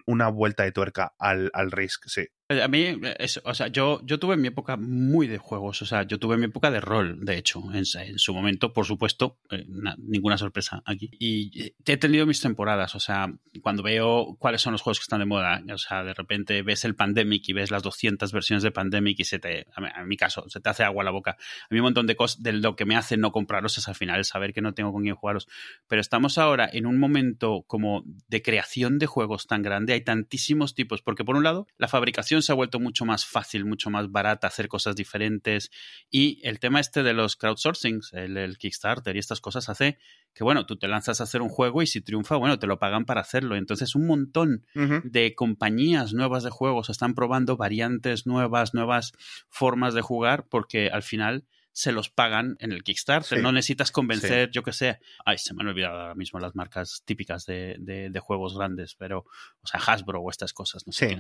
una 0.05 0.29
vuelta 0.29 0.63
de 0.63 0.71
tuerca 0.71 1.15
al, 1.19 1.51
al 1.53 1.69
Risk, 1.69 2.05
sí. 2.07 2.27
Eh, 2.49 2.61
a 2.61 2.69
mí, 2.69 2.79
eh, 2.81 3.27
o 3.43 3.53
sea, 3.53 3.67
yo, 3.67 3.99
yo 4.05 4.19
tuve 4.19 4.37
mi 4.37 4.47
época 4.47 4.77
muy 4.77 5.27
de 5.27 5.37
juegos, 5.37 5.81
o 5.81 5.85
sea, 5.85 6.03
yo 6.03 6.17
tuve 6.17 6.37
mi 6.37 6.45
época 6.45 6.71
de 6.71 6.79
rol, 6.79 7.25
de 7.25 7.37
hecho, 7.37 7.61
en, 7.73 7.85
su 7.85 8.33
momento, 8.33 8.71
por 8.71 8.85
supuesto, 8.85 9.37
eh, 9.51 9.65
ninguna 9.97 10.37
sorpresa 10.37 10.81
aquí. 10.85 11.11
Y 11.19 11.73
he 11.85 11.97
tenido 11.97 12.25
mis 12.25 12.39
temporadas, 12.39 12.95
o 12.95 13.01
sea, 13.01 13.33
cuando 13.61 13.83
veo 13.83 14.37
cuáles 14.39 14.61
son 14.61 14.71
los 14.71 14.81
juegos 14.81 14.99
que 14.99 15.03
están 15.03 15.19
de 15.19 15.25
moda, 15.25 15.61
o 15.73 15.77
sea, 15.77 16.05
de 16.05 16.13
repente 16.13 16.61
ves 16.61 16.85
el 16.85 16.95
Pandemic 16.95 17.49
y 17.49 17.53
ves 17.53 17.69
las 17.69 17.83
200 17.83 18.31
versiones 18.31 18.63
de 18.63 18.71
Pandemic 18.71 19.19
y 19.19 19.25
se 19.25 19.39
te, 19.39 19.67
en 19.75 20.07
mi 20.07 20.15
caso, 20.15 20.45
se 20.47 20.61
te 20.61 20.69
hace 20.69 20.83
agua 20.83 21.03
la 21.03 21.11
boca. 21.11 21.31
A 21.31 21.67
mí 21.73 21.79
un 21.79 21.83
montón 21.83 22.07
de 22.07 22.15
cosas, 22.15 22.41
de 22.41 22.53
lo 22.53 22.77
que 22.77 22.85
me 22.85 22.95
hace 22.95 23.17
no 23.17 23.33
comprarlos 23.33 23.77
es 23.77 23.89
al 23.89 23.95
final 23.95 24.23
saber 24.23 24.53
que 24.53 24.61
no 24.61 24.73
tengo 24.73 24.93
con 24.93 25.03
quién 25.03 25.15
jugarlos. 25.15 25.49
Pero 25.89 25.99
estamos 25.99 26.37
ahora 26.37 26.69
en 26.71 26.85
un 26.85 26.97
momento 26.97 27.65
como 27.67 28.05
de 28.05 28.41
creación 28.41 28.99
de 28.99 29.05
juegos 29.05 29.47
tan 29.47 29.63
grande, 29.63 29.91
hay 29.91 30.01
tantísimos 30.01 30.75
tipos, 30.75 31.01
porque 31.01 31.25
por 31.25 31.35
un 31.35 31.43
lado, 31.43 31.67
la 31.77 31.89
fabricación 31.89 32.36
se 32.41 32.51
ha 32.51 32.55
vuelto 32.55 32.79
mucho 32.79 33.05
más 33.05 33.25
fácil, 33.25 33.65
mucho 33.65 33.89
más 33.89 34.11
barata, 34.11 34.47
hacer 34.47 34.67
cosas 34.67 34.95
diferentes. 34.95 35.71
Y 36.09 36.39
el 36.47 36.59
tema 36.59 36.79
este 36.79 37.03
de 37.03 37.13
los 37.13 37.35
crowdsourcings, 37.35 38.13
el, 38.13 38.57
Kickstarter 38.57 39.15
y 39.15 39.19
estas 39.19 39.41
cosas 39.41 39.69
hace 39.69 39.97
que, 40.33 40.43
bueno, 40.43 40.65
tú 40.65 40.77
te 40.77 40.87
lanzas 40.87 41.19
a 41.19 41.23
hacer 41.23 41.41
un 41.41 41.49
juego 41.49 41.81
y 41.81 41.87
si 41.87 42.01
triunfa, 42.01 42.35
bueno, 42.35 42.59
te 42.59 42.67
lo 42.67 42.79
pagan 42.79 43.05
para 43.05 43.21
hacerlo. 43.21 43.55
Entonces, 43.55 43.95
un 43.95 44.07
montón 44.07 44.65
de 44.75 45.35
compañías 45.35 46.13
nuevas 46.13 46.43
de 46.43 46.49
juegos 46.49 46.89
están 46.89 47.15
probando 47.15 47.57
variantes 47.57 48.27
nuevas, 48.27 48.73
nuevas 48.73 49.13
formas 49.49 49.93
de 49.93 50.01
jugar, 50.01 50.47
porque 50.47 50.89
al 50.89 51.03
final 51.03 51.45
se 51.77 51.91
los 51.91 52.09
pagan 52.09 52.55
en 52.59 52.71
el 52.71 52.83
Kickstarter. 52.83 53.39
no 53.39 53.51
necesitas 53.51 53.91
convencer, 53.91 54.49
yo 54.49 54.63
que 54.63 54.73
sé. 54.73 54.99
Ay, 55.23 55.37
se 55.37 55.53
me 55.53 55.61
han 55.61 55.67
olvidado 55.67 55.99
ahora 55.99 56.15
mismo 56.15 56.39
las 56.39 56.55
marcas 56.55 57.03
típicas 57.05 57.45
de, 57.45 57.75
de, 57.77 58.19
juegos 58.19 58.57
grandes, 58.57 58.95
pero, 58.95 59.19
o 59.61 59.67
sea, 59.67 59.79
Hasbro 59.79 60.19
o 60.19 60.31
estas 60.31 60.53
cosas, 60.53 60.87
no 60.87 60.91
sé. 60.91 61.19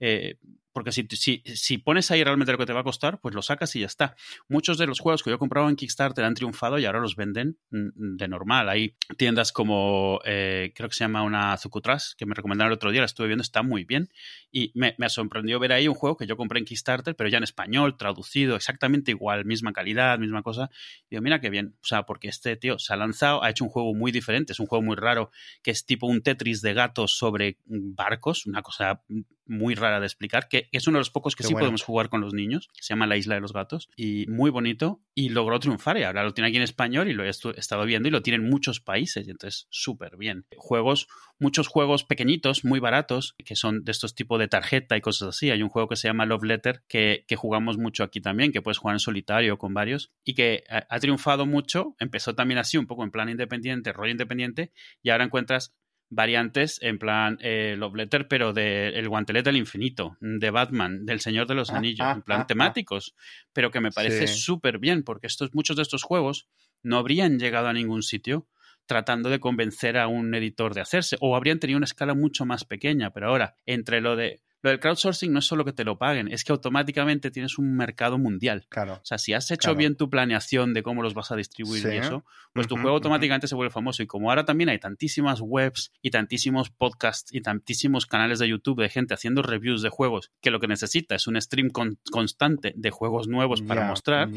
Eh, 0.00 0.36
porque 0.74 0.90
si, 0.90 1.06
si, 1.10 1.42
si, 1.46 1.78
pones 1.78 2.10
ahí 2.10 2.22
realmente 2.24 2.52
lo 2.52 2.58
que 2.58 2.66
te 2.66 2.72
va 2.72 2.80
a 2.80 2.84
costar, 2.84 3.20
pues 3.20 3.34
lo 3.34 3.42
sacas 3.42 3.74
y 3.76 3.80
ya 3.80 3.86
está. 3.86 4.16
Muchos 4.48 4.76
de 4.76 4.86
los 4.86 4.98
juegos 4.98 5.22
que 5.22 5.30
yo 5.30 5.36
he 5.36 5.38
comprado 5.38 5.68
en 5.68 5.76
Kickstarter 5.76 6.24
han 6.24 6.34
triunfado 6.34 6.78
y 6.80 6.84
ahora 6.84 6.98
los 6.98 7.14
venden 7.14 7.58
mm, 7.70 8.16
de 8.16 8.28
normal. 8.28 8.68
Hay 8.68 8.96
tiendas 9.16 9.52
como, 9.52 10.20
eh, 10.24 10.72
creo 10.74 10.88
que 10.88 10.96
se 10.96 11.04
llama 11.04 11.22
una 11.22 11.56
Zucutras, 11.56 12.16
que 12.18 12.26
me 12.26 12.34
recomendaron 12.34 12.72
el 12.72 12.76
otro 12.76 12.90
día, 12.90 13.00
la 13.00 13.06
estuve 13.06 13.28
viendo, 13.28 13.42
está 13.42 13.62
muy 13.62 13.84
bien. 13.84 14.10
Y 14.50 14.72
me, 14.74 14.96
me 14.98 15.08
sorprendió 15.08 15.60
ver 15.60 15.72
ahí 15.72 15.86
un 15.86 15.94
juego 15.94 16.16
que 16.16 16.26
yo 16.26 16.36
compré 16.36 16.58
en 16.58 16.64
Kickstarter, 16.64 17.14
pero 17.14 17.30
ya 17.30 17.38
en 17.38 17.44
español, 17.44 17.96
traducido, 17.96 18.56
exactamente 18.56 19.12
igual, 19.12 19.44
misma 19.44 19.72
calidad 19.72 20.18
misma 20.18 20.42
cosa. 20.42 20.70
digo, 21.08 21.22
mira 21.22 21.40
qué 21.40 21.50
bien. 21.50 21.76
O 21.82 21.86
sea, 21.86 22.02
porque 22.02 22.28
este 22.28 22.56
tío 22.56 22.80
se 22.80 22.92
ha 22.92 22.96
lanzado, 22.96 23.44
ha 23.44 23.50
hecho 23.50 23.64
un 23.64 23.70
juego 23.70 23.94
muy 23.94 24.10
diferente, 24.10 24.52
es 24.52 24.60
un 24.60 24.66
juego 24.66 24.82
muy 24.82 24.96
raro, 24.96 25.30
que 25.62 25.70
es 25.70 25.86
tipo 25.86 26.08
un 26.08 26.22
Tetris 26.22 26.62
de 26.62 26.74
gatos 26.74 27.16
sobre 27.16 27.58
barcos, 27.64 28.46
una 28.46 28.62
cosa 28.62 29.02
muy 29.46 29.74
rara 29.74 30.00
de 30.00 30.06
explicar, 30.06 30.48
que 30.48 30.68
es 30.72 30.86
uno 30.86 30.98
de 30.98 31.00
los 31.00 31.10
pocos 31.10 31.36
que 31.36 31.42
Qué 31.42 31.48
sí 31.48 31.52
bueno. 31.54 31.64
podemos 31.64 31.82
jugar 31.82 32.08
con 32.08 32.20
los 32.20 32.34
niños, 32.34 32.68
que 32.74 32.82
se 32.82 32.94
llama 32.94 33.06
La 33.06 33.16
Isla 33.16 33.34
de 33.34 33.40
los 33.40 33.52
Gatos, 33.52 33.88
y 33.96 34.26
muy 34.28 34.50
bonito, 34.50 35.00
y 35.14 35.28
logró 35.30 35.58
triunfar, 35.60 35.98
y 35.98 36.02
ahora 36.02 36.24
lo 36.24 36.34
tiene 36.34 36.48
aquí 36.48 36.56
en 36.56 36.62
español, 36.62 37.08
y 37.08 37.12
lo 37.12 37.24
he 37.24 37.28
estado 37.28 37.84
viendo, 37.84 38.08
y 38.08 38.10
lo 38.12 38.22
tienen 38.22 38.48
muchos 38.48 38.80
países, 38.80 39.26
y 39.26 39.30
entonces 39.30 39.66
súper 39.70 40.16
bien. 40.16 40.46
Juegos, 40.56 41.08
muchos 41.38 41.68
juegos 41.68 42.04
pequeñitos, 42.04 42.64
muy 42.64 42.80
baratos, 42.80 43.34
que 43.44 43.56
son 43.56 43.84
de 43.84 43.92
estos 43.92 44.14
tipos 44.14 44.38
de 44.38 44.48
tarjeta 44.48 44.96
y 44.96 45.00
cosas 45.00 45.28
así. 45.28 45.50
Hay 45.50 45.62
un 45.62 45.68
juego 45.68 45.88
que 45.88 45.96
se 45.96 46.08
llama 46.08 46.26
Love 46.26 46.44
Letter, 46.44 46.82
que, 46.88 47.24
que 47.28 47.36
jugamos 47.36 47.78
mucho 47.78 48.04
aquí 48.04 48.20
también, 48.20 48.52
que 48.52 48.62
puedes 48.62 48.78
jugar 48.78 48.94
en 48.94 49.00
solitario 49.00 49.58
con 49.58 49.74
varios, 49.74 50.12
y 50.24 50.34
que 50.34 50.64
ha, 50.68 50.86
ha 50.88 51.00
triunfado 51.00 51.46
mucho, 51.46 51.96
empezó 51.98 52.34
también 52.34 52.58
así, 52.58 52.78
un 52.78 52.86
poco 52.86 53.04
en 53.04 53.10
plan 53.10 53.28
independiente, 53.28 53.92
rollo 53.92 54.12
independiente, 54.12 54.72
y 55.02 55.10
ahora 55.10 55.24
encuentras 55.24 55.74
variantes 56.10 56.78
en 56.82 56.98
plan 56.98 57.38
eh, 57.40 57.74
Love 57.78 57.96
Letter, 57.96 58.28
pero 58.28 58.52
de 58.52 58.88
El 58.90 59.08
Guantelete 59.08 59.48
del 59.50 59.56
Infinito, 59.56 60.16
de 60.20 60.50
Batman, 60.50 61.04
del 61.06 61.20
Señor 61.20 61.46
de 61.46 61.54
los 61.54 61.70
Ah, 61.70 61.78
Anillos, 61.78 62.06
ah, 62.06 62.12
en 62.12 62.22
plan 62.22 62.40
ah, 62.40 62.42
ah. 62.42 62.46
temáticos, 62.46 63.14
pero 63.52 63.70
que 63.70 63.80
me 63.80 63.90
parece 63.90 64.26
Sí. 64.26 64.40
súper 64.40 64.78
bien, 64.78 65.02
porque 65.02 65.26
estos, 65.26 65.54
muchos 65.54 65.76
de 65.76 65.82
estos 65.82 66.02
juegos 66.02 66.46
no 66.82 66.98
habrían 66.98 67.38
llegado 67.38 67.68
a 67.68 67.72
ningún 67.72 68.02
sitio 68.02 68.46
tratando 68.86 69.30
de 69.30 69.40
convencer 69.40 69.96
a 69.96 70.08
un 70.08 70.34
editor 70.34 70.74
de 70.74 70.82
hacerse, 70.82 71.16
o 71.20 71.34
habrían 71.36 71.58
tenido 71.58 71.78
una 71.78 71.84
escala 71.86 72.12
mucho 72.14 72.44
más 72.44 72.64
pequeña, 72.64 73.12
pero 73.12 73.28
ahora, 73.28 73.56
entre 73.64 74.00
lo 74.02 74.14
de... 74.14 74.42
Lo 74.64 74.70
del 74.70 74.80
crowdsourcing 74.80 75.30
no 75.30 75.38
es 75.38 75.44
solo 75.44 75.64
que 75.64 75.72
te 75.74 75.84
lo 75.84 75.98
paguen, 75.98 76.26
es 76.32 76.42
que 76.42 76.50
automáticamente 76.52 77.30
tienes 77.30 77.58
un 77.58 77.76
mercado 77.76 78.16
mundial. 78.18 78.64
Claro. 78.70 78.94
O 78.94 79.00
sea, 79.04 79.18
si 79.18 79.34
has 79.34 79.50
hecho 79.50 79.66
Claro. 79.68 79.76
bien 79.78 79.94
tu 79.96 80.08
planeación 80.08 80.72
de 80.72 80.82
cómo 80.82 81.02
los 81.02 81.12
vas 81.14 81.30
a 81.30 81.36
distribuir 81.36 81.82
Sí. 81.82 81.88
y 81.88 81.96
eso, 81.98 82.24
pues 82.54 82.66
tu 82.66 82.76
juego 82.76 82.96
automáticamente 82.96 83.46
se 83.46 83.54
vuelve 83.54 83.70
famoso. 83.70 84.02
Y 84.02 84.06
como 84.06 84.30
ahora 84.30 84.44
también 84.46 84.70
hay 84.70 84.78
tantísimas 84.78 85.40
webs 85.42 85.92
y 86.00 86.10
tantísimos 86.10 86.70
podcasts 86.70 87.32
y 87.34 87.42
tantísimos 87.42 88.06
canales 88.06 88.38
de 88.38 88.48
YouTube 88.48 88.80
de 88.80 88.88
gente 88.88 89.12
haciendo 89.12 89.42
reviews 89.42 89.82
de 89.82 89.90
juegos, 89.90 90.32
que 90.40 90.50
lo 90.50 90.60
que 90.60 90.66
necesita 90.66 91.14
es 91.14 91.26
un 91.26 91.38
stream 91.40 91.68
con- 91.68 91.98
constante 92.10 92.72
de 92.74 92.90
juegos 92.90 93.28
nuevos 93.28 93.60
para 93.60 93.86
mostrar, 93.86 94.30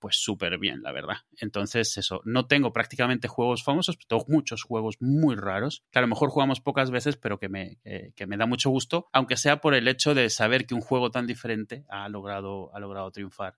pues 0.00 0.16
súper 0.16 0.58
bien, 0.58 0.82
la 0.82 0.90
verdad. 0.90 1.18
Entonces, 1.40 1.96
eso, 1.98 2.20
no 2.24 2.46
tengo 2.46 2.72
prácticamente 2.72 3.28
juegos 3.28 3.62
famosos, 3.62 3.96
pero 3.96 4.06
tengo 4.08 4.24
muchos 4.34 4.64
juegos 4.64 4.96
muy 5.00 5.36
raros, 5.36 5.84
que 5.92 5.98
a 6.00 6.02
lo 6.02 6.08
mejor 6.08 6.30
jugamos 6.30 6.60
pocas 6.60 6.90
veces, 6.90 7.16
pero 7.16 7.38
que 7.38 7.48
me, 7.48 7.78
que, 7.84 8.12
que 8.16 8.26
me 8.26 8.36
da 8.36 8.46
mucho 8.46 8.70
gusto, 8.70 9.08
aunque 9.12 9.36
sea 9.36 9.60
por 9.60 9.67
el 9.74 9.88
hecho 9.88 10.14
de 10.14 10.30
saber 10.30 10.66
que 10.66 10.74
un 10.74 10.80
juego 10.80 11.10
tan 11.10 11.26
diferente 11.26 11.84
ha 11.88 12.08
logrado, 12.08 12.74
ha 12.74 12.80
logrado 12.80 13.10
triunfar. 13.10 13.56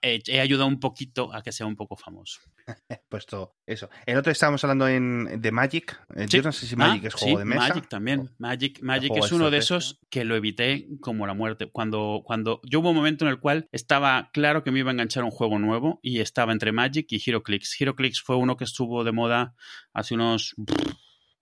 He, 0.00 0.22
he 0.26 0.40
ayudado 0.40 0.68
un 0.68 0.80
poquito 0.80 1.34
a 1.34 1.42
que 1.42 1.52
sea 1.52 1.66
un 1.66 1.76
poco 1.76 1.96
famoso. 1.96 2.40
Puesto 3.08 3.54
eso. 3.66 3.88
El 4.06 4.16
otro 4.16 4.32
estábamos 4.32 4.62
hablando 4.64 4.88
en, 4.88 5.40
de 5.40 5.52
Magic. 5.52 6.00
Eh, 6.16 6.26
Sí. 6.28 6.38
Yo 6.38 6.42
no 6.42 6.52
sé 6.52 6.66
si 6.66 6.76
Magic 6.76 7.04
Ah, 7.04 7.08
es 7.08 7.14
juego 7.14 7.36
sí, 7.36 7.38
de 7.38 7.44
mesa. 7.44 7.68
Magic 7.68 7.88
también. 7.88 8.30
Magic, 8.38 8.80
Magic 8.82 9.10
juego 9.10 9.26
es 9.26 9.32
uno 9.32 9.50
de 9.50 9.58
esos 9.58 10.00
que 10.08 10.24
lo 10.24 10.36
evité 10.36 10.86
como 11.00 11.26
la 11.26 11.34
muerte. 11.34 11.70
Cuando, 11.70 12.22
cuando 12.24 12.60
yo 12.64 12.80
hubo 12.80 12.90
un 12.90 12.96
momento 12.96 13.24
en 13.24 13.30
el 13.30 13.40
cual 13.40 13.68
estaba 13.72 14.30
claro 14.32 14.62
que 14.62 14.70
me 14.70 14.78
iba 14.78 14.90
a 14.90 14.92
enganchar 14.92 15.24
un 15.24 15.30
juego 15.30 15.58
nuevo 15.58 16.00
y 16.02 16.20
estaba 16.20 16.52
entre 16.52 16.72
Magic 16.72 17.06
y 17.10 17.22
HeroClix. 17.24 17.76
HeroClix 17.80 18.22
fue 18.22 18.36
uno 18.36 18.56
que 18.56 18.64
estuvo 18.64 19.04
de 19.04 19.12
moda 19.12 19.54
hace 19.92 20.14
unos 20.14 20.54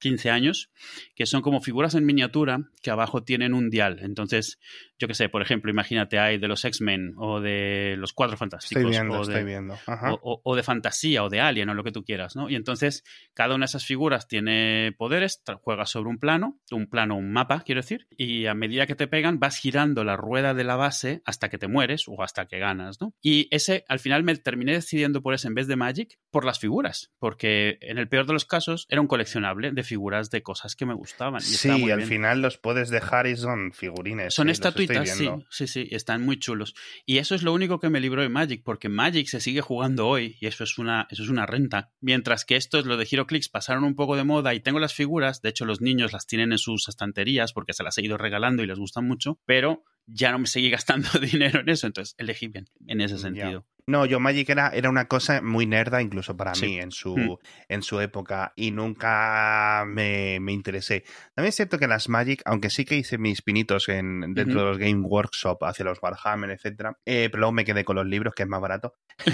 15 0.00 0.30
años, 0.30 0.70
que 1.14 1.26
son 1.26 1.42
como 1.42 1.60
figuras 1.60 1.94
en 1.94 2.04
miniatura 2.04 2.70
que 2.82 2.90
abajo 2.90 3.22
tienen 3.22 3.54
un 3.54 3.70
dial. 3.70 4.00
Entonces, 4.02 4.58
yo 4.98 5.08
qué 5.08 5.14
sé, 5.14 5.28
por 5.28 5.42
ejemplo, 5.42 5.70
imagínate, 5.70 6.18
hay 6.18 6.38
de 6.38 6.48
los 6.48 6.64
X-Men 6.64 7.14
o 7.16 7.40
de 7.40 7.94
los 7.98 8.12
Cuatro 8.12 8.36
Fantásticos. 8.36 8.82
Estoy 8.82 8.90
viendo, 8.90 9.20
o 9.20 9.24
de, 9.24 9.32
estoy 9.32 9.44
viendo. 9.44 9.78
O, 10.22 10.56
de 10.56 10.62
fantasía 10.62 11.24
o 11.24 11.28
de 11.28 11.40
alien 11.40 11.68
o 11.68 11.74
lo 11.74 11.84
que 11.84 11.92
tú 11.92 12.04
quieras, 12.04 12.36
¿no? 12.36 12.50
Y 12.50 12.56
entonces 12.56 13.04
cada 13.34 13.54
una 13.54 13.64
de 13.64 13.70
esas 13.70 13.86
figuras 13.86 14.28
tiene 14.28 14.92
poderes, 14.98 15.42
juegas 15.62 15.90
sobre 15.90 16.10
un 16.10 16.18
plano, 16.18 16.60
un 16.70 16.88
plano, 16.88 17.16
un 17.16 17.32
mapa, 17.32 17.62
quiero 17.64 17.80
decir, 17.80 18.06
y 18.16 18.46
a 18.46 18.54
medida 18.54 18.86
que 18.86 18.94
te 18.94 19.06
pegan 19.06 19.38
vas 19.38 19.56
girando 19.56 20.04
la 20.04 20.16
rueda 20.16 20.54
de 20.54 20.64
la 20.64 20.76
base 20.76 21.22
hasta 21.24 21.48
que 21.48 21.58
te 21.58 21.68
mueres 21.68 22.04
o 22.06 22.22
hasta 22.22 22.46
que 22.46 22.58
ganas, 22.58 23.00
¿no? 23.00 23.14
Y 23.22 23.48
ese, 23.50 23.84
al 23.88 24.00
final 24.00 24.22
me 24.22 24.36
terminé 24.36 24.72
decidiendo 24.72 25.22
por 25.22 25.34
ese 25.34 25.48
en 25.48 25.54
vez 25.54 25.66
de 25.66 25.76
Magic, 25.76 26.18
por 26.30 26.44
las 26.44 26.58
figuras, 26.58 27.12
porque 27.18 27.78
en 27.80 27.98
el 27.98 28.08
peor 28.08 28.26
de 28.26 28.32
los 28.32 28.44
casos 28.44 28.86
era 28.88 29.00
un 29.00 29.06
coleccionable 29.06 29.72
de 29.72 29.82
figuras 29.90 30.31
de 30.31 30.42
cosas 30.42 30.74
que 30.76 30.87
me 30.87 30.94
gustaban. 30.94 31.40
Y 31.42 31.44
Sí, 31.44 31.68
muy 31.68 31.90
al 31.90 31.98
bien. 31.98 32.09
final 32.09 32.40
los 32.40 32.57
puedes 32.59 32.88
dejar 32.88 33.26
y 33.26 33.37
son 33.37 33.72
figurines. 33.72 34.33
Son 34.33 34.48
estoy 34.48 34.85
estatuitas, 34.87 35.11
sí, 35.11 35.29
sí, 35.50 35.66
sí, 35.66 35.88
están 35.90 36.24
muy 36.24 36.38
chulos. 36.38 36.74
Y 37.05 37.18
eso 37.18 37.35
es 37.35 37.42
lo 37.42 37.53
único 37.53 37.81
que 37.81 37.90
me 37.90 38.00
libró 38.00 38.22
de 38.22 38.29
Magic, 38.29 38.62
porque 38.64 38.88
Magic 38.88 39.26
se 39.26 39.40
sigue 39.40 39.61
jugando 39.61 40.07
hoy 40.09 40.37
y 40.40 40.46
eso 40.46 40.64
es 40.64 40.79
una, 40.79 41.07
eso 41.11 41.22
es 41.22 41.29
una 41.29 41.44
renta. 41.44 41.90
Mientras 42.00 42.44
que 42.44 42.57
estos, 42.57 42.87
lo 42.87 42.96
de 42.96 43.07
HeroClix, 43.11 43.48
pasaron 43.48 43.85
un 43.85 43.94
poco 43.96 44.16
de 44.16 44.24
moda 44.24 44.55
y 44.55 44.61
tengo 44.61 44.79
las 44.79 44.94
figuras, 44.94 45.42
de 45.42 45.50
hecho 45.50 45.64
los 45.64 45.81
niños 45.81 46.12
las 46.12 46.26
tienen 46.26 46.53
en 46.53 46.59
sus 46.59 46.88
estanterías 46.88 47.53
porque 47.53 47.72
se 47.72 47.83
las 47.83 47.98
he 47.98 48.03
ido 48.03 48.16
regalando 48.16 48.62
y 48.62 48.66
les 48.66 48.79
gustan 48.79 49.07
mucho, 49.07 49.38
pero 49.44 49.83
ya 50.06 50.32
no 50.32 50.38
me 50.40 50.46
seguí 50.46 50.70
gastando 50.70 51.08
dinero 51.20 51.60
en 51.60 51.68
eso, 51.68 51.86
entonces 51.86 52.14
elegí 52.18 52.48
bien 52.48 52.66
en 52.86 53.00
ese 53.00 53.18
sentido. 53.18 53.66
No, 53.86 54.06
yo 54.06 54.20
Magic 54.20 54.48
era, 54.50 54.68
era 54.68 54.88
una 54.88 55.08
cosa 55.08 55.40
muy 55.42 55.66
nerda 55.66 56.00
incluso 56.00 56.36
para 56.36 56.54
Sí. 56.54 56.66
mí 56.66 56.78
en 56.78 56.92
su, 56.92 57.16
Mm. 57.16 57.36
en 57.68 57.82
su 57.82 57.98
época 58.00 58.52
y 58.54 58.70
nunca 58.70 59.84
me, 59.86 60.38
me 60.40 60.52
interesé. 60.52 61.02
También 61.34 61.48
es 61.48 61.56
cierto 61.56 61.78
que 61.78 61.88
las 61.88 62.08
Magic, 62.08 62.40
aunque 62.44 62.70
sí 62.70 62.84
que 62.84 62.96
hice 62.96 63.18
mis 63.18 63.42
pinitos 63.42 63.88
en, 63.88 64.32
dentro 64.34 64.60
de 64.60 64.66
los 64.66 64.78
Game 64.78 65.00
Workshop 65.00 65.64
hacia 65.64 65.84
los 65.84 65.98
Warhammer, 66.00 66.50
etcétera, 66.50 66.96
eh, 67.04 67.28
pero 67.32 67.40
luego 67.40 67.52
me 67.52 67.64
quedé 67.64 67.84
con 67.84 67.96
los 67.96 68.06
libros, 68.06 68.32
que 68.34 68.44
es 68.44 68.48
más 68.48 68.60
barato. 68.60 68.94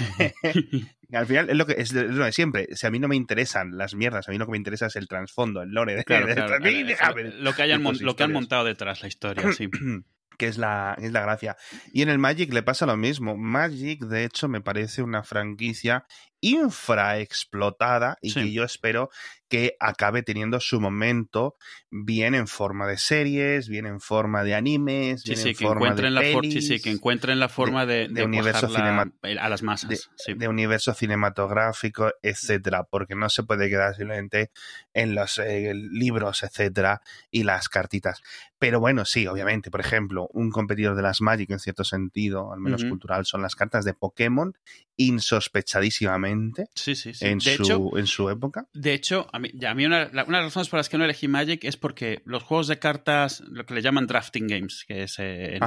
Al 1.13 1.25
final 1.27 1.49
es 1.49 1.55
lo 1.55 1.65
que 1.65 1.73
es 1.77 1.93
lo 1.93 2.25
de 2.25 2.31
siempre. 2.31 2.67
Si 2.75 2.85
a 2.87 2.91
mí 2.91 2.99
no 2.99 3.07
me 3.07 3.15
interesan 3.15 3.77
las 3.77 3.93
mierdas, 3.95 4.27
a 4.27 4.31
mí 4.31 4.37
lo 4.37 4.45
que 4.45 4.51
me 4.51 4.57
interesa 4.57 4.87
es 4.87 4.95
el 4.95 5.07
trasfondo, 5.07 5.61
el 5.61 5.69
lore 5.69 5.95
de, 5.95 6.03
Claro, 6.03 6.27
de- 6.27 6.33
claro, 6.35 6.55
a 6.55 6.59
mí 6.59 6.69
claro, 6.71 6.87
déjame. 6.87 7.21
eso, 7.27 7.37
lo, 7.39 7.53
que 7.53 7.61
hayan, 7.61 7.81
mon- 7.83 7.93
tus 7.93 8.01
lo 8.01 8.15
que 8.15 8.23
han 8.23 8.31
montado 8.33 8.65
detrás 8.65 9.01
la 9.01 9.07
historia, 9.07 9.51
sí. 9.53 9.69
que 10.37 10.47
es 10.47 10.57
la, 10.57 10.95
es 11.01 11.11
la 11.11 11.21
gracia. 11.21 11.57
Y 11.91 12.01
en 12.01 12.09
el 12.09 12.19
Magic 12.19 12.53
le 12.53 12.63
pasa 12.63 12.85
lo 12.85 12.95
mismo. 12.95 13.35
Magic, 13.35 14.03
de 14.05 14.23
hecho, 14.23 14.47
me 14.47 14.61
parece 14.61 15.01
una 15.01 15.23
franquicia 15.23 16.05
infraexplotada 16.41 18.17
y 18.21 18.31
Sí. 18.31 18.41
que 18.41 18.51
yo 18.51 18.63
espero 18.63 19.09
que 19.49 19.77
acabe 19.79 20.23
teniendo 20.23 20.59
su 20.59 20.81
momento 20.81 21.55
bien 21.89 22.35
en 22.35 22.47
forma 22.47 22.85
de 22.85 22.97
series, 22.97 23.69
bien 23.69 23.85
en 23.85 24.01
forma 24.01 24.43
de 24.43 24.53
animes, 24.55 25.21
Sí, 25.21 25.29
bien 25.29 25.41
sí, 25.41 25.49
en 25.49 25.55
que 25.55 25.65
forma 25.65 25.85
de 25.85 25.91
encuentren, 25.91 26.15
la 26.15 26.21
for- 26.33 26.45
sí, 26.45 26.79
que 26.81 26.91
encuentren 26.91 27.39
la 27.39 27.47
forma 27.47 27.85
de, 27.85 28.09
de 28.09 28.13
de 28.15 28.23
universo 28.25 28.67
cinema- 28.67 29.09
a 29.39 29.49
las 29.49 29.63
masas. 29.63 30.09
de, 30.27 30.47
universo 30.49 30.93
cinematográfico, 30.93 32.11
etcétera, 32.21 32.83
porque 32.83 33.15
no 33.15 33.29
se 33.29 33.43
puede 33.43 33.69
quedar 33.69 33.95
simplemente 33.95 34.51
en 34.93 35.15
los 35.15 35.37
eh, 35.39 35.73
libros, 35.73 36.43
etcétera, 36.43 37.01
y 37.31 37.43
las 37.43 37.69
cartitas. 37.69 38.21
Pero 38.59 38.81
bueno, 38.81 39.05
sí, 39.05 39.27
obviamente, 39.27 39.71
por 39.71 39.79
ejemplo, 39.79 40.27
un 40.33 40.51
competidor 40.51 40.95
de 40.97 41.03
las 41.03 41.21
Magic 41.21 41.51
en 41.51 41.59
cierto 41.59 41.85
sentido, 41.85 42.51
al 42.51 42.59
menos 42.59 42.83
cultural, 42.83 43.25
son 43.25 43.41
las 43.41 43.55
cartas 43.55 43.85
de 43.85 43.93
Pokémon, 43.93 44.57
insospechadísimamente 44.97 46.26
Sí, 46.75 46.95
sí, 46.95 47.13
sí. 47.13 47.25
en, 47.25 47.39
de, 47.39 47.55
su, 47.55 47.63
hecho, 47.63 47.97
en 47.97 48.07
su 48.07 48.29
época. 48.29 48.67
de 48.73 48.93
hecho, 48.93 49.27
a 49.31 49.39
mí, 49.39 49.49
ya, 49.53 49.71
a 49.71 49.75
mí 49.75 49.85
una, 49.85 50.09
la- 50.11 50.23
una 50.25 50.37
de 50.39 50.43
las 50.43 50.53
razones 50.53 50.69
por 50.69 50.77
las 50.79 50.89
que 50.89 50.97
no 50.97 51.05
elegí 51.05 51.27
Magic 51.27 51.63
es 51.63 51.77
porque 51.77 52.21
los 52.25 52.43
juegos 52.43 52.67
de 52.67 52.79
cartas, 52.79 53.41
lo 53.49 53.65
que 53.65 53.73
le 53.73 53.81
llaman 53.81 54.07
drafting 54.07 54.47
games, 54.47 54.85
que 54.87 55.03
es 55.03 55.15
eh, 55.19 55.59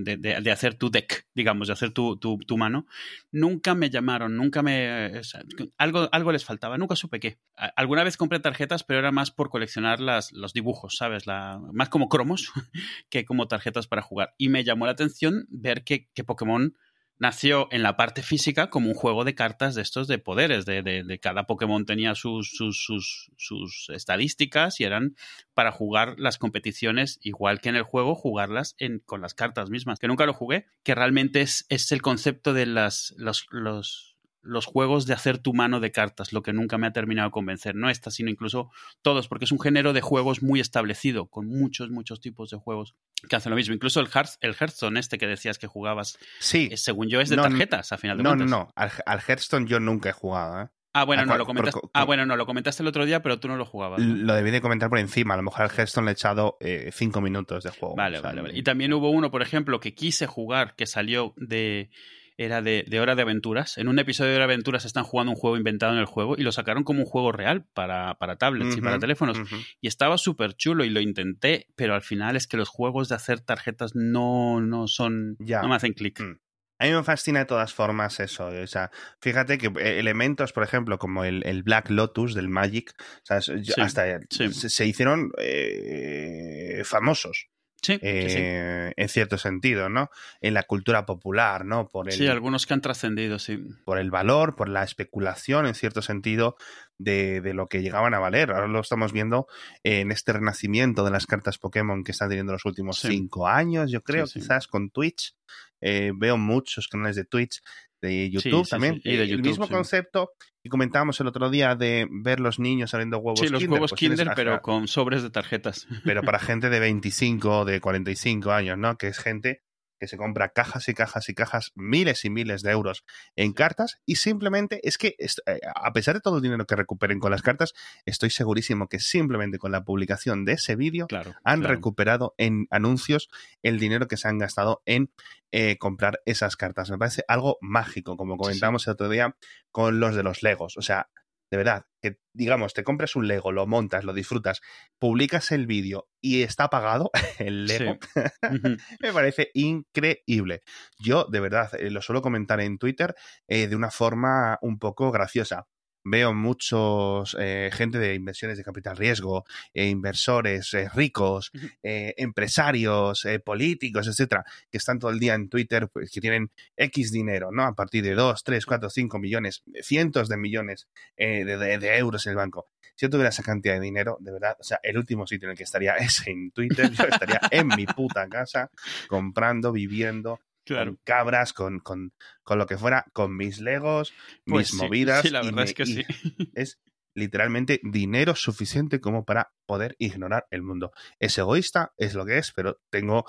de, 0.00 0.16
de- 0.16 0.40
de 0.40 0.50
hacer 0.50 0.74
tu 0.74 0.90
deck, 0.90 1.26
digamos, 1.34 1.68
de 1.68 1.72
hacer 1.74 1.90
tu, 1.92 2.16
tu, 2.18 2.38
tu 2.38 2.56
mano, 2.56 2.86
nunca 3.30 3.74
me 3.74 3.90
llamaron, 3.90 4.36
nunca 4.36 4.62
me... 4.62 5.18
o 5.18 5.24
sea, 5.24 5.42
algo, 5.76 6.08
algo 6.12 6.32
les 6.32 6.44
faltaba, 6.44 6.78
nunca 6.78 6.96
supe 6.96 7.20
qué. 7.20 7.38
Alguna 7.76 8.04
vez 8.04 8.16
compré 8.16 8.40
tarjetas, 8.40 8.84
pero 8.84 9.00
era 9.00 9.12
más 9.12 9.30
por 9.30 9.50
coleccionar 9.50 10.00
las, 10.00 10.32
los 10.32 10.52
dibujos, 10.52 10.96
¿sabes? 10.96 11.26
La, 11.26 11.60
más 11.72 11.88
como 11.88 12.08
cromos 12.08 12.52
que 13.10 13.24
como 13.24 13.48
tarjetas 13.48 13.86
para 13.86 14.02
jugar. 14.02 14.34
Y 14.38 14.48
me 14.48 14.64
llamó 14.64 14.86
la 14.86 14.92
atención 14.92 15.46
ver 15.50 15.84
que, 15.84 16.08
que 16.14 16.24
Pokémon 16.24 16.76
nació 17.18 17.68
en 17.72 17.82
la 17.82 17.96
parte 17.96 18.22
física 18.22 18.70
como 18.70 18.88
un 18.88 18.94
juego 18.94 19.24
de 19.24 19.34
cartas 19.34 19.74
de 19.74 19.82
estos 19.82 20.08
de 20.08 20.18
poderes, 20.18 20.64
de, 20.66 20.82
de- 20.82 21.02
de 21.04 21.18
cada 21.20 21.44
Pokémon 21.46 21.84
tenía 21.86 22.14
sus, 22.14 22.50
sus, 22.56 22.82
sus, 22.84 23.30
sus 23.36 23.88
estadísticas 23.90 24.80
y 24.80 24.84
eran 24.84 25.16
para 25.54 25.72
jugar 25.72 26.14
las 26.18 26.38
competiciones 26.38 27.18
igual 27.22 27.60
que 27.60 27.68
en 27.68 27.76
el 27.76 27.82
juego, 27.82 28.14
jugarlas 28.14 28.74
en, 28.78 29.00
con 29.00 29.20
las 29.20 29.34
cartas 29.34 29.70
mismas, 29.70 29.98
que 29.98 30.08
nunca 30.08 30.26
lo 30.26 30.32
jugué, 30.34 30.66
que 30.84 30.94
realmente 30.94 31.40
es, 31.40 31.66
es 31.68 31.90
el 31.92 32.02
concepto 32.02 32.52
de 32.52 32.66
las, 32.66 33.14
los, 33.16 33.46
los, 33.50 34.07
los 34.48 34.66
juegos 34.66 35.06
de 35.06 35.14
hacer 35.14 35.38
tu 35.38 35.52
mano 35.54 35.78
de 35.80 35.92
cartas, 35.92 36.32
lo 36.32 36.42
que 36.42 36.52
nunca 36.52 36.78
me 36.78 36.86
ha 36.86 36.92
terminado 36.92 37.28
de 37.28 37.32
convencer, 37.32 37.74
no 37.74 37.90
esta, 37.90 38.10
sino 38.10 38.30
incluso 38.30 38.70
todos, 39.02 39.28
porque 39.28 39.44
es 39.44 39.52
un 39.52 39.60
género 39.60 39.92
de 39.92 40.00
juegos 40.00 40.42
muy 40.42 40.58
establecido, 40.60 41.26
con 41.26 41.46
muchos, 41.46 41.90
muchos 41.90 42.20
tipos 42.20 42.50
de 42.50 42.56
juegos 42.56 42.94
que 43.28 43.36
hacen 43.36 43.50
lo 43.50 43.56
mismo. 43.56 43.74
Incluso 43.74 44.00
el, 44.00 44.08
Hearth, 44.08 44.36
el 44.40 44.54
Hearthstone 44.58 44.98
este 44.98 45.18
que 45.18 45.26
decías 45.26 45.58
que 45.58 45.66
jugabas 45.66 46.18
Sí. 46.40 46.68
eh, 46.72 46.76
según 46.76 47.08
yo, 47.08 47.20
es 47.20 47.28
de 47.28 47.36
No, 47.36 47.42
tarjetas, 47.42 47.92
a 47.92 47.98
final 47.98 48.16
de 48.16 48.22
No, 48.22 48.30
no, 48.30 48.36
cuentas. 48.46 48.50
no. 48.50 48.72
Al, 48.74 48.90
al 49.06 49.20
Hearthstone 49.20 49.66
yo 49.66 49.78
nunca 49.80 50.08
he 50.08 50.12
jugado. 50.12 50.62
¿eh? 50.62 50.68
Ah, 50.94 51.04
bueno, 51.04 51.22
¿A 51.22 51.26
no, 51.26 51.36
lo 51.36 51.44
comentaste. 51.46 51.80
Ah, 51.92 52.04
bueno, 52.04 52.24
no, 52.26 52.34
lo 52.36 52.46
comentaste 52.46 52.82
el 52.82 52.88
otro 52.88 53.04
día, 53.04 53.22
pero 53.22 53.38
tú 53.38 53.46
no 53.46 53.56
lo 53.56 53.64
jugabas. 53.66 54.00
¿no? 54.00 54.16
Lo 54.24 54.34
debí 54.34 54.50
de 54.50 54.60
comentar 54.60 54.88
por 54.88 54.98
encima. 54.98 55.34
A 55.34 55.36
lo 55.36 55.42
mejor 55.44 55.62
al 55.62 55.70
Hearthstone 55.70 56.06
le 56.06 56.10
he 56.10 56.14
echado 56.14 56.56
eh, 56.60 56.90
cinco 56.92 57.20
minutos 57.20 57.62
de 57.62 57.70
juego. 57.70 57.94
Vale, 57.94 58.18
O 58.18 58.20
sea, 58.22 58.30
vale, 58.30 58.42
vale. 58.42 58.58
Y 58.58 58.62
también 58.62 58.92
hubo 58.94 59.10
uno, 59.10 59.30
por 59.30 59.42
ejemplo, 59.42 59.78
que 59.80 59.94
quise 59.94 60.26
jugar, 60.26 60.74
que 60.74 60.86
salió 60.86 61.34
de 61.36 61.90
era 62.38 62.62
de, 62.62 62.84
de, 62.88 63.00
Hora 63.00 63.16
de 63.16 63.22
Aventuras. 63.22 63.76
En 63.78 63.88
un 63.88 63.98
episodio 63.98 64.30
de 64.30 64.36
Hora 64.36 64.46
de 64.46 64.54
Aventuras 64.54 64.84
están 64.84 65.04
jugando 65.04 65.32
un 65.32 65.36
juego 65.36 65.56
inventado 65.56 65.92
en 65.92 65.98
el 65.98 66.06
juego 66.06 66.36
y 66.38 66.42
lo 66.42 66.52
sacaron 66.52 66.84
como 66.84 67.00
un 67.00 67.06
juego 67.06 67.32
real 67.32 67.66
para, 67.74 68.14
para 68.14 68.36
tablets 68.36 68.76
y 68.76 68.80
para 68.80 68.98
teléfonos. 68.98 69.38
Y 69.80 69.88
estaba 69.88 70.16
súper 70.16 70.54
chulo 70.54 70.84
y 70.84 70.90
lo 70.90 71.00
intenté, 71.00 71.66
pero 71.74 71.94
al 71.94 72.02
final 72.02 72.36
es 72.36 72.46
que 72.46 72.56
los 72.56 72.68
juegos 72.68 73.08
de 73.08 73.16
hacer 73.16 73.40
tarjetas 73.40 73.94
no, 73.94 74.60
no 74.60 74.86
son... 74.86 75.36
Ya. 75.40 75.60
no 75.62 75.68
me 75.68 75.74
hacen 75.74 75.92
clic. 75.92 76.20
Mm. 76.20 76.38
A 76.80 76.84
mí 76.84 76.92
me 76.92 77.02
fascina 77.02 77.40
de 77.40 77.44
todas 77.44 77.74
formas 77.74 78.20
eso. 78.20 78.46
O 78.46 78.66
sea, 78.68 78.92
fíjate 79.20 79.58
que 79.58 79.66
eh, 79.66 79.98
elementos, 79.98 80.52
por 80.52 80.62
ejemplo, 80.62 80.98
como 80.98 81.24
el, 81.24 81.44
el 81.44 81.64
Black 81.64 81.90
Lotus 81.90 82.34
del 82.34 82.48
Magic, 82.48 82.94
hasta 83.28 84.20
Se, 84.30 84.86
hicieron 84.86 85.32
eh, 85.38 86.82
famosos. 86.84 87.48
Sí, 87.80 87.98
eh, 88.02 88.92
en 88.96 89.08
cierto 89.08 89.38
sentido, 89.38 89.88
¿no? 89.88 90.10
En 90.40 90.54
la 90.54 90.64
cultura 90.64 91.06
popular, 91.06 91.64
¿no? 91.64 91.88
Por 91.88 92.08
el, 92.08 92.14
sí, 92.14 92.26
algunos 92.26 92.66
que 92.66 92.74
han 92.74 92.80
trascendido, 92.80 93.38
sí. 93.38 93.58
Por 93.84 93.98
el 93.98 94.10
valor, 94.10 94.56
por 94.56 94.68
la 94.68 94.82
especulación, 94.82 95.66
en 95.66 95.74
cierto 95.74 96.02
sentido, 96.02 96.56
de, 96.98 97.40
de, 97.40 97.54
lo 97.54 97.68
que 97.68 97.80
llegaban 97.80 98.14
a 98.14 98.18
valer. 98.18 98.50
Ahora 98.50 98.66
lo 98.66 98.80
estamos 98.80 99.12
viendo 99.12 99.46
en 99.84 100.10
este 100.10 100.32
renacimiento 100.32 101.04
de 101.04 101.12
las 101.12 101.26
cartas 101.26 101.58
Pokémon 101.58 102.02
que 102.02 102.10
están 102.12 102.28
teniendo 102.28 102.52
los 102.52 102.64
últimos 102.64 102.98
cinco 102.98 103.46
años, 103.46 103.92
yo 103.92 104.02
creo, 104.02 104.26
quizás 104.26 104.66
con 104.66 104.90
Twitch. 104.90 105.36
Eh, 105.80 106.10
veo 106.14 106.36
muchos 106.36 106.88
canales 106.88 107.14
de 107.14 107.24
Twitch, 107.24 107.62
de 108.00 108.30
YouTube 108.30 108.68
también. 108.68 109.00
Y 109.04 109.16
de 109.16 109.24
el 109.24 109.42
mismo 109.42 109.68
concepto 109.68 110.30
que 110.62 110.68
comentábamos 110.68 111.20
el 111.20 111.26
otro 111.26 111.50
día 111.50 111.74
de 111.74 112.06
ver 112.10 112.40
los 112.40 112.58
niños 112.58 112.90
saliendo 112.90 113.18
huevos 113.18 113.40
Sí, 113.40 113.48
los 113.48 113.62
huevos 113.64 113.90
pues 113.90 113.98
Kinder, 113.98 114.32
pero 114.34 114.60
con 114.62 114.88
sobres 114.88 115.22
de 115.22 115.30
tarjetas. 115.30 115.86
Pero 116.04 116.22
para 116.22 116.38
gente 116.38 116.70
de 116.70 116.80
25, 116.80 117.64
de 117.64 117.80
45 117.80 118.50
años, 118.52 118.78
¿no? 118.78 118.96
Que 118.96 119.08
es 119.08 119.18
gente 119.18 119.62
que 119.98 120.08
se 120.08 120.16
compra 120.16 120.50
cajas 120.50 120.88
y 120.88 120.94
cajas 120.94 121.28
y 121.28 121.34
cajas, 121.34 121.72
miles 121.74 122.24
y 122.24 122.30
miles 122.30 122.62
de 122.62 122.70
euros 122.70 123.04
en 123.36 123.52
cartas 123.52 124.00
y 124.06 124.16
simplemente 124.16 124.80
es 124.86 124.98
que, 124.98 125.16
eh, 125.18 125.60
a 125.74 125.92
pesar 125.92 126.14
de 126.14 126.20
todo 126.20 126.36
el 126.36 126.42
dinero 126.42 126.66
que 126.66 126.76
recuperen 126.76 127.20
con 127.20 127.30
las 127.30 127.42
cartas, 127.42 127.74
estoy 128.04 128.30
segurísimo 128.30 128.88
que 128.88 129.00
simplemente 129.00 129.58
con 129.58 129.72
la 129.72 129.84
publicación 129.84 130.44
de 130.44 130.52
ese 130.52 130.76
vídeo 130.76 131.06
han 131.44 131.62
recuperado 131.62 132.34
en 132.38 132.66
anuncios 132.70 133.28
el 133.62 133.78
dinero 133.78 134.08
que 134.08 134.16
se 134.16 134.28
han 134.28 134.38
gastado 134.38 134.82
en 134.86 135.10
eh, 135.50 135.78
comprar 135.78 136.20
esas 136.26 136.56
cartas. 136.56 136.90
Me 136.90 136.98
parece 136.98 137.24
algo 137.26 137.58
mágico, 137.60 138.16
como 138.16 138.36
comentamos 138.36 138.86
el 138.86 138.92
otro 138.92 139.08
día 139.08 139.36
con 139.70 140.00
los 140.00 140.14
de 140.14 140.22
los 140.22 140.42
Legos. 140.42 140.76
O 140.76 140.82
sea, 140.82 141.08
de 141.50 141.56
verdad, 141.56 141.86
que 142.00 142.18
digamos, 142.32 142.74
te 142.74 142.84
compras 142.84 143.16
un 143.16 143.26
Lego, 143.26 143.52
lo 143.52 143.66
montas, 143.66 144.04
lo 144.04 144.12
disfrutas, 144.12 144.60
publicas 144.98 145.50
el 145.52 145.66
vídeo 145.66 146.08
y 146.20 146.42
está 146.42 146.68
pagado 146.68 147.10
el 147.38 147.66
Lego, 147.66 147.98
me 149.00 149.12
parece 149.12 149.50
increíble. 149.54 150.62
Yo, 150.98 151.24
de 151.24 151.40
verdad, 151.40 151.70
eh, 151.74 151.90
lo 151.90 152.02
suelo 152.02 152.22
comentar 152.22 152.60
en 152.60 152.78
Twitter 152.78 153.14
eh, 153.46 153.66
de 153.66 153.76
una 153.76 153.90
forma 153.90 154.58
un 154.62 154.78
poco 154.78 155.10
graciosa 155.10 155.66
veo 156.10 156.32
muchos 156.32 157.36
eh, 157.38 157.70
gente 157.72 157.98
de 157.98 158.14
inversiones 158.14 158.58
de 158.58 158.64
capital 158.64 158.96
riesgo, 158.96 159.44
e 159.72 159.88
inversores 159.88 160.72
eh, 160.74 160.88
ricos, 160.94 161.50
eh, 161.82 162.14
empresarios, 162.16 163.26
políticos, 163.44 164.06
etcétera, 164.06 164.44
que 164.70 164.78
están 164.78 164.98
todo 164.98 165.10
el 165.10 165.18
día 165.18 165.34
en 165.34 165.48
Twitter, 165.48 165.88
pues, 165.88 166.10
que 166.10 166.20
tienen 166.20 166.50
X 166.76 167.12
dinero, 167.12 167.50
¿no? 167.52 167.64
A 167.64 167.74
partir 167.74 168.04
de 168.04 168.14
2, 168.14 168.42
3, 168.42 168.66
4, 168.66 168.90
5 168.90 169.18
millones, 169.18 169.62
cientos 169.82 170.28
de 170.28 170.36
millones 170.36 170.88
de, 171.16 171.96
euros 171.98 172.26
en 172.26 172.30
el 172.30 172.36
banco. 172.36 172.68
Si 172.94 173.06
yo 173.06 173.10
tuviera 173.10 173.28
esa 173.28 173.42
cantidad 173.42 173.74
de 173.74 173.80
dinero, 173.80 174.16
de 174.20 174.32
verdad, 174.32 174.56
o 174.58 174.64
sea, 174.64 174.80
el 174.82 174.98
último 174.98 175.26
sitio 175.26 175.46
en 175.46 175.52
el 175.52 175.56
que 175.56 175.64
estaría 175.64 175.94
es 175.96 176.26
en 176.26 176.50
Twitter, 176.50 176.90
yo 176.90 177.04
estaría 177.04 177.40
en 177.50 177.68
mi 177.68 177.86
puta 177.86 178.28
casa 178.28 178.70
comprando, 179.08 179.72
viviendo, 179.72 180.40
con 180.68 180.98
cabras, 181.04 181.52
con, 181.52 181.80
con, 181.80 182.12
con, 182.42 182.58
lo 182.58 182.66
que 182.66 182.76
fuera, 182.78 183.06
con 183.12 183.36
mis 183.36 183.60
legos, 183.60 184.12
mis 184.44 184.70
pues 184.70 184.74
movidas. 184.74 185.22
Sí, 185.22 185.30
la 185.30 185.42
verdad 185.42 185.64
es 185.64 185.74
que 185.74 185.86
sí. 185.86 186.04
Es 186.54 186.80
literalmente 187.14 187.80
dinero 187.82 188.34
suficiente 188.34 189.00
como 189.00 189.24
para 189.24 189.52
poder 189.66 189.96
ignorar 189.98 190.46
el 190.50 190.62
mundo. 190.62 190.92
Es 191.18 191.36
egoísta, 191.38 191.92
es 191.96 192.14
lo 192.14 192.24
que 192.24 192.38
es, 192.38 192.52
pero 192.52 192.80
tengo 192.90 193.24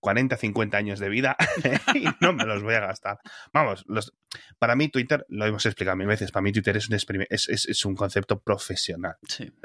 40, 0.00 0.36
50 0.36 0.76
años 0.76 0.98
de 0.98 1.08
vida 1.08 1.36
y 1.94 2.06
no 2.20 2.32
me 2.32 2.44
los 2.44 2.62
voy 2.62 2.74
a 2.74 2.80
gastar. 2.80 3.18
Vamos, 3.52 3.84
los, 3.86 4.14
para 4.58 4.76
mí 4.76 4.88
Twitter, 4.88 5.26
lo 5.28 5.46
hemos 5.46 5.64
explicado 5.66 5.96
mil 5.96 6.06
veces, 6.06 6.32
para 6.32 6.42
mí 6.42 6.52
Twitter 6.52 6.76
es 6.76 6.88
un, 6.88 6.94
es, 7.28 7.48
es, 7.48 7.66
es 7.66 7.84
un 7.84 7.94
concepto 7.94 8.40
profesional. 8.40 9.16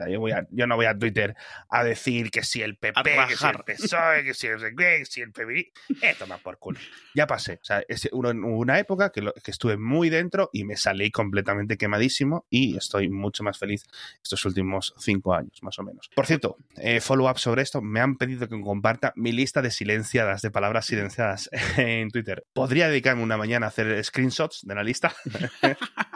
yo, 0.10 0.20
voy 0.20 0.32
a, 0.32 0.48
yo 0.52 0.67
no 0.67 0.76
voy 0.76 0.86
a 0.86 0.98
Twitter 0.98 1.36
a 1.70 1.84
decir 1.84 2.32
que 2.32 2.44
si 2.44 2.62
el 2.62 2.78
PP, 2.78 3.04
que 3.28 3.36
si 3.36 3.46
el 3.46 3.63
PSOE, 3.65 4.24
que 4.24 4.34
si 4.34 4.48
el 4.48 4.76
que 4.76 5.06
si 5.06 5.22
el 5.22 5.32
PBI, 5.32 5.72
eh, 6.02 6.15
toma 6.17 6.38
por 6.38 6.58
culo. 6.58 6.80
Ya 7.15 7.28
pasé. 7.28 7.60
O 7.62 7.65
sea, 7.65 7.84
es 7.88 8.08
una, 8.12 8.30
una 8.30 8.80
época 8.80 9.12
que, 9.12 9.22
que 9.44 9.52
estuve 9.52 9.78
muy 9.78 10.10
dentro 10.10 10.50
y 10.54 10.63
me 10.63 10.78
salí 10.78 11.12
completamente 11.12 11.78
quemadísimo 11.78 12.46
y 12.50 12.78
estoy 12.78 13.10
mucho 13.10 13.44
más 13.44 13.58
feliz 13.58 13.86
estos 14.22 14.44
últimos 14.46 14.94
cinco 14.98 15.34
años, 15.34 15.62
más 15.62 15.78
o 15.80 15.84
menos. 15.84 16.10
Por 16.15 16.26
cierto, 16.26 16.58
eh, 16.78 17.02
follow 17.02 17.30
up 17.30 17.38
sobre 17.38 17.62
esto, 17.62 17.82
me 17.82 18.00
han 18.00 18.17
pedido 18.17 18.48
que 18.48 18.60
comparta 18.62 19.13
mi 19.15 19.32
lista 19.32 19.62
de 19.62 19.72
de 20.39 20.52
palabras 20.52 20.86
silenciadas 20.86 21.50
en 21.78 22.10
Twitter. 22.10 22.46
Podría 22.54 22.88
dedicarme 22.88 23.24
una 23.24 23.36
mañana 23.36 23.65
a 23.65 23.70
hacer 23.70 24.02
screenshots 24.04 24.62
de 24.63 24.76
la 24.76 24.84
lista 24.84 25.13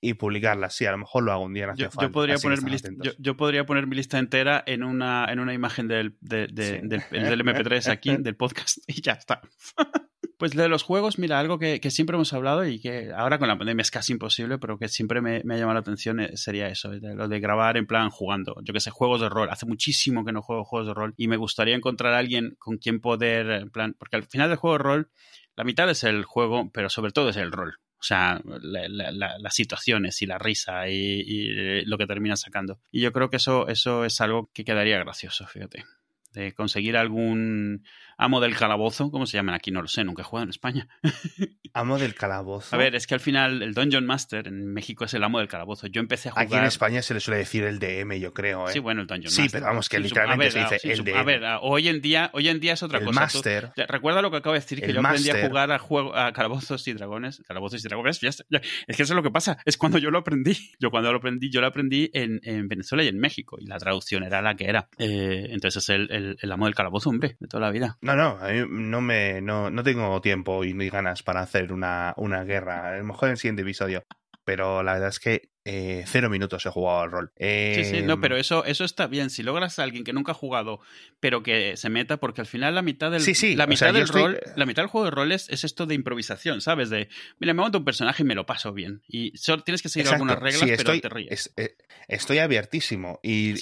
y 0.00 0.14
publicarla. 0.14 0.70
Sí, 0.70 0.86
a 0.86 0.92
lo 0.92 0.98
mejor 0.98 1.24
lo 1.24 1.32
hago 1.32 1.44
un 1.44 1.54
día. 1.54 1.72
yo, 1.76 1.88
yo, 2.00 2.12
podría 2.12 2.36
poner 2.36 2.62
mi 2.62 2.70
lista, 2.70 2.90
yo, 3.18 3.36
podría 3.36 3.66
poner 3.66 3.86
mi 3.86 3.96
lista 3.96 4.18
entera 4.18 4.62
en 4.66 4.82
una, 4.82 5.26
en 5.30 5.40
una 5.40 5.54
imagen 5.54 5.88
del, 5.88 6.16
del, 6.20 6.54
del, 6.54 7.02
MP3 7.10 7.88
aquí, 7.90 8.16
del 8.16 8.36
podcast, 8.36 8.78
y 8.86 9.00
ya 9.00 9.12
está. 9.12 9.40
Pues 10.36 10.52
de 10.52 10.68
los 10.68 10.84
juegos, 10.84 11.18
mira, 11.18 11.40
algo 11.40 11.58
que, 11.58 11.80
que, 11.80 11.90
siempre 11.90 12.14
hemos 12.14 12.32
hablado 12.32 12.64
y 12.64 12.78
que 12.78 13.10
ahora 13.12 13.40
con 13.40 13.48
la 13.48 13.58
pandemia 13.58 13.82
es 13.82 13.90
casi 13.90 14.12
imposible, 14.12 14.58
pero 14.58 14.78
que 14.78 14.88
siempre 14.88 15.20
me, 15.20 15.42
me 15.42 15.54
ha 15.54 15.58
llamado 15.58 15.74
la 15.74 15.80
atención 15.80 16.20
eh, 16.20 16.36
sería 16.36 16.68
eso, 16.68 16.92
lo 16.92 17.26
de 17.26 17.40
grabar 17.40 17.76
en 17.76 17.88
plan 17.88 18.08
jugando. 18.10 18.54
Yo 18.62 18.72
que 18.72 18.78
sé, 18.78 18.90
juegos 18.90 19.20
de 19.20 19.28
rol. 19.28 19.50
Hace 19.50 19.66
muchísimo 19.66 20.24
que 20.24 20.30
no 20.30 20.40
juego 20.40 20.64
juegos 20.64 20.86
de 20.86 20.94
rol 20.94 21.14
y 21.16 21.26
me 21.26 21.36
gustaría 21.36 21.74
encontrar 21.74 22.14
a 22.14 22.18
alguien 22.18 22.54
con 22.60 22.78
quien 22.78 23.00
poder, 23.00 23.50
en 23.50 23.70
plan, 23.70 23.96
porque 23.98 24.14
al 24.14 24.22
final 24.24 24.48
del 24.48 24.58
juego 24.58 24.78
de 24.78 24.82
rol, 24.84 25.10
la 25.56 25.64
mitad 25.64 25.90
es 25.90 26.04
el 26.04 26.24
juego, 26.24 26.70
pero 26.72 26.88
sobre 26.88 27.10
todo 27.10 27.30
es 27.30 27.36
el 27.36 27.50
rol. 27.50 27.80
O 28.00 28.02
sea, 28.02 28.40
las 28.44 29.54
situaciones 29.54 30.22
y 30.22 30.26
la 30.26 30.38
risa 30.38 30.88
y, 30.88 31.84
lo 31.84 31.98
que 31.98 32.06
termina 32.06 32.36
sacando. 32.36 32.80
Y 32.90 33.00
yo 33.00 33.12
creo 33.12 33.28
que 33.28 33.38
eso, 33.38 33.68
eso 33.68 34.04
es 34.04 34.20
algo 34.20 34.50
que 34.52 34.64
quedaría 34.64 34.98
gracioso, 34.98 35.46
fíjate. 35.46 35.84
De 36.32 36.52
conseguir 36.52 36.96
algún 36.96 37.84
amo 38.18 38.40
del 38.40 38.56
calabozo, 38.56 39.10
¿cómo 39.10 39.26
se 39.26 39.36
llaman 39.38 39.54
aquí? 39.54 39.70
No 39.70 39.80
lo 39.80 39.88
sé, 39.88 40.04
nunca 40.04 40.22
he 40.22 40.24
jugado 40.24 40.44
en 40.44 40.50
España. 40.50 40.88
amo 41.72 41.98
del 41.98 42.14
calabozo. 42.14 42.74
A 42.74 42.78
ver, 42.78 42.94
es 42.96 43.06
que 43.06 43.14
al 43.14 43.20
final 43.20 43.62
el 43.62 43.72
Dungeon 43.74 44.04
Master 44.04 44.48
en 44.48 44.66
México 44.72 45.04
es 45.04 45.14
el 45.14 45.22
amo 45.22 45.38
del 45.38 45.48
calabozo. 45.48 45.86
Yo 45.86 46.00
empecé 46.00 46.28
a 46.28 46.32
jugar. 46.32 46.46
Aquí 46.46 46.54
en 46.56 46.64
España 46.64 47.00
se 47.00 47.14
le 47.14 47.20
suele 47.20 47.38
decir 47.38 47.64
el 47.64 47.78
DM, 47.78 48.18
yo 48.18 48.34
creo. 48.34 48.68
¿eh? 48.68 48.72
Sí, 48.72 48.80
bueno, 48.80 49.02
el 49.02 49.06
Dungeon 49.06 49.32
Master. 49.32 49.44
Sí, 49.44 49.50
pero 49.50 49.66
vamos, 49.66 49.88
que 49.88 50.00
literalmente 50.00 50.50
se 50.50 50.58
dice 50.58 50.92
el 50.92 51.04
DM. 51.04 51.16
A 51.16 51.22
ver, 51.22 51.42
hoy 51.62 51.88
en 51.88 52.02
día, 52.02 52.30
hoy 52.34 52.48
en 52.48 52.58
día 52.60 52.72
es 52.72 52.82
otra 52.82 52.98
el 52.98 53.04
cosa. 53.04 53.20
Master. 53.20 53.72
recuerda 53.88 54.20
lo 54.20 54.30
que 54.30 54.38
acabo 54.38 54.54
de 54.54 54.60
decir, 54.60 54.80
que 54.80 54.92
yo 54.92 55.00
aprendí 55.00 55.30
a 55.30 55.46
jugar 55.46 55.70
a, 55.70 55.78
juego, 55.78 56.14
a 56.16 56.32
calabozos 56.32 56.86
y 56.88 56.92
dragones. 56.92 57.42
Calabozos 57.46 57.84
y 57.84 57.88
dragones, 57.88 58.20
ya, 58.20 58.30
ya. 58.50 58.60
Es 58.86 58.96
que 58.96 59.04
eso 59.04 59.12
es 59.12 59.16
lo 59.16 59.22
que 59.22 59.30
pasa. 59.30 59.58
Es 59.64 59.76
cuando 59.76 59.98
yo 59.98 60.10
lo 60.10 60.18
aprendí. 60.18 60.56
Yo 60.80 60.90
cuando 60.90 61.12
lo 61.12 61.18
aprendí, 61.18 61.50
yo 61.50 61.60
lo 61.60 61.68
aprendí 61.68 62.10
en, 62.12 62.40
en 62.42 62.66
Venezuela 62.68 63.04
y 63.04 63.08
en 63.08 63.18
México. 63.18 63.58
Y 63.60 63.66
la 63.66 63.78
traducción 63.78 64.24
era 64.24 64.42
la 64.42 64.56
que 64.56 64.64
era. 64.64 64.88
Eh, 64.98 65.48
entonces 65.50 65.84
es 65.84 65.88
el, 65.90 66.10
el, 66.10 66.36
el 66.40 66.52
amo 66.52 66.64
del 66.64 66.74
calabozo, 66.74 67.10
hombre, 67.10 67.36
de 67.38 67.46
toda 67.46 67.60
la 67.60 67.70
vida. 67.70 67.98
No, 68.08 68.16
no, 68.16 68.38
a 68.40 68.50
no 68.70 69.02
me 69.02 69.42
no, 69.42 69.70
no 69.70 69.82
tengo 69.82 70.18
tiempo 70.22 70.64
y 70.64 70.72
ni 70.72 70.88
ganas 70.88 71.22
para 71.22 71.40
hacer 71.42 71.74
una, 71.74 72.14
una 72.16 72.42
guerra. 72.42 72.88
A 72.88 72.96
lo 72.96 73.04
mejor 73.04 73.28
en 73.28 73.32
el 73.32 73.36
siguiente 73.36 73.60
episodio. 73.60 74.02
Pero 74.48 74.82
la 74.82 74.94
verdad 74.94 75.10
es 75.10 75.20
que 75.20 75.50
eh, 75.66 76.04
cero 76.06 76.30
minutos 76.30 76.64
he 76.64 76.70
jugado 76.70 77.00
al 77.00 77.10
rol. 77.10 77.32
sí, 77.36 77.84
sí, 77.84 78.00
no, 78.00 78.18
pero 78.18 78.38
eso, 78.38 78.64
eso 78.64 78.82
está 78.82 79.06
bien. 79.06 79.28
Si 79.28 79.42
logras 79.42 79.78
a 79.78 79.82
alguien 79.82 80.04
que 80.04 80.14
nunca 80.14 80.32
ha 80.32 80.34
jugado, 80.34 80.80
pero 81.20 81.42
que 81.42 81.76
se 81.76 81.90
meta, 81.90 82.16
porque 82.16 82.40
al 82.40 82.46
final 82.46 82.74
la 82.74 82.80
mitad 82.80 83.10
del, 83.10 83.22
la 83.58 83.66
mitad 83.66 83.92
del 83.92 84.08
rol, 84.08 84.40
la 84.56 84.64
mitad 84.64 84.80
del 84.80 84.88
juego 84.88 85.04
de 85.04 85.10
roles 85.10 85.50
es 85.50 85.64
esto 85.64 85.84
de 85.84 85.94
improvisación, 85.96 86.62
¿sabes? 86.62 86.88
De, 86.88 87.10
mira, 87.38 87.52
me 87.52 87.60
monto 87.60 87.76
un 87.76 87.84
personaje 87.84 88.22
y 88.22 88.26
me 88.26 88.34
lo 88.34 88.46
paso 88.46 88.72
bien. 88.72 89.02
Y 89.06 89.36
solo 89.36 89.62
tienes 89.64 89.82
que 89.82 89.90
seguir 89.90 90.08
algunas 90.08 90.38
reglas, 90.38 90.62
pero 90.62 90.74
estoy, 90.76 91.00
te 91.02 91.10
ríes. 91.10 91.52
Eh, 91.58 91.76
estoy 92.06 92.38
abiertísimo. 92.38 93.20
Y, 93.22 93.52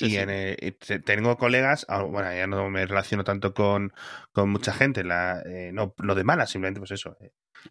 tengo 1.05 1.37
colegas, 1.37 1.85
ah, 1.88 2.03
bueno, 2.03 2.33
ya 2.33 2.46
no 2.46 2.70
me 2.70 2.87
relaciono 2.87 3.25
tanto 3.25 3.55
con, 3.55 3.92
con 4.31 4.51
mucha 4.51 4.72
gente, 4.72 5.03
la, 5.03 5.42
eh, 5.44 5.72
no 5.72 5.96
lo 5.99 6.14
de 6.14 6.22
mala, 6.22 6.46
simplemente 6.46 6.79
pues 6.79 6.92
eso. 6.92 7.16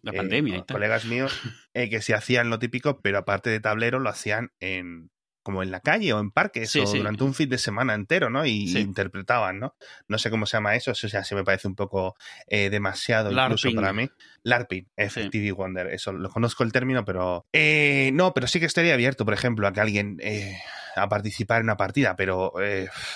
La 0.02 0.12
pandemia 0.12 0.56
y 0.56 0.62
tal. 0.62 0.76
Colegas 0.76 1.04
míos 1.04 1.40
que 1.72 2.00
se 2.02 2.14
hacían 2.14 2.50
lo 2.50 2.58
típico, 2.58 3.00
pero 3.00 3.18
aparte 3.18 3.50
de 3.50 3.60
tablero 3.60 3.98
lo 3.98 4.08
hacían 4.08 4.52
en 4.60 5.10
como 5.46 5.62
en 5.62 5.70
la 5.70 5.78
calle 5.78 6.12
o 6.12 6.18
en 6.18 6.32
parques 6.32 6.74
o 6.74 6.84
durante 6.84 7.22
un 7.22 7.32
fin 7.32 7.48
de 7.48 7.58
semana 7.58 7.94
entero, 7.94 8.30
¿no? 8.30 8.44
Y 8.44 8.76
interpretaban, 8.76 9.60
¿no? 9.60 9.76
No 10.08 10.18
sé 10.18 10.28
cómo 10.28 10.44
se 10.44 10.56
llama 10.56 10.74
eso, 10.74 10.90
eso 10.90 11.06
ya 11.06 11.22
se 11.22 11.36
me 11.36 11.44
parece 11.44 11.68
un 11.68 11.76
poco 11.76 12.16
eh, 12.48 12.68
demasiado 12.68 13.30
incluso 13.30 13.72
para 13.72 13.92
mí. 13.92 14.10
LARPing, 14.42 14.88
Effective 14.96 15.52
Wonder, 15.52 15.86
eso 15.86 16.12
lo 16.12 16.30
conozco 16.30 16.64
el 16.64 16.72
término, 16.72 17.04
pero 17.04 17.46
eh, 17.52 18.10
no, 18.12 18.34
pero 18.34 18.48
sí 18.48 18.58
que 18.58 18.66
estaría 18.66 18.94
abierto, 18.94 19.24
por 19.24 19.34
ejemplo, 19.34 19.68
a 19.68 19.72
que 19.72 19.80
alguien 19.80 20.16
eh, 20.20 20.58
a 20.96 21.08
participar 21.08 21.60
en 21.60 21.66
una 21.66 21.76
partida, 21.76 22.16
pero 22.16 22.52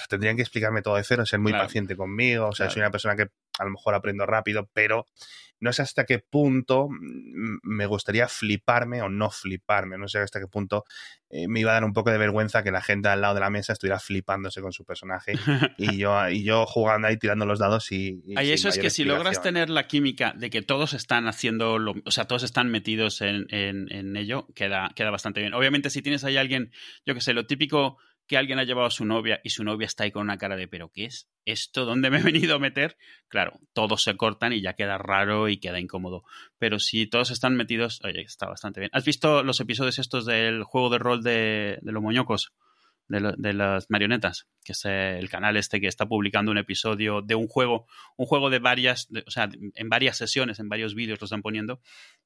tendrían 0.09 0.37
que 0.37 0.43
explicarme 0.43 0.83
todo 0.83 0.95
de 0.95 1.03
cero, 1.03 1.27
ser 1.27 1.41
muy 1.41 1.51
paciente 1.51 1.97
conmigo, 1.97 2.47
o 2.47 2.53
sea, 2.53 2.71
soy 2.71 2.79
una 2.79 2.93
persona 2.93 3.17
que 3.17 3.27
a 3.61 3.65
lo 3.65 3.71
mejor 3.71 3.95
aprendo 3.95 4.27
rápido, 4.27 4.69
pero 4.73 5.07
no 5.61 5.75
sé 5.75 5.83
hasta 5.83 6.07
qué 6.07 6.19
punto 6.19 6.89
me 6.91 7.85
gustaría 7.85 8.27
fliparme 8.29 9.03
o 9.03 9.11
no 9.11 9.31
fliparme. 9.31 9.99
No 9.99 10.09
sé 10.09 10.19
hasta 10.19 10.41
qué 10.41 10.47
punto 10.47 10.85
eh, 11.29 11.49
me 11.49 11.61
iba 11.61 11.71
a 11.71 11.75
dar 11.75 11.85
un 11.85 11.93
poco 11.93 12.11
de 12.11 12.17
vergüenza 12.17 12.63
que 12.63 12.71
la 12.71 12.81
gente 12.81 13.09
al 13.09 13.21
lado 13.21 13.35
de 13.35 13.41
la 13.41 13.51
mesa 13.51 13.75
estuviera 13.75 14.01
flipándose 14.01 14.63
con 14.63 14.73
su 14.73 14.85
personaje 14.87 15.35
y 15.77 15.97
yo, 15.99 16.29
y 16.31 16.45
yo 16.45 16.65
jugando 16.65 17.09
ahí 17.09 17.19
tirando 17.19 17.45
los 17.45 17.59
dados 17.59 17.93
y... 17.93 18.23
y 18.27 18.51
eso 18.51 18.71
es 18.71 18.79
que 18.79 18.89
si 18.89 19.05
logras 19.05 19.43
tener 19.43 19.69
la 19.69 19.87
química 19.87 20.33
de 20.35 20.49
que 20.49 20.63
todos 20.63 20.95
están 20.95 21.29
haciendo, 21.29 21.79
lo, 21.79 21.95
o 22.05 22.11
sea, 22.11 22.25
todos 22.25 22.43
están 22.43 22.71
metidos 22.71 23.21
en, 23.21 23.47
en, 23.51 23.93
en 23.93 24.17
ello, 24.17 24.47
queda, 24.55 24.91
queda 24.97 25.11
bastante 25.11 25.41
bien. 25.41 25.53
Obviamente 25.53 25.91
si 25.91 26.01
tienes 26.01 26.25
ahí 26.25 26.39
alguien, 26.39 26.73
yo 27.05 27.15
que 27.15 27.21
sé, 27.21 27.35
lo 27.35 27.47
típico 27.47 27.99
que 28.31 28.39
alguien 28.39 28.61
ha 28.61 28.65
llevado 28.65 28.87
a 28.87 28.93
su 28.93 29.05
novia 29.05 29.41
y 29.43 29.51
su 29.51 29.65
novia 29.65 29.87
está 29.87 30.05
ahí 30.05 30.13
con 30.13 30.23
una 30.23 30.39
cara 30.39 30.55
de 30.55 30.69
¿pero 30.69 30.93
qué 30.93 31.07
es 31.07 31.29
esto? 31.47 31.85
¿Dónde 31.85 32.11
me 32.11 32.19
he 32.19 32.23
venido 32.23 32.55
a 32.55 32.59
meter? 32.61 32.97
Claro, 33.27 33.59
todos 33.73 34.05
se 34.05 34.17
cortan 34.17 34.53
y 34.53 34.61
ya 34.61 34.75
queda 34.75 34.99
raro 34.99 35.49
y 35.49 35.59
queda 35.59 35.81
incómodo. 35.81 36.23
Pero 36.57 36.79
si 36.79 37.09
todos 37.09 37.33
están 37.33 37.57
metidos, 37.57 38.01
oye, 38.05 38.21
está 38.21 38.47
bastante 38.47 38.79
bien. 38.79 38.91
¿Has 38.93 39.05
visto 39.05 39.43
los 39.43 39.59
episodios 39.59 39.99
estos 39.99 40.27
del 40.27 40.63
juego 40.63 40.91
de 40.91 40.99
rol 40.99 41.25
de, 41.25 41.81
los 41.83 42.01
moñocos? 42.01 42.53
De, 43.09 43.53
las 43.53 43.91
marionetas, 43.91 44.47
que 44.63 44.71
es 44.71 44.85
el 44.85 45.29
canal 45.29 45.57
este 45.57 45.81
que 45.81 45.89
está 45.89 46.07
publicando 46.07 46.53
un 46.53 46.59
episodio 46.59 47.23
de 47.23 47.35
un 47.35 47.49
juego, 47.49 47.89
un 48.17 48.27
juego 48.27 48.49
de 48.49 48.61
varias, 48.61 49.09
o 49.27 49.31
sea, 49.33 49.49
en 49.75 49.89
varias 49.89 50.17
sesiones, 50.17 50.61
en 50.61 50.69
varios 50.69 50.95
vídeos 50.95 51.21
lo 51.21 51.25
están 51.25 51.43
poniendo. 51.43 51.81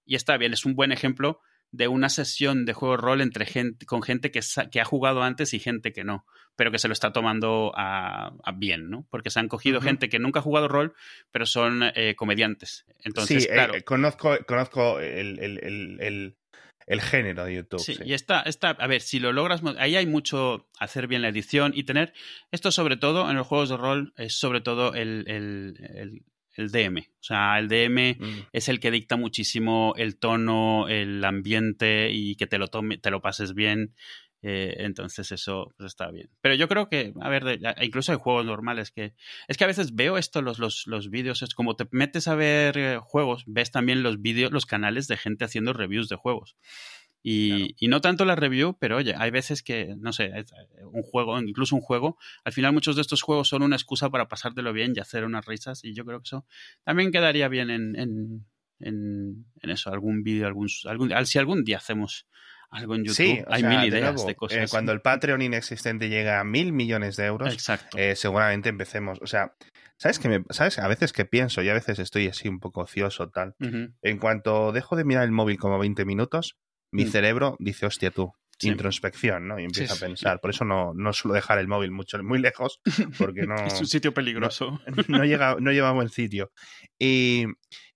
Y 0.04 0.16
está 0.16 0.36
bien, 0.36 0.52
es 0.52 0.66
un 0.66 0.74
buen 0.74 0.92
ejemplo 0.92 1.40
de 1.74 1.88
una 1.88 2.08
sesión 2.08 2.64
de 2.66 2.72
juego 2.72 2.96
de 2.96 3.02
rol 3.02 3.20
entre 3.20 3.46
gente, 3.46 3.84
con 3.84 4.00
gente 4.02 4.30
que, 4.30 4.40
que, 4.70 4.80
ha 4.80 4.84
jugado 4.84 5.24
antes 5.24 5.54
y 5.54 5.58
gente 5.58 5.92
que 5.92 6.04
no, 6.04 6.24
pero 6.54 6.70
que 6.70 6.78
se 6.78 6.86
lo 6.86 6.92
está 6.92 7.12
tomando 7.12 7.72
a, 7.74 8.32
bien, 8.54 8.90
¿no? 8.90 9.06
Porque 9.10 9.30
se 9.30 9.40
han 9.40 9.48
cogido 9.48 9.80
gente 9.80 10.08
que 10.08 10.20
nunca 10.20 10.38
ha 10.38 10.42
jugado 10.42 10.68
rol, 10.68 10.94
pero 11.32 11.46
son 11.46 11.82
eh, 11.82 12.14
comediantes. 12.14 12.86
Entonces, 13.02 13.42
sí, 13.42 13.48
eh, 13.50 13.54
claro. 13.54 13.74
conozco, 13.84 14.38
conozco 14.46 15.00
el, 15.00 15.40
el, 15.40 16.36
el, 16.86 17.00
género 17.00 17.44
de 17.44 17.56
YouTube. 17.56 17.80
Sí, 17.80 17.98
y 18.04 18.14
está, 18.14 18.42
está, 18.42 18.70
a 18.70 18.86
ver, 18.86 19.00
si 19.00 19.18
lo 19.18 19.32
logras, 19.32 19.60
ahí 19.78 19.96
hay 19.96 20.06
mucho 20.06 20.68
hacer 20.78 21.08
bien 21.08 21.22
la 21.22 21.28
edición 21.28 21.72
y 21.74 21.82
tener, 21.82 22.12
esto 22.52 22.70
sobre 22.70 22.96
todo 22.96 23.28
en 23.28 23.36
los 23.36 23.48
juegos 23.48 23.70
de 23.70 23.76
rol, 23.76 24.12
es 24.16 24.38
sobre 24.38 24.60
todo 24.60 24.94
el, 24.94 25.24
el 25.26 26.22
DM. 26.56 26.98
O 26.98 27.22
sea, 27.22 27.58
el 27.58 27.68
DM 27.68 28.16
mm. 28.18 28.46
es 28.52 28.68
el 28.68 28.80
que 28.80 28.90
dicta 28.90 29.16
muchísimo 29.16 29.94
el 29.96 30.18
tono, 30.18 30.88
el 30.88 31.24
ambiente 31.24 32.10
y 32.12 32.36
que 32.36 32.46
te 32.46 32.58
lo, 32.58 32.68
tome, 32.68 32.98
te 32.98 33.10
lo 33.10 33.20
pases 33.20 33.54
bien. 33.54 33.94
Eh, 34.46 34.84
entonces 34.84 35.32
eso 35.32 35.72
pues 35.78 35.86
está 35.86 36.10
bien. 36.10 36.28
Pero 36.42 36.54
yo 36.54 36.68
creo 36.68 36.90
que, 36.90 37.14
a 37.18 37.30
ver, 37.30 37.58
incluso 37.80 38.12
hay 38.12 38.18
juegos 38.18 38.44
normales 38.44 38.90
que... 38.90 39.14
Es 39.48 39.56
que 39.56 39.64
a 39.64 39.68
veces 39.68 39.94
veo 39.94 40.18
esto, 40.18 40.42
los, 40.42 40.58
los, 40.58 40.86
los 40.86 41.08
vídeos, 41.08 41.40
es 41.40 41.54
como 41.54 41.76
te 41.76 41.88
metes 41.92 42.28
a 42.28 42.34
ver 42.34 42.76
eh, 42.76 42.98
juegos, 43.02 43.44
ves 43.46 43.70
también 43.70 44.02
los 44.02 44.20
vídeos, 44.20 44.52
los 44.52 44.66
canales 44.66 45.08
de 45.08 45.16
gente 45.16 45.46
haciendo 45.46 45.72
reviews 45.72 46.10
de 46.10 46.16
juegos. 46.16 46.56
Y, 47.26 47.74
y, 47.78 47.88
no 47.88 48.02
tanto 48.02 48.26
la 48.26 48.36
review, 48.36 48.76
pero 48.78 48.98
oye, 48.98 49.14
hay 49.16 49.30
veces 49.30 49.62
que, 49.62 49.94
no 49.96 50.12
sé, 50.12 50.26
eh, 50.26 50.44
un 50.84 51.02
juego, 51.02 51.40
incluso 51.40 51.74
un 51.74 51.80
juego, 51.80 52.18
al 52.44 52.52
final 52.52 52.74
muchos 52.74 52.96
de 52.96 53.02
estos 53.02 53.22
juegos 53.22 53.48
son 53.48 53.62
una 53.62 53.76
excusa 53.76 54.10
para 54.10 54.28
pasártelo 54.28 54.74
bien 54.74 54.92
y 54.94 55.00
hacer 55.00 55.24
unas 55.24 55.46
risas, 55.46 55.82
y 55.84 55.94
yo 55.94 56.04
creo 56.04 56.18
que 56.20 56.24
eso 56.26 56.46
también 56.84 57.10
quedaría 57.10 57.48
bien 57.48 57.70
en, 57.70 57.96
en, 57.96 58.44
en, 58.78 59.70
eso, 59.70 59.90
algún 59.90 60.22
vídeo, 60.22 60.46
algún, 60.46 60.68
algún, 60.84 61.24
si 61.24 61.38
algún 61.38 61.64
día 61.64 61.78
hacemos 61.78 62.26
algo 62.68 62.94
en 62.94 63.04
YouTube. 63.04 63.16
Sí, 63.16 63.42
hay 63.46 63.62
mil 63.62 63.84
ideas 63.84 64.26
de, 64.26 64.34
cosas. 64.34 64.58
Eh, 64.58 64.66
cuando 64.68 64.92
el 64.92 65.00
Patreon 65.00 65.40
inexistente 65.40 66.10
llega 66.10 66.40
a 66.40 66.44
mil 66.44 66.72
millones 66.72 67.16
de 67.16 67.24
euros, 67.24 67.56
eh, 67.96 68.16
seguramente 68.16 68.68
empecemos. 68.68 69.18
O 69.22 69.26
sea, 69.26 69.54
¿sabes 69.96 70.18
que 70.18 70.28
me, 70.28 70.44
¿sabes? 70.50 70.78
A 70.78 70.88
veces 70.88 71.14
que 71.14 71.24
pienso 71.24 71.62
y 71.62 71.70
a 71.70 71.74
veces 71.74 71.98
estoy 71.98 72.26
así 72.28 72.48
un 72.48 72.60
poco 72.60 72.82
ocioso, 72.82 73.30
tal. 73.30 73.54
En 74.02 74.18
cuanto 74.18 74.72
dejo 74.72 74.96
de 74.96 75.04
mirar 75.04 75.24
el 75.24 75.32
móvil 75.32 75.56
como 75.56 75.78
20 75.78 76.04
minutos, 76.04 76.58
mi 76.94 77.06
mm. 77.06 77.10
cerebro 77.10 77.56
dice, 77.58 77.86
hostia 77.86 78.12
tú, 78.12 78.32
introspección, 78.60 79.48
¿no? 79.48 79.58
Y 79.58 79.64
empieza 79.64 79.94
a 79.94 79.96
pensar. 79.96 80.40
Por 80.40 80.50
eso 80.50 80.64
no, 80.64 80.92
no 80.94 81.12
suelo 81.12 81.34
dejar 81.34 81.58
el 81.58 81.66
móvil 81.66 81.90
mucho, 81.90 82.22
muy 82.22 82.38
lejos, 82.38 82.80
porque 83.18 83.42
no... 83.48 83.56
es 83.56 83.80
un 83.80 83.88
sitio 83.88 84.14
peligroso. 84.14 84.80
No, 85.08 85.24
llega, 85.24 85.56
no 85.58 85.72
lleva 85.72 85.88
a 85.88 85.92
buen 85.92 86.08
sitio. 86.08 86.52
Y, 86.96 87.46